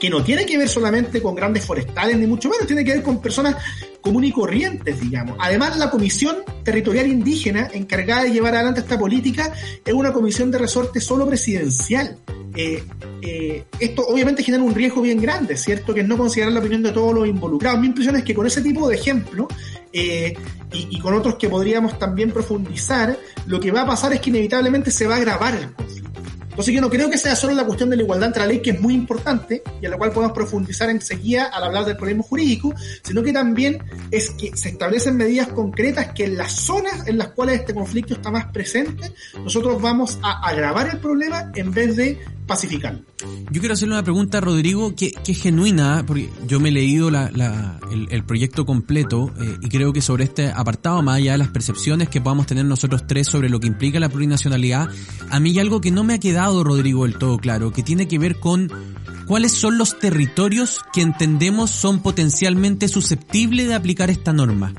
que 0.04 0.10
no 0.10 0.22
tiene 0.22 0.44
que 0.44 0.58
ver 0.58 0.68
solamente 0.68 1.22
con 1.22 1.34
grandes 1.34 1.64
forestales 1.64 2.18
ni 2.18 2.26
mucho 2.26 2.50
menos, 2.50 2.66
tiene 2.66 2.84
que 2.84 2.92
ver 2.92 3.02
con 3.02 3.22
personas 3.22 3.56
comunes 4.02 4.28
y 4.28 4.32
corrientes, 4.34 5.00
digamos. 5.00 5.34
Además, 5.40 5.78
la 5.78 5.88
Comisión 5.88 6.36
Territorial 6.62 7.06
Indígena 7.06 7.70
encargada 7.72 8.24
de 8.24 8.32
llevar 8.32 8.54
adelante 8.54 8.80
esta 8.80 8.98
política 8.98 9.50
es 9.82 9.94
una 9.94 10.12
comisión 10.12 10.50
de 10.50 10.58
resorte 10.58 11.00
solo 11.00 11.26
presidencial. 11.26 12.18
Eh, 12.54 12.84
eh, 13.22 13.64
esto 13.80 14.06
obviamente 14.06 14.42
genera 14.42 14.62
un 14.62 14.74
riesgo 14.74 15.00
bien 15.00 15.22
grande, 15.22 15.56
¿cierto? 15.56 15.94
Que 15.94 16.00
es 16.00 16.06
no 16.06 16.18
considerar 16.18 16.52
la 16.52 16.60
opinión 16.60 16.82
de 16.82 16.92
todos 16.92 17.14
los 17.14 17.26
involucrados. 17.26 17.80
Mi 17.80 17.86
impresión 17.86 18.14
es 18.16 18.24
que 18.24 18.34
con 18.34 18.46
ese 18.46 18.60
tipo 18.60 18.86
de 18.86 18.96
ejemplo 18.96 19.48
eh, 19.90 20.34
y, 20.70 20.98
y, 20.98 21.00
con 21.00 21.14
otros 21.14 21.36
que 21.36 21.48
podríamos 21.48 21.98
también 21.98 22.30
profundizar, 22.30 23.18
lo 23.46 23.58
que 23.58 23.70
va 23.70 23.80
a 23.80 23.86
pasar 23.86 24.12
es 24.12 24.20
que 24.20 24.28
inevitablemente 24.28 24.90
se 24.90 25.06
va 25.06 25.14
a 25.14 25.16
agravar 25.16 25.54
el 25.54 25.72
conflicto. 25.72 26.03
Entonces 26.54 26.72
yo 26.72 26.80
no 26.80 26.88
creo 26.88 27.10
que 27.10 27.18
sea 27.18 27.34
solo 27.34 27.52
la 27.52 27.64
cuestión 27.64 27.90
de 27.90 27.96
la 27.96 28.04
igualdad 28.04 28.28
entre 28.28 28.42
la 28.42 28.46
ley, 28.46 28.62
que 28.62 28.70
es 28.70 28.80
muy 28.80 28.94
importante, 28.94 29.64
y 29.82 29.86
a 29.86 29.88
la 29.88 29.98
cual 29.98 30.12
podemos 30.12 30.32
profundizar 30.32 30.88
enseguida 30.88 31.46
al 31.46 31.64
hablar 31.64 31.84
del 31.84 31.96
problema 31.96 32.22
jurídico, 32.22 32.72
sino 33.02 33.24
que 33.24 33.32
también 33.32 33.82
es 34.12 34.30
que 34.30 34.56
se 34.56 34.68
establecen 34.68 35.16
medidas 35.16 35.48
concretas 35.48 36.12
que 36.14 36.26
en 36.26 36.36
las 36.36 36.52
zonas 36.52 37.08
en 37.08 37.18
las 37.18 37.30
cuales 37.30 37.58
este 37.58 37.74
conflicto 37.74 38.14
está 38.14 38.30
más 38.30 38.46
presente, 38.52 39.12
nosotros 39.42 39.82
vamos 39.82 40.20
a 40.22 40.48
agravar 40.48 40.90
el 40.90 41.00
problema 41.00 41.50
en 41.56 41.72
vez 41.72 41.96
de 41.96 42.20
pacificarlo. 42.46 43.00
Yo 43.50 43.60
quiero 43.60 43.74
hacerle 43.74 43.94
una 43.94 44.02
pregunta 44.02 44.38
a 44.38 44.40
Rodrigo 44.40 44.94
que, 44.94 45.12
es 45.26 45.40
genuina, 45.40 46.04
porque 46.06 46.30
yo 46.46 46.60
me 46.60 46.68
he 46.68 46.72
leído 46.72 47.10
la, 47.10 47.30
la, 47.30 47.78
el, 47.90 48.08
el, 48.10 48.24
proyecto 48.24 48.66
completo 48.66 49.32
eh, 49.40 49.56
y 49.62 49.68
creo 49.68 49.92
que 49.92 50.02
sobre 50.02 50.24
este 50.24 50.48
apartado, 50.50 51.02
más 51.02 51.16
allá 51.16 51.32
de 51.32 51.38
las 51.38 51.48
percepciones 51.48 52.08
que 52.08 52.20
podamos 52.20 52.46
tener 52.46 52.64
nosotros 52.64 53.06
tres 53.06 53.28
sobre 53.28 53.48
lo 53.48 53.60
que 53.60 53.66
implica 53.66 53.98
la 54.00 54.08
plurinacionalidad, 54.08 54.88
a 55.30 55.40
mí 55.40 55.50
hay 55.50 55.58
algo 55.60 55.80
que 55.80 55.90
no 55.90 56.04
me 56.04 56.14
ha 56.14 56.18
quedado, 56.18 56.64
Rodrigo, 56.64 57.04
del 57.04 57.18
todo 57.18 57.38
claro, 57.38 57.72
que 57.72 57.82
tiene 57.82 58.08
que 58.08 58.18
ver 58.18 58.38
con 58.38 58.70
cuáles 59.26 59.52
son 59.52 59.78
los 59.78 59.98
territorios 59.98 60.80
que 60.92 61.00
entendemos 61.00 61.70
son 61.70 62.00
potencialmente 62.00 62.88
susceptibles 62.88 63.68
de 63.68 63.74
aplicar 63.74 64.10
esta 64.10 64.32
norma. 64.32 64.74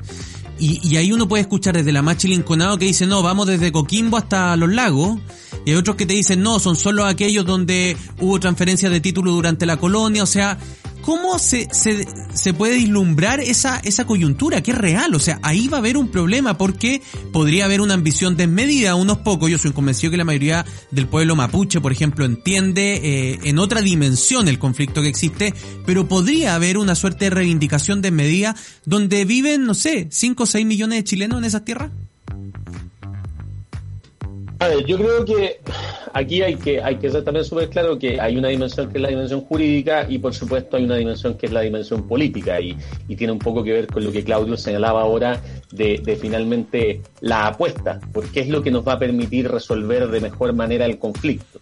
Y, 0.58 0.80
y, 0.88 0.96
ahí 0.96 1.12
uno 1.12 1.28
puede 1.28 1.42
escuchar 1.42 1.76
desde 1.76 1.92
la 1.92 2.00
Machi 2.00 2.28
Linconado 2.28 2.78
que 2.78 2.86
dice, 2.86 3.06
no, 3.06 3.22
vamos 3.22 3.46
desde 3.46 3.72
Coquimbo 3.72 4.16
hasta 4.16 4.56
los 4.56 4.72
lagos. 4.72 5.18
Y 5.66 5.70
hay 5.72 5.76
otros 5.76 5.96
que 5.96 6.06
te 6.06 6.14
dicen, 6.14 6.42
no, 6.42 6.60
son 6.60 6.76
solo 6.76 7.04
aquellos 7.04 7.44
donde 7.44 7.96
hubo 8.20 8.38
transferencia 8.38 8.88
de 8.88 9.00
título 9.00 9.32
durante 9.32 9.66
la 9.66 9.78
colonia. 9.78 10.22
O 10.22 10.26
sea, 10.26 10.56
¿cómo 11.02 11.40
se, 11.40 11.66
se, 11.72 12.06
se 12.34 12.54
puede 12.54 12.76
vislumbrar 12.76 13.40
esa, 13.40 13.80
esa 13.80 14.06
coyuntura 14.06 14.62
que 14.62 14.70
es 14.70 14.78
real? 14.78 15.12
O 15.16 15.18
sea, 15.18 15.40
ahí 15.42 15.66
va 15.66 15.78
a 15.78 15.80
haber 15.80 15.96
un 15.96 16.06
problema 16.06 16.56
porque 16.56 17.02
podría 17.32 17.64
haber 17.64 17.80
una 17.80 17.94
ambición 17.94 18.36
desmedida, 18.36 18.94
unos 18.94 19.18
pocos, 19.18 19.50
yo 19.50 19.58
soy 19.58 19.72
convencido 19.72 20.12
que 20.12 20.18
la 20.18 20.24
mayoría 20.24 20.64
del 20.92 21.08
pueblo 21.08 21.34
mapuche, 21.34 21.80
por 21.80 21.90
ejemplo, 21.90 22.24
entiende 22.24 23.00
eh, 23.02 23.40
en 23.42 23.58
otra 23.58 23.80
dimensión 23.80 24.46
el 24.46 24.60
conflicto 24.60 25.02
que 25.02 25.08
existe, 25.08 25.52
pero 25.84 26.06
podría 26.06 26.54
haber 26.54 26.78
una 26.78 26.94
suerte 26.94 27.24
de 27.24 27.30
reivindicación 27.30 28.02
desmedida 28.02 28.54
donde 28.84 29.24
viven, 29.24 29.64
no 29.64 29.74
sé, 29.74 30.06
5 30.12 30.44
o 30.44 30.46
6 30.46 30.64
millones 30.64 31.00
de 31.00 31.04
chilenos 31.04 31.38
en 31.38 31.44
esas 31.44 31.64
tierras. 31.64 31.90
A 34.58 34.68
ver, 34.68 34.86
yo 34.86 34.96
creo 34.96 35.24
que 35.24 35.60
aquí 36.14 36.40
hay 36.40 36.54
que, 36.54 36.82
hay 36.82 36.96
que 36.96 37.10
ser 37.10 37.22
también 37.22 37.44
súper 37.44 37.68
claro 37.68 37.98
que 37.98 38.18
hay 38.18 38.38
una 38.38 38.48
dimensión 38.48 38.88
que 38.88 38.96
es 38.96 39.02
la 39.02 39.10
dimensión 39.10 39.42
jurídica 39.42 40.06
y 40.08 40.18
por 40.18 40.34
supuesto 40.34 40.78
hay 40.78 40.84
una 40.84 40.96
dimensión 40.96 41.34
que 41.34 41.44
es 41.44 41.52
la 41.52 41.60
dimensión 41.60 42.08
política 42.08 42.58
y, 42.58 42.74
y 43.06 43.16
tiene 43.16 43.34
un 43.34 43.38
poco 43.38 43.62
que 43.62 43.72
ver 43.72 43.86
con 43.86 44.02
lo 44.02 44.10
que 44.10 44.24
Claudio 44.24 44.56
señalaba 44.56 45.02
ahora 45.02 45.42
de, 45.72 46.00
de, 46.02 46.16
finalmente 46.16 47.02
la 47.20 47.48
apuesta, 47.48 48.00
porque 48.14 48.40
es 48.40 48.48
lo 48.48 48.62
que 48.62 48.70
nos 48.70 48.86
va 48.86 48.94
a 48.94 48.98
permitir 48.98 49.46
resolver 49.46 50.08
de 50.08 50.20
mejor 50.22 50.54
manera 50.54 50.86
el 50.86 50.98
conflicto. 50.98 51.60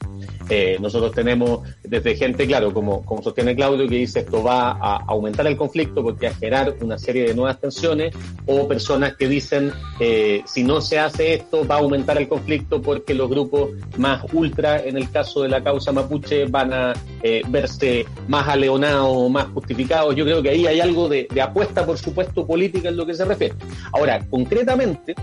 Eh, 0.49 0.77
nosotros 0.81 1.13
tenemos 1.13 1.61
desde 1.83 2.17
gente, 2.17 2.47
claro, 2.47 2.73
como, 2.73 3.05
como 3.05 3.23
sostiene 3.23 3.55
Claudio, 3.55 3.89
que 3.89 3.97
dice 3.97 4.21
esto 4.21 4.43
va 4.43 4.73
a 4.73 5.05
aumentar 5.07 5.47
el 5.47 5.57
conflicto 5.57 6.03
porque 6.03 6.27
a 6.27 6.35
generar 6.35 6.75
una 6.81 6.99
serie 6.99 7.25
de 7.25 7.35
nuevas 7.35 7.61
tensiones, 7.61 8.15
o 8.47 8.69
personas 8.69 9.17
que 9.17 9.29
dicen 9.29 9.73
eh, 10.01 10.43
si 10.47 10.63
no 10.63 10.81
se 10.81 10.99
hace 10.99 11.35
esto 11.35 11.67
va 11.67 11.77
a 11.77 11.79
aumentar 11.79 12.19
el 12.19 12.29
conflicto 12.29 12.81
porque 12.83 13.15
los 13.15 13.31
grupos 13.31 13.71
más 13.97 14.25
ultra, 14.33 14.79
en 14.79 14.97
el 14.97 15.11
caso 15.11 15.43
de 15.43 15.49
la 15.49 15.63
causa 15.63 15.93
mapuche, 15.93 16.45
van 16.47 16.73
a 16.73 16.93
eh, 17.23 17.43
verse 17.49 18.05
más 18.29 18.49
aleonados 18.49 19.31
más 19.31 19.47
justificados. 19.49 20.15
Yo 20.15 20.25
creo 20.25 20.43
que 20.43 20.51
ahí 20.51 20.67
hay 20.67 20.81
algo 20.81 21.09
de 21.09 21.29
apuesta, 21.41 21.85
por 21.87 21.99
supuesto, 21.99 22.47
política 22.47 22.89
en 22.89 22.97
lo 22.97 23.07
que 23.07 23.15
se 23.15 23.25
refiere. 23.25 23.55
Ahora, 23.93 24.25
concretamente, 24.29 25.15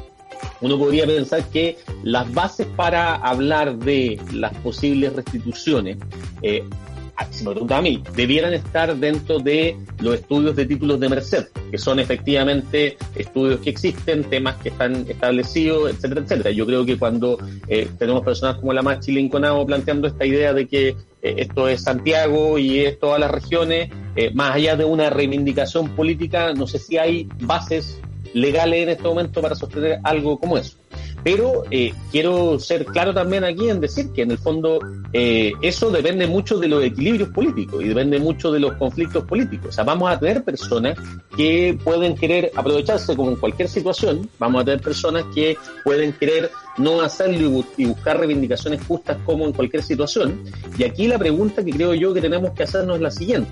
uno 0.62 0.78
podría 0.78 1.06
pensar 1.06 1.44
que 1.50 1.78
las 2.04 2.32
bases 2.34 2.68
para 2.76 3.16
hablar 3.16 3.78
de 3.78 4.20
las 4.34 4.56
posibles 4.58 5.14
restituciones, 5.14 5.98
eh, 6.42 6.64
si 7.30 7.44
me 7.44 7.52
pregunta 7.52 7.78
a 7.78 7.82
mí, 7.82 8.02
debieran 8.16 8.54
estar 8.54 8.96
dentro 8.96 9.39
de 9.39 9.78
los 10.00 10.16
estudios 10.16 10.56
de 10.56 10.66
títulos 10.66 11.00
de 11.00 11.10
Merced, 11.10 11.48
que 11.70 11.78
son 11.78 12.00
efectivamente 12.00 12.98
estudios 13.16 13.60
que 13.60 13.70
existen, 13.70 14.24
temas 14.24 14.56
que 14.56 14.70
están 14.70 15.06
establecidos, 15.08 15.92
etcétera, 15.92 16.22
etcétera. 16.22 16.52
Yo 16.52 16.66
creo 16.66 16.86
que 16.86 16.98
cuando 16.98 17.38
eh, 17.68 17.88
tenemos 18.00 18.24
personas 18.24 18.58
como 18.58 18.74
la 18.74 18.82
Machi 18.82 19.12
Linconado 19.12 19.66
planteando 19.66 20.08
esta 20.08 20.26
idea 20.26 20.54
de 20.54 20.68
que 20.68 20.89
eh, 20.89 20.96
esto 21.38 21.68
es 21.68 21.84
Santiago 21.84 22.58
y 22.58 22.80
es 22.80 23.00
todas 23.00 23.20
las 23.20 23.32
regiones, 23.32 23.89
eh, 24.16 24.32
más 24.34 24.56
allá 24.56 24.76
de 24.76 24.86
una 24.86 25.10
reivindicación 25.10 25.89
política, 25.89 26.54
no 26.54 26.68
sé 26.68 26.80
si 26.80 26.98
hay 26.98 27.30
bases 27.42 28.02
legales 28.34 28.84
en 28.84 28.90
este 28.90 29.04
momento 29.04 29.42
para 29.42 29.56
sostener 29.56 30.00
algo 30.04 30.40
como 30.40 30.58
eso. 30.58 30.78
Pero 31.24 31.64
eh, 31.70 31.94
quiero 32.12 32.60
ser 32.60 32.86
claro 32.86 33.14
también 33.14 33.44
aquí 33.44 33.70
en 33.70 33.80
decir 33.80 34.12
que 34.12 34.24
en 34.24 34.32
el 34.32 34.38
fondo 34.40 34.80
eh, 35.14 35.54
eso 35.62 35.92
depende 35.92 36.26
mucho 36.26 36.58
de 36.58 36.68
los 36.68 36.84
equilibrios 36.84 37.30
políticos 37.30 37.84
y 37.84 37.90
depende 37.90 38.20
mucho 38.20 38.52
de 38.52 38.60
los 38.60 38.74
conflictos 38.74 39.26
políticos. 39.26 39.70
O 39.70 39.72
sea, 39.72 39.84
vamos 39.84 40.12
a 40.12 40.20
tener 40.20 40.44
personas 40.44 40.98
que 41.36 41.78
pueden 41.84 42.16
querer 42.16 42.52
aprovecharse 42.56 43.16
como 43.16 43.32
en 43.32 43.36
cualquier 43.36 43.70
situación, 43.70 44.28
vamos 44.40 44.62
a 44.62 44.66
tener 44.66 44.82
personas 44.82 45.26
que 45.34 45.58
pueden 45.84 46.14
querer 46.14 46.50
no 46.78 47.02
hacerlo 47.02 47.64
y, 47.78 47.86
buscar 47.86 48.20
reivindicaciones 48.20 48.84
justas 48.86 49.18
como 49.26 49.46
en 49.46 49.54
cualquier 49.54 49.84
situación. 49.84 50.44
Y 50.78 50.84
aquí 50.84 51.08
la 51.08 51.20
pregunta 51.20 51.64
que 51.64 51.72
creo 51.72 51.94
yo 51.94 52.14
que 52.14 52.22
tenemos 52.22 52.52
que 52.52 52.64
hacernos 52.64 52.96
es 52.96 53.02
la 53.02 53.12
siguiente. 53.12 53.52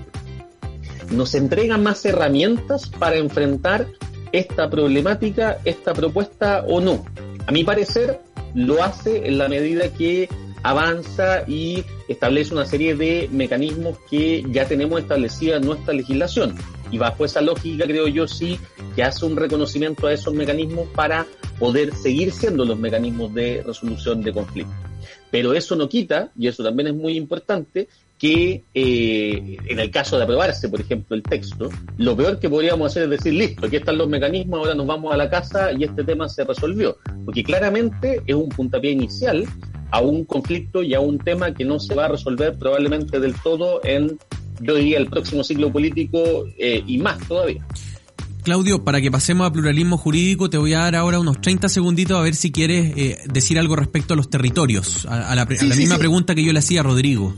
¿Nos 1.10 1.34
entregan 1.34 1.82
más 1.82 2.04
herramientas 2.04 2.88
para 2.88 3.16
enfrentar 3.16 3.86
esta 4.32 4.68
problemática, 4.70 5.58
esta 5.64 5.92
propuesta 5.92 6.64
o 6.66 6.80
no. 6.80 7.04
A 7.46 7.52
mi 7.52 7.64
parecer, 7.64 8.20
lo 8.54 8.82
hace 8.82 9.26
en 9.26 9.38
la 9.38 9.48
medida 9.48 9.92
que 9.92 10.28
avanza 10.62 11.44
y 11.48 11.84
establece 12.08 12.52
una 12.52 12.66
serie 12.66 12.94
de 12.94 13.28
mecanismos 13.32 13.98
que 14.10 14.44
ya 14.50 14.66
tenemos 14.66 15.00
establecida 15.00 15.56
en 15.56 15.66
nuestra 15.66 15.94
legislación. 15.94 16.54
Y 16.90 16.98
bajo 16.98 17.24
esa 17.24 17.40
lógica, 17.40 17.84
creo 17.84 18.08
yo, 18.08 18.26
sí 18.26 18.58
que 18.94 19.02
hace 19.02 19.24
un 19.24 19.36
reconocimiento 19.36 20.06
a 20.06 20.12
esos 20.12 20.34
mecanismos 20.34 20.88
para 20.94 21.26
poder 21.58 21.94
seguir 21.94 22.32
siendo 22.32 22.64
los 22.64 22.78
mecanismos 22.78 23.32
de 23.32 23.62
resolución 23.64 24.22
de 24.22 24.32
conflictos. 24.32 24.74
Pero 25.30 25.54
eso 25.54 25.76
no 25.76 25.88
quita, 25.88 26.30
y 26.36 26.48
eso 26.48 26.64
también 26.64 26.88
es 26.88 26.94
muy 26.94 27.16
importante, 27.16 27.88
que 28.20 28.62
eh, 28.74 29.56
en 29.66 29.80
el 29.80 29.90
caso 29.90 30.18
de 30.18 30.24
aprobarse, 30.24 30.68
por 30.68 30.78
ejemplo, 30.78 31.16
el 31.16 31.22
texto, 31.22 31.70
lo 31.96 32.14
peor 32.14 32.38
que 32.38 32.50
podríamos 32.50 32.90
hacer 32.90 33.04
es 33.04 33.10
decir, 33.10 33.32
listo, 33.32 33.64
aquí 33.64 33.76
están 33.76 33.96
los 33.96 34.10
mecanismos, 34.10 34.58
ahora 34.58 34.74
nos 34.74 34.86
vamos 34.86 35.14
a 35.14 35.16
la 35.16 35.30
casa 35.30 35.72
y 35.72 35.84
este 35.84 36.04
tema 36.04 36.28
se 36.28 36.44
resolvió. 36.44 36.98
Porque 37.24 37.42
claramente 37.42 38.20
es 38.26 38.34
un 38.34 38.50
puntapié 38.50 38.90
inicial 38.90 39.46
a 39.90 40.02
un 40.02 40.26
conflicto 40.26 40.82
y 40.82 40.92
a 40.92 41.00
un 41.00 41.18
tema 41.18 41.54
que 41.54 41.64
no 41.64 41.80
se 41.80 41.94
va 41.94 42.04
a 42.04 42.08
resolver 42.08 42.58
probablemente 42.58 43.18
del 43.20 43.34
todo 43.42 43.80
en, 43.84 44.18
yo 44.60 44.74
diría, 44.74 44.98
el 44.98 45.06
próximo 45.06 45.42
ciclo 45.42 45.72
político 45.72 46.20
eh, 46.58 46.84
y 46.86 46.98
más 46.98 47.26
todavía. 47.26 47.66
Claudio, 48.42 48.84
para 48.84 49.00
que 49.00 49.10
pasemos 49.10 49.46
a 49.46 49.52
pluralismo 49.52 49.96
jurídico, 49.96 50.50
te 50.50 50.58
voy 50.58 50.74
a 50.74 50.80
dar 50.80 50.96
ahora 50.96 51.18
unos 51.20 51.40
30 51.40 51.70
segunditos 51.70 52.18
a 52.18 52.22
ver 52.22 52.34
si 52.34 52.52
quieres 52.52 52.92
eh, 52.98 53.18
decir 53.32 53.58
algo 53.58 53.76
respecto 53.76 54.12
a 54.12 54.16
los 54.18 54.28
territorios, 54.28 55.06
a, 55.06 55.30
a 55.30 55.34
la, 55.34 55.46
Sí, 55.46 55.56
a 55.64 55.68
la 55.68 55.74
sí, 55.74 55.80
misma 55.80 55.94
sí. 55.94 56.00
pregunta 56.00 56.34
que 56.34 56.44
yo 56.44 56.52
le 56.52 56.58
hacía 56.58 56.80
a 56.80 56.82
Rodrigo. 56.82 57.34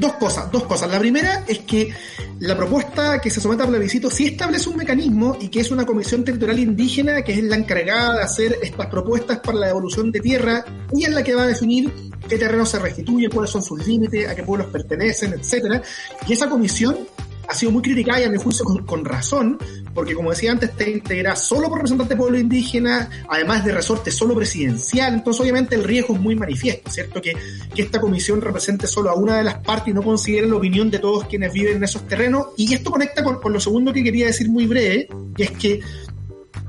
Dos 0.00 0.14
cosas, 0.14 0.50
dos 0.50 0.64
cosas. 0.64 0.90
La 0.90 0.98
primera 0.98 1.44
es 1.46 1.58
que 1.58 1.92
la 2.38 2.56
propuesta 2.56 3.20
que 3.20 3.28
se 3.28 3.38
somete 3.38 3.64
a 3.64 3.66
plebiscito 3.66 4.08
sí 4.08 4.28
establece 4.28 4.70
un 4.70 4.78
mecanismo 4.78 5.36
y 5.38 5.48
que 5.48 5.60
es 5.60 5.70
una 5.70 5.84
comisión 5.84 6.24
territorial 6.24 6.58
indígena 6.58 7.20
que 7.20 7.32
es 7.32 7.42
la 7.44 7.56
encargada 7.56 8.16
de 8.16 8.22
hacer 8.22 8.58
estas 8.62 8.86
propuestas 8.86 9.40
para 9.40 9.58
la 9.58 9.66
devolución 9.66 10.10
de 10.10 10.20
tierra 10.20 10.64
y 10.94 11.04
es 11.04 11.10
la 11.10 11.22
que 11.22 11.34
va 11.34 11.42
a 11.42 11.48
definir 11.48 11.92
qué 12.26 12.38
terreno 12.38 12.64
se 12.64 12.78
restituye, 12.78 13.28
cuáles 13.28 13.50
son 13.50 13.62
sus 13.62 13.86
límites, 13.86 14.26
a 14.26 14.34
qué 14.34 14.42
pueblos 14.42 14.68
pertenecen, 14.68 15.34
etcétera. 15.34 15.82
Y 16.26 16.32
esa 16.32 16.48
comisión 16.48 16.96
ha 17.50 17.54
sido 17.54 17.72
muy 17.72 17.82
criticada 17.82 18.20
y 18.20 18.24
a 18.24 18.30
mi 18.30 18.36
juicio 18.36 18.64
con, 18.86 19.04
razón, 19.04 19.58
porque 19.92 20.14
como 20.14 20.30
decía 20.30 20.52
antes, 20.52 20.70
está 20.70 20.88
integrada 20.88 21.34
solo 21.34 21.68
por 21.68 21.78
representantes 21.78 22.16
de 22.16 22.22
pueblo 22.22 22.38
indígena, 22.38 23.10
además 23.28 23.64
de 23.64 23.72
resorte 23.72 24.12
solo 24.12 24.36
presidencial, 24.36 25.14
entonces 25.14 25.40
obviamente 25.40 25.74
el 25.74 25.82
riesgo 25.82 26.14
es 26.14 26.20
muy 26.20 26.36
manifiesto, 26.36 26.90
¿cierto? 26.90 27.20
Que, 27.20 27.36
que 27.74 27.82
esta 27.82 28.00
comisión 28.00 28.40
represente 28.40 28.86
solo 28.86 29.10
a 29.10 29.14
una 29.14 29.38
de 29.38 29.42
las 29.42 29.58
partes 29.58 29.88
y 29.88 29.94
no 29.94 30.02
considere 30.02 30.46
la 30.46 30.54
opinión 30.54 30.90
de 30.90 31.00
todos 31.00 31.26
quienes 31.26 31.52
viven 31.52 31.78
en 31.78 31.84
esos 31.84 32.06
terrenos. 32.06 32.48
Y 32.56 32.72
esto 32.72 32.92
conecta 32.92 33.24
con, 33.24 33.40
con 33.40 33.52
lo 33.52 33.58
segundo 33.58 33.92
que 33.92 34.04
quería 34.04 34.26
decir 34.26 34.48
muy 34.48 34.66
breve, 34.66 35.08
que 35.34 35.42
es 35.42 35.50
que 35.50 35.80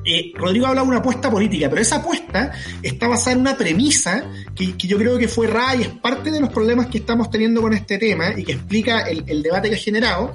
eh, 0.03 0.31
Rodrigo 0.35 0.65
habla 0.65 0.81
de 0.81 0.87
una 0.87 0.97
apuesta 0.97 1.29
política, 1.29 1.69
pero 1.69 1.81
esa 1.81 1.97
apuesta 1.97 2.51
está 2.81 3.07
basada 3.07 3.33
en 3.33 3.41
una 3.41 3.55
premisa 3.55 4.25
que, 4.55 4.77
que, 4.77 4.87
yo 4.87 4.97
creo 4.97 5.17
que 5.17 5.27
fue 5.27 5.47
errada 5.47 5.75
y 5.75 5.81
es 5.83 5.87
parte 5.87 6.31
de 6.31 6.39
los 6.39 6.49
problemas 6.49 6.87
que 6.87 6.99
estamos 6.99 7.29
teniendo 7.29 7.61
con 7.61 7.73
este 7.73 7.97
tema 7.97 8.33
y 8.37 8.43
que 8.43 8.53
explica 8.53 9.01
el, 9.01 9.23
el 9.27 9.41
debate 9.41 9.69
que 9.69 9.75
ha 9.75 9.79
generado 9.79 10.33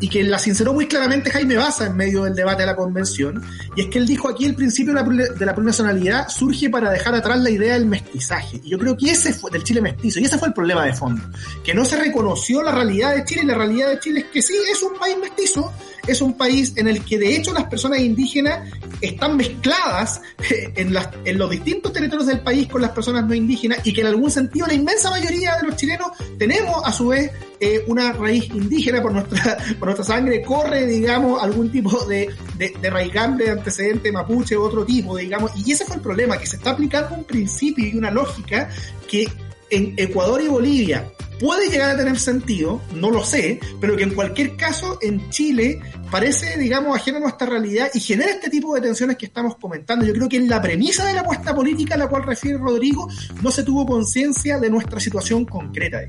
y 0.00 0.08
que 0.08 0.22
la 0.22 0.38
sinceró 0.38 0.72
muy 0.72 0.86
claramente 0.86 1.30
Jaime 1.30 1.56
Baza 1.56 1.86
en 1.86 1.96
medio 1.96 2.24
del 2.24 2.34
debate 2.34 2.62
de 2.62 2.66
la 2.66 2.76
convención, 2.76 3.42
y 3.76 3.82
es 3.82 3.86
que 3.88 3.98
él 3.98 4.06
dijo 4.06 4.28
aquí 4.28 4.46
el 4.46 4.54
principio 4.54 4.94
de 4.94 5.02
la, 5.02 5.28
de 5.28 5.46
la 5.46 5.54
plurinacionalidad 5.54 6.28
surge 6.28 6.70
para 6.70 6.90
dejar 6.90 7.14
atrás 7.14 7.38
la 7.38 7.50
idea 7.50 7.74
del 7.74 7.86
mestizaje. 7.86 8.60
Y 8.64 8.70
yo 8.70 8.78
creo 8.78 8.96
que 8.96 9.10
ese 9.10 9.34
fue 9.34 9.50
del 9.50 9.62
Chile 9.62 9.82
mestizo, 9.82 10.18
y 10.18 10.24
ese 10.24 10.38
fue 10.38 10.48
el 10.48 10.54
problema 10.54 10.86
de 10.86 10.94
fondo, 10.94 11.22
que 11.62 11.74
no 11.74 11.84
se 11.84 11.96
reconoció 11.96 12.62
la 12.62 12.72
realidad 12.72 13.14
de 13.14 13.24
Chile, 13.24 13.42
y 13.44 13.46
la 13.46 13.54
realidad 13.54 13.90
de 13.90 14.00
Chile 14.00 14.20
es 14.20 14.26
que 14.26 14.42
sí, 14.42 14.54
es 14.72 14.82
un 14.82 14.98
país 14.98 15.16
mestizo, 15.20 15.70
es 16.06 16.22
un 16.22 16.32
país 16.32 16.72
en 16.76 16.88
el 16.88 17.04
que 17.04 17.18
de 17.18 17.36
hecho 17.36 17.52
las 17.52 17.64
personas 17.64 18.00
indígenas 18.00 18.70
están 19.02 19.36
mezcladas 19.36 20.22
en, 20.76 20.94
las, 20.94 21.10
en 21.24 21.38
los 21.38 21.50
distintos 21.50 21.92
territorios 21.92 22.26
del 22.26 22.40
país 22.40 22.68
con 22.68 22.80
las 22.80 22.92
personas 22.92 23.26
no 23.26 23.34
indígenas 23.34 23.49
y 23.50 23.92
que 23.92 24.00
en 24.00 24.06
algún 24.06 24.30
sentido 24.30 24.66
la 24.66 24.74
inmensa 24.74 25.10
mayoría 25.10 25.56
de 25.56 25.66
los 25.66 25.76
chilenos 25.76 26.08
tenemos 26.38 26.82
a 26.84 26.92
su 26.92 27.08
vez 27.08 27.30
eh, 27.58 27.84
una 27.88 28.12
raíz 28.12 28.48
indígena 28.50 29.02
por 29.02 29.12
nuestra, 29.12 29.58
por 29.78 29.88
nuestra 29.88 30.04
sangre, 30.04 30.42
corre, 30.42 30.86
digamos, 30.86 31.42
algún 31.42 31.70
tipo 31.70 32.04
de, 32.06 32.30
de, 32.56 32.72
de 32.80 32.90
raigambre, 32.90 33.46
de 33.46 33.50
antecedente 33.52 34.10
mapuche 34.12 34.56
otro 34.56 34.84
tipo, 34.84 35.16
digamos, 35.16 35.52
y 35.56 35.72
ese 35.72 35.84
fue 35.84 35.96
el 35.96 36.02
problema, 36.02 36.38
que 36.38 36.46
se 36.46 36.56
está 36.56 36.70
aplicando 36.70 37.16
un 37.16 37.24
principio 37.24 37.86
y 37.86 37.96
una 37.96 38.10
lógica 38.10 38.70
que 39.08 39.28
en 39.70 39.94
Ecuador 39.96 40.42
y 40.42 40.48
Bolivia 40.48 41.10
puede 41.40 41.70
llegar 41.70 41.90
a 41.90 41.96
tener 41.96 42.18
sentido, 42.18 42.82
no 42.94 43.10
lo 43.10 43.24
sé, 43.24 43.58
pero 43.80 43.96
que 43.96 44.02
en 44.02 44.14
cualquier 44.14 44.56
caso 44.56 44.98
en 45.00 45.30
Chile 45.30 45.80
parece, 46.10 46.58
digamos, 46.58 46.94
ajeno 46.94 47.16
a 47.16 47.20
nuestra 47.20 47.46
realidad 47.46 47.88
y 47.94 48.00
genera 48.00 48.30
este 48.30 48.50
tipo 48.50 48.74
de 48.74 48.82
tensiones 48.82 49.16
que 49.16 49.26
estamos 49.26 49.56
comentando. 49.56 50.04
Yo 50.04 50.12
creo 50.12 50.28
que 50.28 50.36
en 50.36 50.48
la 50.48 50.60
premisa 50.60 51.06
de 51.06 51.14
la 51.14 51.22
apuesta 51.22 51.54
política 51.54 51.94
a 51.94 51.98
la 51.98 52.08
cual 52.08 52.24
refiere 52.24 52.58
Rodrigo 52.58 53.08
no 53.42 53.50
se 53.50 53.62
tuvo 53.62 53.86
conciencia 53.86 54.58
de 54.58 54.68
nuestra 54.68 55.00
situación 55.00 55.46
concreta. 55.46 56.00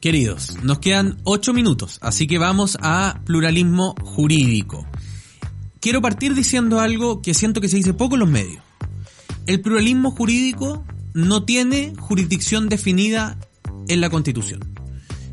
Queridos, 0.00 0.56
nos 0.62 0.78
quedan 0.78 1.18
ocho 1.22 1.52
minutos, 1.52 1.98
así 2.00 2.26
que 2.26 2.38
vamos 2.38 2.78
a 2.80 3.20
pluralismo 3.24 3.94
jurídico. 4.02 4.86
Quiero 5.80 6.00
partir 6.00 6.34
diciendo 6.34 6.80
algo 6.80 7.20
que 7.20 7.34
siento 7.34 7.60
que 7.60 7.68
se 7.68 7.76
dice 7.76 7.92
poco 7.92 8.14
en 8.14 8.20
los 8.20 8.30
medios. 8.30 8.62
El 9.46 9.60
pluralismo 9.60 10.12
jurídico 10.12 10.84
no 11.14 11.44
tiene 11.44 11.92
jurisdicción 11.98 12.68
definida 12.68 13.38
en 13.88 14.00
la 14.00 14.10
Constitución. 14.10 14.60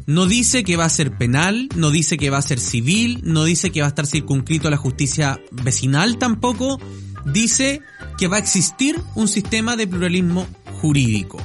No 0.05 0.25
dice 0.25 0.63
que 0.63 0.75
va 0.75 0.86
a 0.86 0.89
ser 0.89 1.17
penal, 1.17 1.69
no 1.75 1.91
dice 1.91 2.17
que 2.17 2.32
va 2.32 2.39
a 2.39 2.41
ser 2.41 2.59
civil, 2.59 3.21
no 3.23 3.43
dice 3.43 3.71
que 3.71 3.82
va 3.82 3.88
a 3.88 3.89
estar 3.89 4.07
circunscrito 4.07 4.67
a 4.67 4.71
la 4.71 4.77
justicia 4.77 5.39
vecinal 5.51 6.17
tampoco, 6.17 6.80
dice 7.25 7.82
que 8.17 8.27
va 8.27 8.38
a 8.38 8.39
existir 8.39 8.99
un 9.15 9.27
sistema 9.27 9.75
de 9.75 9.88
pluralismo 9.88 10.47
jurídico. 10.82 11.38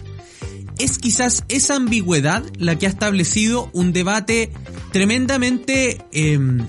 Es 0.79 0.99
quizás 0.99 1.45
esa 1.49 1.77
ambigüedad 1.77 2.43
la 2.59 2.79
que 2.79 2.87
ha 2.87 2.89
establecido 2.89 3.71
un 3.73 3.93
debate 3.93 4.51
tremendamente, 4.93 6.05
em, 6.13 6.67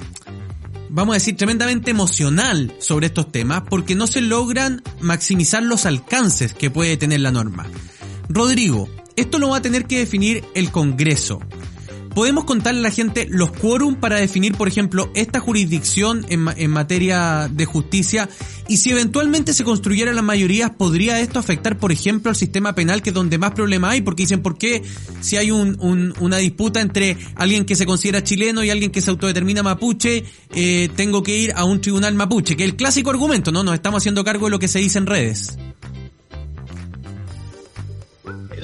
vamos 0.90 1.14
a 1.14 1.18
decir, 1.18 1.36
tremendamente 1.36 1.92
emocional 1.92 2.74
sobre 2.80 3.08
estos 3.08 3.32
temas 3.32 3.64
porque 3.70 3.96
no 3.96 4.08
se 4.08 4.22
logran 4.22 4.82
maximizar 5.00 5.64
los 5.64 5.86
alcances 5.86 6.54
que 6.54 6.70
puede 6.70 6.98
tener 6.98 7.22
la 7.22 7.32
norma. 7.32 7.68
Rodrigo, 8.30 8.90
esto 9.16 9.40
lo 9.40 9.50
va 9.50 9.58
a 9.58 9.62
tener 9.62 9.86
que 9.86 10.00
definir 10.00 10.44
el 10.54 10.72
Congreso 10.72 11.40
podemos 12.16 12.46
contarle 12.46 12.80
a 12.80 12.84
la 12.84 12.92
gente 12.92 13.28
los 13.30 13.52
quórum 13.52 13.96
para 13.96 14.16
definir, 14.16 14.56
por 14.56 14.68
ejemplo, 14.68 15.12
esta 15.14 15.40
jurisdicción 15.40 16.26
en, 16.30 16.72
materia 16.72 17.50
de 17.52 17.66
justicia 17.66 18.30
y 18.68 18.78
si 18.78 18.90
eventualmente 18.92 19.54
se 19.54 19.64
construyera 19.64 20.14
la 20.14 20.22
mayoría, 20.22 20.74
¿podría 20.74 21.20
esto 21.20 21.38
afectar, 21.38 21.78
por 21.78 21.92
ejemplo, 21.92 22.30
al 22.30 22.36
sistema 22.36 22.74
penal 22.74 23.02
que 23.02 23.10
es 23.10 23.14
donde 23.14 23.38
más 23.38 23.52
problema 23.52 23.92
hay? 23.92 24.02
Porque 24.02 24.24
dicen, 24.24 24.42
¿por 24.42 24.58
qué 24.58 24.82
si 25.20 25.38
hay 25.38 25.52
un, 25.52 25.78
un, 25.82 26.14
una 26.20 26.38
disputa 26.38 26.82
entre 26.82 27.18
alguien 27.36 27.66
que 27.66 27.76
se 27.76 27.86
considera 27.86 28.24
chileno 28.24 28.64
y 28.64 28.70
alguien 28.70 28.92
que 28.92 29.02
se 29.02 29.12
autodetermina 29.12 29.62
mapuche, 29.62 30.24
eh, 30.56 30.90
tengo 30.96 31.22
que 31.22 31.38
ir 31.38 31.54
a 31.56 31.66
un 31.66 31.82
tribunal 31.82 32.16
mapuche? 32.16 32.56
Que 32.56 32.64
el 32.64 32.76
clásico 32.76 33.10
argumento, 33.10 33.52
¿no? 33.52 33.64
Nos 33.64 33.76
estamos 33.76 34.02
haciendo 34.02 34.24
cargo 34.24 34.46
de 34.46 34.52
lo 34.52 34.60
que 34.60 34.70
se 34.70 34.80
dice 34.80 34.98
en 34.98 35.06
redes 35.06 35.58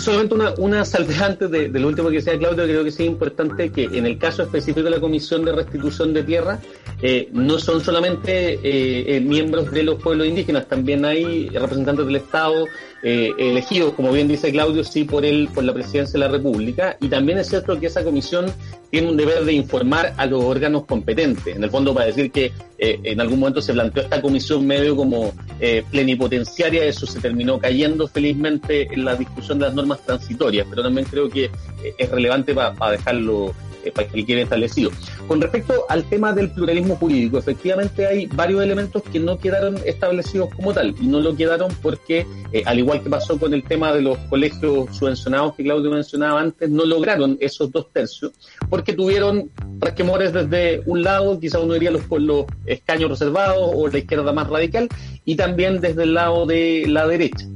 solamente 0.02 0.34
una, 0.36 0.54
una 0.58 0.84
de, 0.84 1.70
de, 1.70 1.80
lo 1.80 1.88
último 1.88 2.10
que 2.10 2.16
decía 2.16 2.38
Claudio, 2.38 2.64
creo 2.64 2.84
que 2.84 2.92
sí 2.92 3.04
es 3.04 3.10
importante 3.10 3.72
que 3.72 3.86
en 3.86 4.06
el 4.06 4.18
caso 4.18 4.44
específico 4.44 4.84
de 4.84 4.90
la 4.90 5.00
Comisión 5.00 5.46
de 5.46 5.52
Restitución 5.52 6.14
de 6.14 6.24
Tierra, 6.24 6.60
eh, 7.02 7.30
no 7.32 7.60
son 7.60 7.82
solamente 7.82 8.54
eh, 8.54 9.16
eh, 9.16 9.20
miembros 9.22 9.72
de 9.72 9.84
los 9.84 10.02
pueblos 10.02 10.28
indígenas, 10.28 10.68
también 10.68 11.06
hay 11.06 11.50
representantes 11.50 12.06
del 12.06 12.16
Estado 12.18 12.66
eh, 13.04 13.32
elegidos, 13.38 13.94
como 13.94 14.12
bien 14.12 14.28
dice 14.28 14.52
Claudio, 14.52 14.84
sí 14.84 15.04
por 15.04 15.26
él, 15.26 15.50
por 15.54 15.64
la 15.64 15.74
presidencia 15.74 16.14
de 16.14 16.26
la 16.26 16.32
República, 16.32 16.98
y 17.00 17.08
también 17.08 17.38
es 17.40 17.48
cierto 17.48 17.80
que 17.80 17.88
esa 17.88 18.04
comisión 18.04 18.46
tiene 18.92 19.10
un 19.10 19.18
deber 19.18 19.44
de 19.46 19.54
informar 19.54 20.14
a 20.18 20.26
los 20.26 20.44
órganos 20.44 20.86
competentes. 20.86 21.56
En 21.56 21.64
el 21.64 21.70
fondo, 21.70 21.94
para 21.94 22.08
decir 22.08 22.30
que 22.32 22.52
eh, 22.78 23.00
en 23.04 23.22
algún 23.22 23.40
momento 23.40 23.62
se 23.62 23.74
planteó 23.74 24.04
esta 24.04 24.22
comisión 24.22 24.68
medio 24.68 24.96
como 24.96 25.34
eh, 25.60 25.84
plenipotenciaria, 25.90 26.84
eso 26.84 27.08
se 27.08 27.20
terminó 27.20 27.58
cayendo 27.58 28.08
felizmente 28.08 28.94
en 28.94 29.06
la 29.06 29.16
discusión 29.16 29.60
de 29.60 29.66
las 29.66 29.74
normas 29.74 30.06
transitorias, 30.06 30.68
pero 30.70 30.84
también 30.84 31.08
creo 31.10 31.30
que 31.30 31.46
eh, 31.46 31.52
es 31.98 32.10
relevante 32.10 32.54
para 32.54 32.92
dejarlo 32.92 33.54
eh, 33.84 33.92
que 33.92 34.26
quede 34.26 34.42
establecido. 34.42 34.92
Con 35.28 35.42
respecto 35.42 35.86
al 35.90 36.04
tema 36.06 36.34
del 36.34 36.52
pluralismo 36.52 36.96
jurídico, 36.96 37.38
efectivamente 37.38 38.06
hay 38.06 38.26
varios 38.28 38.64
elementos 38.64 39.04
que 39.04 39.20
no 39.20 39.38
quedaron 39.38 39.78
establecidos 39.86 40.54
como 40.54 40.74
tal 40.74 40.96
y 41.00 41.08
no 41.08 41.20
lo 41.20 41.36
quedaron 41.36 41.72
porque, 41.82 42.26
eh, 42.52 42.64
al 42.66 42.80
igual 42.80 43.02
que 43.02 43.10
pasó 43.10 43.40
con 43.40 43.54
el 43.54 43.64
tema 43.64 43.94
de 43.94 44.02
los 44.02 44.18
colegios 44.30 44.96
subvencionados 44.96 45.56
que 45.56 45.64
Claudio 45.64 45.92
mencionaba 45.92 46.42
antes, 46.42 46.70
no 46.70 46.86
lograron 46.86 47.38
esos 47.40 47.72
dos 47.72 47.92
tercios 47.92 48.32
porque 48.70 48.94
tuvieron 48.94 49.50
resquemores 49.80 50.34
desde 50.34 50.82
un 50.86 51.04
lado, 51.04 51.40
quizá 51.40 51.60
uno 51.60 51.74
diría 51.74 51.92
los, 51.92 52.04
los 52.10 52.46
escaños 52.66 53.10
reservados 53.10 53.72
o 53.74 53.88
la 53.88 53.98
izquierda 53.98 54.32
más 54.34 54.48
radical, 54.48 54.90
y 55.26 55.36
también 55.36 55.82
desde 55.82 56.04
el 56.04 56.14
lado 56.14 56.46
de 56.46 56.86
la 56.88 57.08
derecha. 57.08 57.48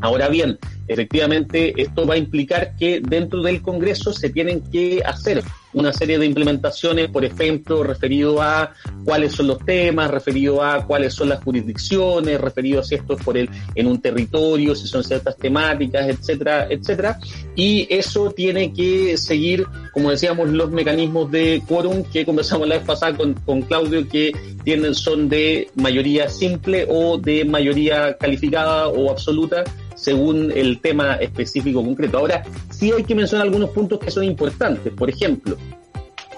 Ahora 0.00 0.28
bien, 0.28 0.58
efectivamente 0.88 1.74
esto 1.80 2.06
va 2.06 2.14
a 2.14 2.18
implicar 2.18 2.76
que 2.76 3.00
dentro 3.00 3.42
del 3.42 3.62
Congreso 3.62 4.12
se 4.12 4.30
tienen 4.30 4.60
que 4.70 5.02
hacer 5.04 5.42
una 5.72 5.92
serie 5.92 6.18
de 6.18 6.24
implementaciones, 6.24 7.10
por 7.10 7.24
ejemplo, 7.24 7.82
referido 7.82 8.40
a 8.40 8.72
cuáles 9.04 9.32
son 9.32 9.48
los 9.48 9.58
temas, 9.58 10.10
referido 10.10 10.64
a 10.64 10.86
cuáles 10.86 11.12
son 11.12 11.28
las 11.28 11.42
jurisdicciones, 11.44 12.40
referido 12.40 12.80
a 12.80 12.84
si 12.84 12.94
esto 12.94 13.14
es 13.14 13.22
por 13.22 13.36
el, 13.36 13.50
en 13.74 13.86
un 13.86 14.00
territorio, 14.00 14.74
si 14.74 14.86
son 14.86 15.04
ciertas 15.04 15.36
temáticas, 15.36 16.08
etcétera, 16.08 16.66
etcétera. 16.70 17.18
Y 17.54 17.86
eso 17.90 18.30
tiene 18.30 18.72
que 18.72 19.18
seguir, 19.18 19.66
como 19.92 20.10
decíamos, 20.10 20.48
los 20.48 20.70
mecanismos 20.70 21.30
de 21.30 21.62
quórum 21.68 22.04
que 22.04 22.24
conversamos 22.24 22.66
la 22.68 22.76
vez 22.76 22.86
pasada 22.86 23.14
con, 23.14 23.34
con 23.34 23.60
Claudio, 23.60 24.08
que 24.08 24.32
tienen, 24.64 24.94
son 24.94 25.28
de 25.28 25.68
mayoría 25.74 26.30
simple 26.30 26.86
o 26.88 27.18
de 27.18 27.44
mayoría 27.44 28.16
calificada 28.16 28.88
o 28.88 29.10
absoluta 29.10 29.62
según 29.96 30.52
el 30.54 30.80
tema 30.80 31.14
específico 31.14 31.82
concreto. 31.82 32.18
Ahora, 32.18 32.44
sí 32.70 32.92
hay 32.92 33.02
que 33.02 33.14
mencionar 33.14 33.46
algunos 33.46 33.70
puntos 33.70 33.98
que 33.98 34.10
son 34.10 34.24
importantes. 34.24 34.92
Por 34.92 35.10
ejemplo, 35.10 35.56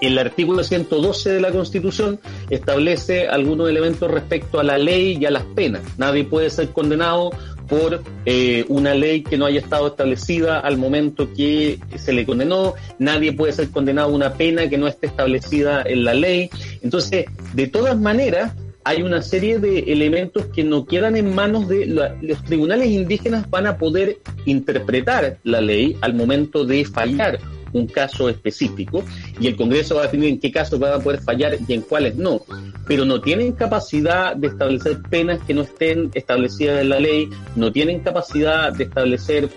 el 0.01 0.17
artículo 0.17 0.63
112 0.63 1.33
de 1.33 1.41
la 1.41 1.51
Constitución 1.51 2.19
establece 2.49 3.27
algunos 3.27 3.69
elementos 3.69 4.09
respecto 4.09 4.59
a 4.59 4.63
la 4.63 4.77
ley 4.77 5.17
y 5.19 5.25
a 5.25 5.31
las 5.31 5.43
penas. 5.43 5.81
Nadie 5.97 6.23
puede 6.23 6.49
ser 6.49 6.69
condenado 6.69 7.31
por 7.67 8.01
eh, 8.25 8.65
una 8.67 8.95
ley 8.95 9.21
que 9.21 9.37
no 9.37 9.45
haya 9.45 9.59
estado 9.59 9.87
establecida 9.87 10.59
al 10.59 10.77
momento 10.77 11.31
que 11.33 11.79
se 11.97 12.13
le 12.13 12.25
condenó, 12.25 12.73
nadie 12.97 13.31
puede 13.31 13.53
ser 13.53 13.69
condenado 13.69 14.09
a 14.09 14.11
una 14.11 14.33
pena 14.33 14.67
que 14.67 14.77
no 14.77 14.87
esté 14.87 15.07
establecida 15.07 15.83
en 15.83 16.03
la 16.03 16.15
ley. 16.15 16.49
Entonces, 16.81 17.25
de 17.53 17.67
todas 17.67 17.97
maneras, 17.97 18.53
hay 18.83 19.01
una 19.01 19.21
serie 19.21 19.59
de 19.59 19.79
elementos 19.91 20.45
que 20.47 20.63
no 20.63 20.85
quedan 20.85 21.15
en 21.15 21.35
manos 21.35 21.67
de 21.67 21.85
los 21.85 22.43
tribunales 22.43 22.87
indígenas 22.87 23.49
van 23.49 23.67
a 23.67 23.77
poder 23.77 24.19
interpretar 24.45 25.37
la 25.43 25.61
ley 25.61 25.97
al 26.01 26.13
momento 26.13 26.65
de 26.65 26.85
fallar 26.85 27.39
un 27.73 27.87
caso 27.87 28.29
específico 28.29 29.03
y 29.39 29.47
el 29.47 29.55
Congreso 29.55 29.95
va 29.95 30.01
a 30.01 30.05
definir 30.05 30.29
en 30.29 30.39
qué 30.39 30.51
casos 30.51 30.79
van 30.79 30.93
a 30.93 30.99
poder 30.99 31.21
fallar 31.21 31.57
y 31.67 31.73
en 31.73 31.81
cuáles 31.81 32.15
no, 32.15 32.41
pero 32.87 33.05
no 33.05 33.21
tienen 33.21 33.51
capacidad 33.53 34.35
de 34.35 34.47
establecer 34.47 35.01
penas 35.09 35.39
que 35.45 35.53
no 35.53 35.61
estén 35.61 36.09
establecidas 36.13 36.81
en 36.81 36.89
la 36.89 36.99
ley, 36.99 37.29
no 37.55 37.71
tienen 37.71 37.99
capacidad 37.99 38.73
de 38.73 38.85
establecer 38.85 39.49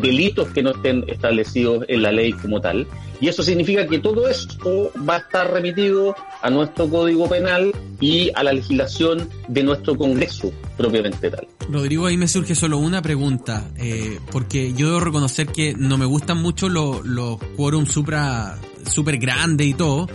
delitos 0.00 0.48
que 0.48 0.62
no 0.62 0.70
estén 0.70 1.04
establecidos 1.08 1.84
en 1.88 2.02
la 2.02 2.12
ley 2.12 2.32
como 2.32 2.60
tal. 2.60 2.86
Y 3.20 3.28
eso 3.28 3.42
significa 3.42 3.86
que 3.86 3.98
todo 3.98 4.28
esto 4.28 4.92
va 5.08 5.16
a 5.16 5.18
estar 5.18 5.50
remitido 5.50 6.14
a 6.42 6.50
nuestro 6.50 6.88
Código 6.88 7.28
Penal 7.28 7.72
y 8.00 8.30
a 8.34 8.42
la 8.42 8.52
legislación 8.52 9.28
de 9.48 9.62
nuestro 9.62 9.96
Congreso 9.96 10.52
propiamente 10.76 11.30
tal. 11.30 11.46
Rodrigo, 11.70 12.06
ahí 12.06 12.16
me 12.16 12.28
surge 12.28 12.54
solo 12.54 12.78
una 12.78 13.02
pregunta, 13.02 13.70
eh, 13.78 14.20
porque 14.30 14.72
yo 14.74 14.88
debo 14.88 15.00
reconocer 15.00 15.46
que 15.46 15.74
no 15.74 15.98
me 15.98 16.04
gustan 16.04 16.40
mucho 16.40 16.68
los, 16.68 17.04
los 17.04 17.38
quórum 17.56 17.86
supra, 17.86 18.58
super 18.84 19.16
grandes 19.18 19.66
y 19.66 19.74
todo, 19.74 20.08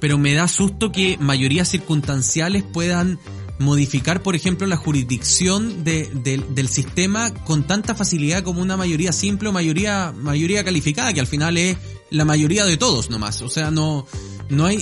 pero 0.00 0.18
me 0.18 0.34
da 0.34 0.48
susto 0.48 0.92
que 0.92 1.18
mayorías 1.18 1.68
circunstanciales 1.68 2.62
puedan 2.62 3.18
modificar, 3.58 4.22
por 4.22 4.36
ejemplo, 4.36 4.66
la 4.66 4.76
jurisdicción 4.76 5.84
de, 5.84 6.08
del 6.14 6.68
sistema 6.68 7.32
con 7.32 7.64
tanta 7.64 7.94
facilidad 7.94 8.42
como 8.42 8.60
una 8.60 8.76
mayoría 8.76 9.12
simple 9.12 9.48
o 9.48 9.52
mayoría, 9.52 10.12
mayoría 10.12 10.64
calificada, 10.64 11.12
que 11.12 11.20
al 11.20 11.26
final 11.26 11.56
es 11.56 11.76
la 12.10 12.24
mayoría 12.24 12.64
de 12.64 12.76
todos 12.76 13.10
nomás. 13.10 13.42
O 13.42 13.48
sea, 13.48 13.70
no, 13.70 14.06
no 14.48 14.66
hay, 14.66 14.78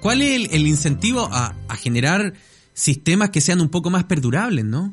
¿cuál 0.00 0.22
es 0.22 0.36
el, 0.36 0.48
el 0.52 0.66
incentivo 0.66 1.28
a, 1.30 1.54
a 1.68 1.76
generar 1.76 2.34
sistemas 2.72 3.30
que 3.30 3.40
sean 3.40 3.60
un 3.60 3.68
poco 3.68 3.90
más 3.90 4.04
perdurables, 4.04 4.64
no? 4.64 4.92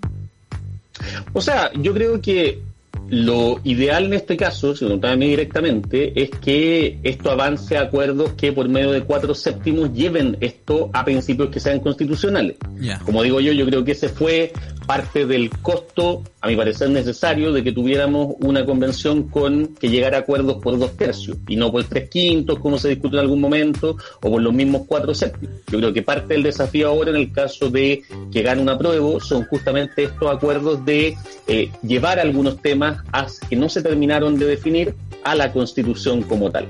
O 1.34 1.42
sea, 1.42 1.72
yo 1.74 1.94
creo 1.94 2.22
que 2.22 2.62
lo 3.10 3.60
ideal 3.64 4.06
en 4.06 4.14
este 4.14 4.36
caso, 4.36 4.76
si 4.76 4.86
me 4.86 5.16
mí 5.16 5.28
directamente, 5.30 6.22
es 6.22 6.30
que 6.30 7.00
esto 7.04 7.32
avance 7.32 7.78
a 7.78 7.84
acuerdos 7.84 8.34
que 8.34 8.52
por 8.52 8.68
medio 8.68 8.92
de 8.92 9.02
cuatro 9.02 9.34
séptimos 9.34 9.94
lleven 9.94 10.38
esto 10.42 10.90
a 10.94 11.06
principios 11.06 11.50
que 11.50 11.60
sean 11.60 11.80
constitucionales. 11.80 12.58
Como 13.06 13.24
digo 13.24 13.40
yo, 13.40 13.54
yo 13.54 13.66
creo 13.66 13.86
que 13.86 13.94
ese 13.94 14.10
fue 14.10 14.52
parte 14.86 15.26
del 15.26 15.50
costo, 15.50 16.24
a 16.42 16.48
mi 16.48 16.56
parecer 16.56 16.90
necesario, 16.90 17.52
de 17.52 17.64
que 17.64 17.72
tuviéramos 17.72 18.36
una 18.40 18.66
convención 18.66 19.24
con 19.24 19.76
que 19.76 19.90
llegara 19.90 20.18
a 20.18 20.20
acuerdos 20.22 20.62
por 20.62 20.78
dos 20.78 20.96
tercios 20.96 21.38
y 21.48 21.56
no 21.56 21.72
por 21.72 21.84
tres 21.86 22.10
quintos, 22.10 22.60
como 22.60 22.78
se 22.78 22.90
discutió 22.90 23.20
en 23.20 23.26
algún 23.26 23.42
momento, 23.42 23.98
o 24.22 24.32
por 24.32 24.42
los 24.42 24.54
mismos 24.54 24.84
cuatro 24.88 25.14
séptimos. 25.14 25.58
Yo 25.72 25.80
creo 25.80 25.94
que 25.94 26.04
parte 26.04 26.34
del 26.34 26.44
desafío 26.44 26.90
ahora 26.90 27.12
en 27.12 27.18
el 27.18 27.32
caso 27.32 27.70
de 27.70 28.02
que 28.32 28.42
gane 28.42 28.62
un 28.62 28.70
apruebo 28.70 29.20
son 29.20 29.46
justamente 29.46 30.04
estos 30.04 30.30
acuerdos 30.30 30.84
de 30.86 31.16
eh, 31.48 31.70
llevar 31.84 32.20
algunos 32.20 32.62
temas 32.62 32.77
que 33.50 33.56
no 33.56 33.70
se 33.70 33.82
terminaron 33.82 34.38
de 34.38 34.46
definir 34.46 34.96
a 35.24 35.36
la 35.36 35.52
Constitución 35.52 36.22
como 36.24 36.52
tal. 36.52 36.68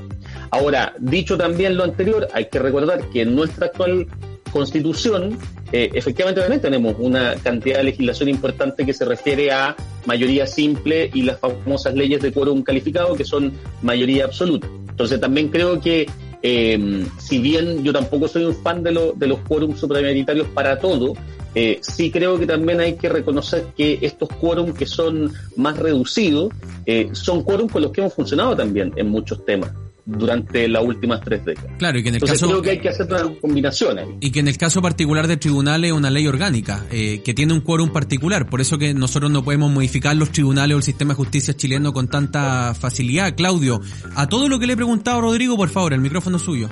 Ahora, 0.51 0.93
dicho 0.99 1.37
también 1.37 1.77
lo 1.77 1.83
anterior, 1.83 2.27
hay 2.33 2.45
que 2.45 2.59
recordar 2.59 3.09
que 3.09 3.21
en 3.21 3.35
nuestra 3.35 3.67
actual 3.67 4.07
Constitución, 4.51 5.37
eh, 5.71 5.89
efectivamente 5.93 6.41
también 6.41 6.61
tenemos 6.61 6.95
una 6.99 7.35
cantidad 7.35 7.77
de 7.77 7.83
legislación 7.83 8.29
importante 8.29 8.85
que 8.85 8.93
se 8.93 9.05
refiere 9.05 9.51
a 9.51 9.75
mayoría 10.05 10.47
simple 10.47 11.09
y 11.13 11.23
las 11.23 11.39
famosas 11.39 11.93
leyes 11.93 12.21
de 12.21 12.31
quórum 12.31 12.63
calificado 12.63 13.15
que 13.15 13.25
son 13.25 13.53
mayoría 13.81 14.25
absoluta. 14.25 14.67
Entonces 14.89 15.19
también 15.19 15.49
creo 15.49 15.79
que 15.81 16.07
eh, 16.49 17.05
si 17.17 17.39
bien 17.39 17.83
yo 17.83 17.91
tampoco 17.91 18.25
soy 18.29 18.45
un 18.45 18.55
fan 18.55 18.81
de, 18.81 18.93
lo, 18.93 19.11
de 19.11 19.27
los 19.27 19.39
quórum 19.39 19.75
supramayoritarios 19.75 20.47
para 20.47 20.79
todo, 20.79 21.13
eh, 21.53 21.79
sí 21.81 22.09
creo 22.09 22.39
que 22.39 22.47
también 22.47 22.79
hay 22.79 22.95
que 22.95 23.09
reconocer 23.09 23.65
que 23.75 23.99
estos 24.01 24.29
quórum 24.29 24.71
que 24.73 24.85
son 24.85 25.33
más 25.57 25.77
reducidos 25.77 26.53
eh, 26.85 27.09
son 27.11 27.43
quórum 27.43 27.67
con 27.67 27.81
los 27.81 27.91
que 27.91 27.99
hemos 27.99 28.13
funcionado 28.13 28.55
también 28.55 28.93
en 28.95 29.09
muchos 29.09 29.43
temas. 29.43 29.73
Durante 30.07 30.69
las 30.69 30.83
últimas 30.83 31.19
tres 31.21 31.43
décadas. 31.43 31.71
Claro, 31.77 31.99
y 31.99 32.03
que 32.03 32.09
en 32.09 32.15
el 32.15 32.21
Entonces 32.23 32.39
caso... 32.39 32.49
creo 32.49 32.61
que 32.61 32.69
hay 32.71 32.79
que 32.79 32.89
hacer 32.89 33.07
una 33.07 33.39
combinación 33.41 33.99
ahí. 33.99 34.07
Y 34.21 34.31
que 34.31 34.39
en 34.39 34.47
el 34.47 34.57
caso 34.57 34.81
particular 34.81 35.27
del 35.27 35.37
tribunal 35.37 35.83
es 35.83 35.91
una 35.91 36.09
ley 36.09 36.25
orgánica, 36.27 36.85
eh, 36.91 37.21
que 37.23 37.33
tiene 37.33 37.53
un 37.53 37.59
quórum 37.59 37.91
particular, 37.91 38.49
por 38.49 38.61
eso 38.61 38.77
que 38.77 38.93
nosotros 38.93 39.29
no 39.29 39.43
podemos 39.43 39.69
modificar 39.69 40.15
los 40.15 40.31
tribunales 40.31 40.75
o 40.75 40.77
el 40.77 40.83
sistema 40.83 41.13
de 41.13 41.17
justicia 41.17 41.53
chileno 41.55 41.91
con 41.91 42.07
tanta 42.07 42.73
facilidad. 42.73 43.35
Claudio, 43.35 43.81
a 44.15 44.27
todo 44.27 44.47
lo 44.47 44.59
que 44.59 44.65
le 44.65 44.73
he 44.73 44.77
preguntado 44.77 45.17
a 45.17 45.21
Rodrigo, 45.21 45.57
por 45.57 45.69
favor, 45.69 45.93
el 45.93 45.99
micrófono 45.99 46.37
es 46.37 46.43
suyo. 46.43 46.69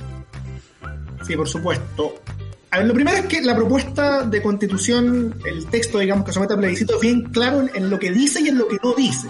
Sí, 1.26 1.36
por 1.36 1.48
supuesto. 1.48 2.14
A 2.70 2.78
ver, 2.78 2.88
lo 2.88 2.94
primero 2.94 3.18
es 3.18 3.26
que 3.26 3.42
la 3.42 3.54
propuesta 3.54 4.22
de 4.22 4.40
constitución, 4.40 5.34
el 5.44 5.66
texto, 5.66 5.98
digamos, 5.98 6.24
que 6.24 6.32
somete 6.32 6.54
a 6.54 6.56
plebiscito, 6.56 6.94
es 6.94 7.00
bien 7.00 7.22
claro 7.24 7.60
en, 7.60 7.70
en, 7.74 7.90
lo 7.90 7.98
que 7.98 8.10
dice 8.12 8.40
y 8.40 8.48
en 8.48 8.58
lo 8.58 8.66
que 8.66 8.78
no 8.82 8.94
dice. 8.94 9.28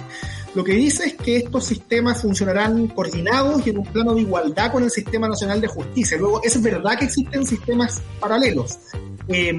Lo 0.57 0.65
que 0.65 0.73
dice 0.73 1.05
es 1.05 1.15
que 1.17 1.37
estos 1.37 1.67
sistemas 1.67 2.23
funcionarán 2.23 2.89
coordinados 2.89 3.67
y 3.67 3.71
en 3.71 3.77
un 3.77 3.85
plano 3.85 4.15
de 4.15 4.23
igualdad 4.23 4.73
con 4.73 4.83
el 4.83 4.91
Sistema 4.91 5.29
Nacional 5.29 5.61
de 5.61 5.67
Justicia. 5.67 6.17
Luego, 6.17 6.43
es 6.43 6.63
verdad 6.63 6.99
que 6.99 7.05
existen 7.05 7.45
sistemas 7.45 8.01
paralelos. 8.19 8.79
Eh, 9.29 9.53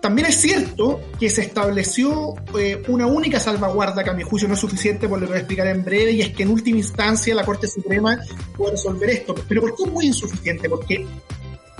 también 0.00 0.26
es 0.26 0.40
cierto 0.40 1.00
que 1.20 1.30
se 1.30 1.42
estableció 1.42 2.34
eh, 2.58 2.82
una 2.88 3.06
única 3.06 3.38
salvaguarda 3.38 4.02
que 4.02 4.10
a 4.10 4.12
mi 4.12 4.24
juicio 4.24 4.48
no 4.48 4.54
es 4.54 4.60
suficiente, 4.60 5.08
por 5.08 5.20
lo 5.20 5.26
que 5.26 5.30
voy 5.30 5.36
a 5.36 5.40
explicar 5.42 5.68
en 5.68 5.84
breve, 5.84 6.10
y 6.10 6.20
es 6.20 6.34
que 6.34 6.42
en 6.42 6.50
última 6.50 6.78
instancia 6.78 7.32
la 7.36 7.44
Corte 7.44 7.68
Suprema 7.68 8.18
puede 8.56 8.72
resolver 8.72 9.08
esto. 9.08 9.36
Pero 9.48 9.60
¿por 9.60 9.76
qué 9.76 9.84
es 9.84 9.92
muy 9.92 10.06
insuficiente? 10.06 10.68
Porque 10.68 11.06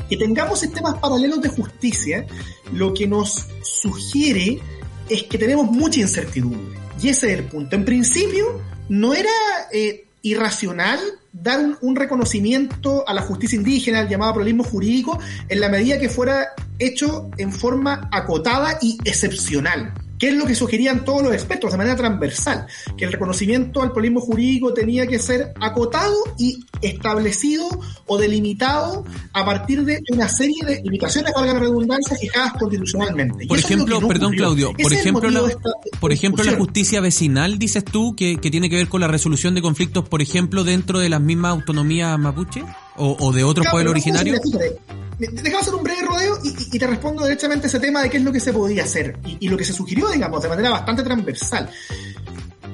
que 0.09 0.17
tengamos 0.17 0.61
sistemas 0.61 0.95
paralelos 0.99 1.43
de 1.43 1.49
justicia, 1.49 2.25
lo 2.73 2.95
que 2.95 3.09
nos 3.09 3.49
sugiere 3.63 4.61
es 5.09 5.25
que 5.25 5.39
tenemos 5.39 5.71
mucha 5.71 6.01
incertidumbre. 6.01 6.79
Y 7.01 7.09
ese 7.09 7.33
es 7.33 7.39
el 7.39 7.45
punto. 7.45 7.77
En 7.77 7.85
principio, 7.85 8.61
no 8.89 9.15
era 9.15 9.31
eh, 9.73 10.07
irracional 10.23 10.99
dar 11.33 11.61
un, 11.81 11.97
reconocimiento 11.97 13.07
a 13.07 13.13
la 13.13 13.23
justicia 13.23 13.57
indígena, 13.57 14.01
al 14.01 14.09
llamado 14.09 14.35
pluralismo 14.35 14.65
jurídico, 14.65 15.19
en 15.49 15.61
la 15.61 15.69
medida 15.69 15.99
que 15.99 16.09
fuera 16.09 16.49
hecho 16.79 17.31
en 17.37 17.53
forma 17.53 18.09
acotada 18.11 18.79
y 18.81 18.99
excepcional. 19.05 19.93
¿Qué 20.19 20.29
es 20.29 20.35
lo 20.35 20.47
que 20.47 20.55
sugerían 20.55 21.05
todos 21.05 21.23
los 21.23 21.33
expertos 21.33 21.73
de 21.73 21.79
manera 21.79 21.97
transversal? 21.97 22.67
Que 22.97 23.05
el 23.05 23.13
reconocimiento 23.13 23.83
al 23.83 23.93
pluralismo 23.93 24.21
jurídico 24.21 24.73
tenía 24.73 25.07
que 25.07 25.19
ser 25.19 25.53
acotado 25.61 26.15
y 26.39 26.65
establecido 26.81 27.69
o 28.07 28.19
delimitado 28.19 29.05
a 29.33 29.45
partir 29.45 29.85
de 29.85 30.01
una 30.13 30.29
serie 30.29 30.65
de 30.65 30.83
limitaciones, 30.83 31.33
valga 31.35 31.55
la 31.55 31.61
redundancia, 31.61 32.17
fijadas 32.17 32.53
constitucionalmente. 32.55 33.47
Por 33.47 33.59
ejemplo, 33.59 34.01
no 34.01 34.09
perdón 34.09 34.33
Claudio, 34.35 34.73
por 34.81 34.93
ejemplo, 34.93 35.31
la, 35.31 35.41
esta, 35.49 35.71
por 36.01 36.13
ejemplo 36.13 36.45
la 36.45 36.57
justicia 36.57 37.01
vecinal, 37.01 37.59
dices 37.59 37.85
tú, 37.85 38.15
que, 38.17 38.39
que, 38.39 38.51
tiene 38.51 38.71
que 38.71 38.77
ver 38.77 38.89
con 38.89 39.01
la 39.01 39.09
resolución 39.09 39.55
de 39.55 39.63
conflictos, 39.63 40.09
por 40.09 40.23
ejemplo, 40.23 40.65
dentro 40.65 40.99
de 40.99 41.09
las 41.09 41.21
mismas 41.21 41.53
autonomías 41.53 42.19
mapuche 42.19 42.65
o, 42.97 43.17
o 43.19 43.33
de 43.33 43.45
otros 43.45 43.65
claro, 43.65 43.75
pueblos 43.75 43.91
originarios. 43.93 44.41
Déjame 45.19 45.57
hacer 45.57 45.75
un 45.75 45.83
breve 45.83 46.03
rodeo 46.03 46.39
y, 46.43 46.79
te 46.79 46.87
respondo 46.87 47.23
directamente 47.23 47.69
ese 47.69 47.81
tema 47.81 48.03
de 48.03 48.11
qué 48.11 48.19
es 48.19 48.23
lo 48.23 48.33
que 48.33 48.41
se 48.41 48.53
podía 48.53 48.85
hacer 48.85 49.17
y, 49.25 49.47
y, 49.47 49.49
lo 49.49 49.57
que 49.57 49.65
se 49.65 49.73
sugirió, 49.73 50.09
digamos, 50.09 50.43
de 50.43 50.49
manera 50.49 50.71
bastante 50.71 51.03
transversal. 51.03 51.71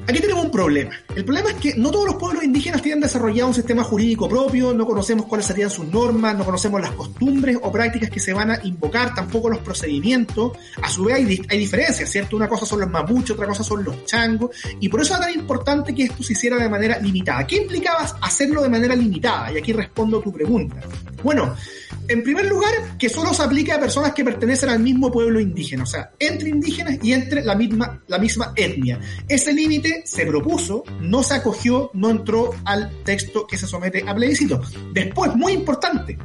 Aquí 0.08 0.18
tenemos 0.20 0.44
un 0.44 0.50
problema. 0.50 0.90
El 1.14 1.24
problema 1.24 1.50
es 1.50 1.56
que 1.56 1.74
no 1.76 1.90
todos 1.92 2.06
los 2.06 2.16
pueblos 2.16 2.42
indígenas 2.42 2.82
tienen 2.82 3.00
desarrollado 3.00 3.48
un 3.48 3.54
sistema 3.54 3.84
jurídico 3.84 4.28
propio, 4.28 4.74
no 4.74 4.84
conocemos 4.84 5.26
cuáles 5.26 5.46
serían 5.46 5.70
sus 5.70 5.86
normas, 5.86 6.36
no 6.36 6.44
conocemos 6.44 6.80
las 6.80 6.90
costumbres 6.90 7.56
o 7.62 7.70
prácticas 7.70 8.10
que 8.10 8.18
se 8.18 8.32
van 8.32 8.50
a 8.50 8.60
invocar, 8.64 9.14
tampoco 9.14 9.48
los 9.48 9.60
procedimientos. 9.60 10.52
A 10.82 10.88
su 10.88 11.04
vez 11.04 11.16
hay, 11.16 11.24
diferencias, 11.56 12.10
¿cierto? 12.10 12.36
Una 12.36 12.48
cosa 12.48 12.66
son 12.66 12.80
los 12.80 12.90
mapuches, 12.90 13.30
otra 13.30 13.46
cosa 13.46 13.62
son 13.62 13.84
los 13.84 14.04
changos, 14.04 14.50
y 14.80 14.88
por 14.88 15.00
eso 15.00 15.14
era 15.14 15.26
tan 15.26 15.34
importante 15.34 15.94
que 15.94 16.04
esto 16.04 16.22
se 16.22 16.32
hiciera 16.32 16.56
de 16.56 16.68
manera 16.68 16.98
limitada. 16.98 17.46
¿Qué 17.46 17.58
implicaba 17.58 18.00
hacerlo 18.20 18.62
de 18.62 18.68
manera 18.68 18.96
limitada? 18.96 19.52
Y 19.52 19.58
aquí 19.58 19.72
respondo 19.72 20.20
tu 20.20 20.32
pregunta. 20.32 20.80
Bueno, 21.22 21.54
en 22.08 22.24
primer 22.24 22.46
lugar, 22.46 22.98
que 22.98 23.08
solo 23.08 23.32
se 23.32 23.44
aplique 23.44 23.70
a 23.70 23.78
personas 23.78 24.12
que 24.12 24.24
pertenecen 24.24 24.68
al 24.68 24.80
mismo 24.80 25.12
pueblo 25.12 25.38
indígena, 25.38 25.84
o 25.84 25.86
sea, 25.86 26.10
entre 26.18 26.48
indígenas 26.48 26.98
y 27.00 27.12
entre 27.12 27.44
la 27.44 27.54
misma 27.54 28.52
etnia. 28.56 28.98
Ese 29.28 29.52
límite 29.52 29.91
se 30.04 30.26
propuso, 30.26 30.84
no 31.00 31.22
se 31.22 31.34
acogió, 31.34 31.90
no 31.94 32.10
entró 32.10 32.50
al 32.64 33.02
texto 33.04 33.46
que 33.46 33.56
se 33.56 33.66
somete 33.66 34.04
a 34.06 34.14
plebiscito. 34.14 34.60
Después, 34.92 35.34
muy 35.34 35.52
importante, 35.52 36.18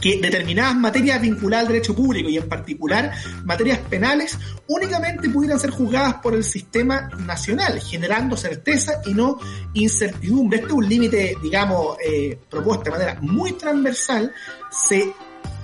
que 0.00 0.20
determinadas 0.20 0.76
materias 0.76 1.20
vinculadas 1.20 1.66
al 1.66 1.72
derecho 1.72 1.94
público 1.94 2.28
y 2.28 2.36
en 2.36 2.48
particular 2.48 3.12
materias 3.44 3.78
penales 3.90 4.38
únicamente 4.68 5.28
pudieran 5.28 5.58
ser 5.58 5.70
juzgadas 5.70 6.14
por 6.14 6.34
el 6.34 6.44
sistema 6.44 7.08
nacional, 7.18 7.80
generando 7.80 8.36
certeza 8.36 9.00
y 9.06 9.14
no 9.14 9.38
incertidumbre. 9.74 10.58
Este 10.58 10.68
es 10.68 10.74
un 10.74 10.88
límite, 10.88 11.34
digamos, 11.42 11.96
eh, 12.04 12.38
propuesto 12.48 12.84
de 12.84 12.90
manera 12.90 13.18
muy 13.20 13.52
transversal. 13.52 14.32
Se 14.70 15.12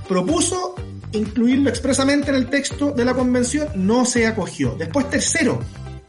propuso 0.09 0.75
incluirlo 1.13 1.71
expresamente 1.71 2.31
en 2.31 2.37
el 2.37 2.51
texto 2.51 2.91
de 2.91 3.05
la 3.05 3.15
convención, 3.15 3.69
no 3.77 4.05
se 4.05 4.27
acogió. 4.27 4.75
Después, 4.77 5.09
tercero, 5.09 5.61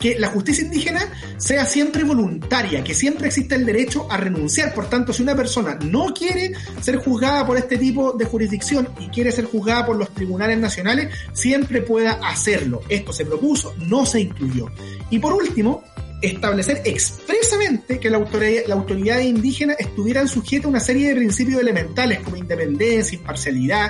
que 0.05 0.19
la 0.19 0.27
justicia 0.27 0.63
indígena 0.63 1.11
sea 1.37 1.65
siempre 1.65 2.03
voluntaria, 2.03 2.83
que 2.83 2.93
siempre 2.93 3.25
existe 3.25 3.55
el 3.55 3.65
derecho 3.65 4.05
a 4.11 4.17
renunciar. 4.17 4.71
Por 4.71 4.87
tanto, 4.87 5.11
si 5.11 5.23
una 5.23 5.35
persona 5.35 5.79
no 5.81 6.13
quiere 6.13 6.51
ser 6.79 6.97
juzgada 6.97 7.43
por 7.47 7.57
este 7.57 7.79
tipo 7.79 8.11
de 8.11 8.25
jurisdicción 8.25 8.87
y 8.99 9.07
quiere 9.07 9.31
ser 9.31 9.45
juzgada 9.45 9.83
por 9.87 9.95
los 9.95 10.13
tribunales 10.13 10.59
nacionales, 10.59 11.11
siempre 11.33 11.81
pueda 11.81 12.19
hacerlo. 12.23 12.81
Esto 12.87 13.13
se 13.13 13.25
propuso, 13.25 13.73
no 13.79 14.05
se 14.05 14.21
incluyó. 14.21 14.67
Y 15.09 15.17
por 15.17 15.33
último, 15.33 15.83
establecer 16.21 16.83
expresamente 16.85 17.99
que 17.99 18.11
la 18.11 18.17
autoridad, 18.17 18.61
la 18.67 18.75
autoridad 18.75 19.21
indígena 19.21 19.73
estuvieran 19.73 20.27
sujeta 20.27 20.67
a 20.67 20.69
una 20.69 20.81
serie 20.81 21.09
de 21.09 21.15
principios 21.15 21.59
elementales 21.59 22.19
como 22.19 22.37
independencia, 22.37 23.17
imparcialidad, 23.17 23.89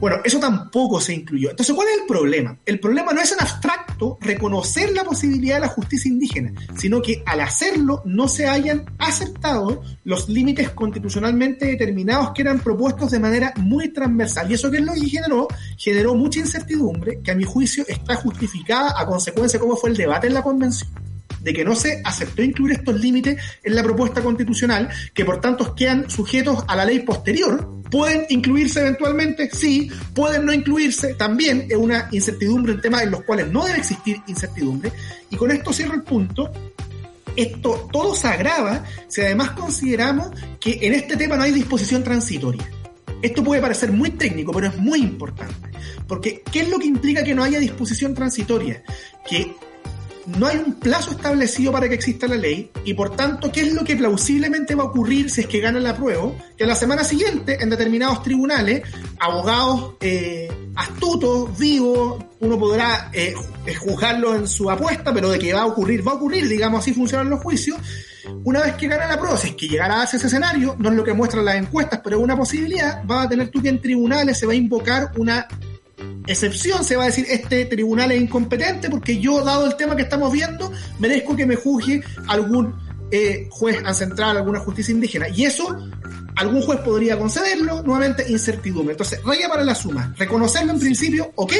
bueno, 0.00 0.18
eso 0.24 0.38
tampoco 0.38 1.00
se 1.00 1.14
incluyó. 1.14 1.50
Entonces, 1.50 1.74
¿cuál 1.74 1.88
es 1.88 2.00
el 2.00 2.06
problema? 2.06 2.56
El 2.64 2.78
problema 2.78 3.12
no 3.12 3.20
es 3.20 3.32
en 3.32 3.40
abstracto 3.40 4.18
reconocer 4.20 4.92
la 4.92 5.04
posibilidad 5.04 5.56
de 5.56 5.62
la 5.62 5.68
justicia 5.68 6.08
indígena, 6.08 6.52
sino 6.76 7.02
que 7.02 7.22
al 7.26 7.40
hacerlo 7.40 8.02
no 8.04 8.28
se 8.28 8.46
hayan 8.46 8.84
aceptado 8.98 9.82
los 10.04 10.28
límites 10.28 10.70
constitucionalmente 10.70 11.66
determinados 11.66 12.30
que 12.32 12.42
eran 12.42 12.60
propuestos 12.60 13.10
de 13.10 13.18
manera 13.18 13.52
muy 13.56 13.88
transversal. 13.88 14.50
Y 14.50 14.54
eso 14.54 14.70
que 14.70 14.78
es 14.78 14.84
lo 14.84 14.94
que 14.94 15.08
generó, 15.08 15.48
generó 15.76 16.14
mucha 16.14 16.40
incertidumbre 16.40 17.20
que 17.20 17.32
a 17.32 17.34
mi 17.34 17.44
juicio 17.44 17.84
está 17.88 18.14
justificada 18.16 18.94
a 18.96 19.06
consecuencia 19.06 19.58
de 19.58 19.64
cómo 19.64 19.76
fue 19.76 19.90
el 19.90 19.96
debate 19.96 20.28
en 20.28 20.34
la 20.34 20.42
convención 20.42 21.07
de 21.40 21.52
que 21.52 21.64
no 21.64 21.74
se 21.74 22.00
aceptó 22.04 22.42
incluir 22.42 22.74
estos 22.74 23.00
límites 23.00 23.40
en 23.62 23.74
la 23.74 23.82
propuesta 23.82 24.22
constitucional, 24.22 24.88
que 25.14 25.24
por 25.24 25.40
tanto 25.40 25.74
quedan 25.74 26.10
sujetos 26.10 26.64
a 26.66 26.76
la 26.76 26.84
ley 26.84 27.00
posterior. 27.00 27.82
¿Pueden 27.90 28.26
incluirse 28.28 28.80
eventualmente? 28.80 29.50
Sí. 29.50 29.90
¿Pueden 30.14 30.44
no 30.44 30.52
incluirse? 30.52 31.14
También 31.14 31.66
es 31.68 31.76
una 31.76 32.08
incertidumbre 32.12 32.72
en 32.74 32.80
temas 32.80 33.02
en 33.02 33.10
los 33.10 33.22
cuales 33.22 33.50
no 33.50 33.64
debe 33.64 33.78
existir 33.78 34.20
incertidumbre. 34.26 34.92
Y 35.30 35.36
con 35.36 35.50
esto 35.50 35.72
cierro 35.72 35.94
el 35.94 36.02
punto. 36.02 36.50
Esto 37.36 37.88
todo 37.92 38.14
se 38.14 38.26
agrava 38.26 38.84
si 39.06 39.20
además 39.20 39.52
consideramos 39.52 40.30
que 40.58 40.78
en 40.82 40.94
este 40.94 41.16
tema 41.16 41.36
no 41.36 41.44
hay 41.44 41.52
disposición 41.52 42.02
transitoria. 42.02 42.68
Esto 43.22 43.42
puede 43.42 43.60
parecer 43.60 43.92
muy 43.92 44.10
técnico, 44.10 44.52
pero 44.52 44.68
es 44.68 44.76
muy 44.76 45.00
importante. 45.00 45.70
Porque, 46.06 46.42
¿qué 46.52 46.60
es 46.60 46.68
lo 46.68 46.78
que 46.78 46.86
implica 46.86 47.24
que 47.24 47.34
no 47.34 47.42
haya 47.42 47.58
disposición 47.58 48.14
transitoria? 48.14 48.82
Que 49.28 49.54
no 50.36 50.46
hay 50.46 50.58
un 50.58 50.74
plazo 50.74 51.12
establecido 51.12 51.72
para 51.72 51.88
que 51.88 51.94
exista 51.94 52.26
la 52.28 52.36
ley 52.36 52.70
y 52.84 52.94
por 52.94 53.16
tanto, 53.16 53.50
¿qué 53.50 53.62
es 53.62 53.72
lo 53.72 53.82
que 53.84 53.96
plausiblemente 53.96 54.74
va 54.74 54.84
a 54.84 54.86
ocurrir 54.86 55.30
si 55.30 55.42
es 55.42 55.46
que 55.46 55.60
gana 55.60 55.80
la 55.80 55.96
prueba? 55.96 56.32
Que 56.56 56.66
la 56.66 56.74
semana 56.74 57.02
siguiente, 57.02 57.58
en 57.60 57.70
determinados 57.70 58.22
tribunales, 58.22 58.82
abogados 59.18 59.94
eh, 60.00 60.50
astutos, 60.74 61.56
vivos, 61.58 62.22
uno 62.40 62.58
podrá 62.58 63.10
eh, 63.12 63.34
juzgarlo 63.78 64.34
en 64.34 64.46
su 64.46 64.70
apuesta, 64.70 65.14
pero 65.14 65.30
de 65.30 65.38
que 65.38 65.54
va 65.54 65.62
a 65.62 65.66
ocurrir, 65.66 66.06
va 66.06 66.12
a 66.12 66.16
ocurrir, 66.16 66.46
digamos 66.46 66.80
así 66.80 66.92
funcionan 66.92 67.30
los 67.30 67.40
juicios. 67.40 67.78
Una 68.44 68.60
vez 68.60 68.74
que 68.74 68.88
gana 68.88 69.06
la 69.06 69.18
prueba, 69.18 69.36
si 69.38 69.48
es 69.48 69.54
que 69.54 69.68
llegará 69.68 70.02
a 70.02 70.04
ese 70.04 70.18
escenario, 70.18 70.76
no 70.78 70.90
es 70.90 70.94
lo 70.94 71.04
que 71.04 71.14
muestran 71.14 71.44
las 71.46 71.56
encuestas, 71.56 72.00
pero 72.04 72.18
es 72.18 72.22
una 72.22 72.36
posibilidad, 72.36 73.02
va 73.06 73.22
a 73.22 73.28
tener 73.28 73.48
tú 73.48 73.62
que 73.62 73.70
en 73.70 73.80
tribunales 73.80 74.38
se 74.38 74.44
va 74.44 74.52
a 74.52 74.56
invocar 74.56 75.12
una 75.16 75.48
excepción 76.26 76.84
se 76.84 76.96
va 76.96 77.04
a 77.04 77.06
decir 77.06 77.26
este 77.28 77.64
tribunal 77.64 78.12
es 78.12 78.20
incompetente 78.20 78.90
porque 78.90 79.18
yo, 79.18 79.42
dado 79.42 79.66
el 79.66 79.76
tema 79.76 79.96
que 79.96 80.02
estamos 80.02 80.32
viendo, 80.32 80.70
merezco 80.98 81.34
que 81.34 81.46
me 81.46 81.56
juzgue 81.56 82.02
algún 82.26 82.74
eh, 83.10 83.48
juez 83.50 83.82
ancestral, 83.84 84.36
alguna 84.36 84.60
justicia 84.60 84.92
indígena. 84.92 85.28
Y 85.28 85.44
eso, 85.44 85.76
algún 86.36 86.62
juez 86.62 86.80
podría 86.80 87.18
concederlo, 87.18 87.82
nuevamente 87.82 88.30
incertidumbre. 88.30 88.92
Entonces, 88.92 89.22
raya 89.24 89.48
para 89.48 89.64
la 89.64 89.74
suma, 89.74 90.14
reconocerlo 90.16 90.72
en 90.72 90.80
principio, 90.80 91.32
ok, 91.34 91.52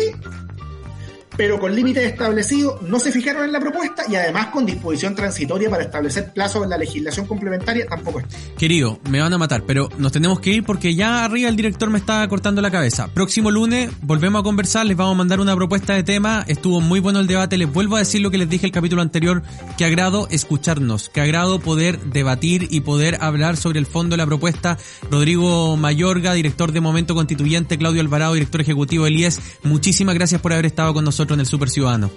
pero 1.39 1.61
con 1.61 1.72
límites 1.72 2.05
establecidos, 2.05 2.82
no 2.82 2.99
se 2.99 3.12
fijaron 3.12 3.45
en 3.45 3.53
la 3.53 3.61
propuesta 3.61 4.03
y 4.11 4.16
además 4.16 4.49
con 4.49 4.66
disposición 4.66 5.14
transitoria 5.14 5.70
para 5.70 5.84
establecer 5.84 6.32
plazos 6.32 6.64
en 6.64 6.70
la 6.70 6.76
legislación 6.76 7.26
complementaria 7.26 7.86
tampoco 7.86 8.18
está. 8.18 8.36
Querido, 8.59 8.99
me 9.09 9.20
van 9.20 9.32
a 9.32 9.39
matar, 9.39 9.62
pero 9.64 9.89
nos 9.99 10.11
tenemos 10.11 10.41
que 10.41 10.51
ir 10.51 10.64
porque 10.64 10.97
ya 10.97 11.24
arriba 11.24 11.49
el 11.49 11.55
director 11.55 11.91
me 11.91 11.99
está 11.99 12.26
cortando 12.26 12.61
la 12.61 12.72
cabeza. 12.72 13.07
Próximo 13.14 13.53
lunes 13.53 13.89
volvemos 14.03 14.41
a 14.41 14.43
conversar, 14.43 14.84
les 14.84 14.97
vamos 14.97 15.14
a 15.14 15.18
mandar 15.18 15.39
una 15.39 15.55
propuesta 15.55 15.95
de 15.95 16.03
tema, 16.03 16.45
estuvo 16.49 16.80
muy 16.80 16.99
bueno 16.99 17.20
el 17.20 17.28
debate, 17.28 17.57
les 17.57 17.72
vuelvo 17.72 17.95
a 17.95 18.01
decir 18.01 18.20
lo 18.20 18.32
que 18.32 18.39
les 18.39 18.51
dije 18.51 18.66
el 18.66 18.72
capítulo 18.72 19.01
anterior, 19.01 19.45
que 19.76 19.84
agrado 19.84 20.26
escucharnos, 20.32 21.09
que 21.09 21.20
agrado 21.20 21.61
poder 21.61 22.01
debatir 22.01 22.66
y 22.68 22.80
poder 22.80 23.16
hablar 23.20 23.57
sobre 23.57 23.78
el 23.78 23.86
fondo 23.86 24.14
de 24.14 24.18
la 24.18 24.26
propuesta. 24.26 24.76
Rodrigo 25.09 25.76
Mayorga, 25.76 26.32
director 26.32 26.72
de 26.72 26.80
Momento 26.80 27.14
Constituyente, 27.14 27.78
Claudio 27.78 28.01
Alvarado, 28.01 28.34
director 28.34 28.61
ejecutivo 28.61 29.05
del 29.05 29.20
IES, 29.20 29.41
muchísimas 29.62 30.16
gracias 30.16 30.41
por 30.41 30.53
haber 30.53 30.66
estado 30.66 30.93
con 30.93 31.05
nosotros 31.05 31.28
en 31.35 31.41
el 31.41 31.47
Super 31.47 31.68
Ciudadano. 31.68 32.11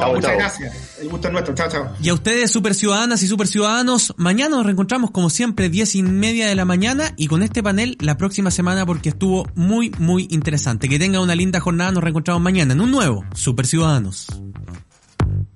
No, 0.00 0.12
muchas 0.12 0.32
gracias. 0.32 0.98
El 1.00 1.08
gusto 1.08 1.28
es 1.28 1.32
nuestro. 1.32 1.54
Chao, 1.54 1.68
chao. 1.68 1.88
Y 2.02 2.08
a 2.08 2.14
ustedes, 2.14 2.50
super 2.50 2.74
ciudadanas 2.74 3.22
y 3.22 3.28
super 3.28 3.46
ciudadanos, 3.46 4.14
mañana 4.16 4.56
nos 4.56 4.66
reencontramos 4.66 5.10
como 5.10 5.30
siempre, 5.30 5.68
diez 5.68 5.94
y 5.94 6.02
media 6.02 6.48
de 6.48 6.54
la 6.54 6.64
mañana 6.64 7.12
y 7.16 7.28
con 7.28 7.42
este 7.42 7.62
panel 7.62 7.96
la 8.00 8.16
próxima 8.16 8.50
semana 8.50 8.84
porque 8.84 9.10
estuvo 9.10 9.46
muy, 9.54 9.90
muy 9.98 10.28
interesante. 10.30 10.88
Que 10.88 10.98
tengan 10.98 11.22
una 11.22 11.34
linda 11.34 11.60
jornada. 11.60 11.92
Nos 11.92 12.02
reencontramos 12.02 12.42
mañana 12.42 12.74
en 12.74 12.80
un 12.80 12.90
nuevo 12.90 13.24
Super 13.34 13.66
Ciudadanos. 13.66 14.26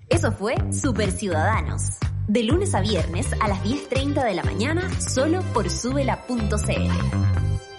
Eso 0.09 0.33
fue 0.33 0.55
Super 0.73 1.13
Ciudadanos. 1.13 1.83
De 2.27 2.45
lunes 2.45 2.75
a 2.75 2.81
viernes 2.81 3.27
a 3.41 3.49
las 3.49 3.63
10.30 3.63 4.25
de 4.25 4.35
la 4.35 4.45
mañana, 4.45 4.89
solo 5.01 5.43
por 5.53 5.69
subela.cl. 5.69 7.70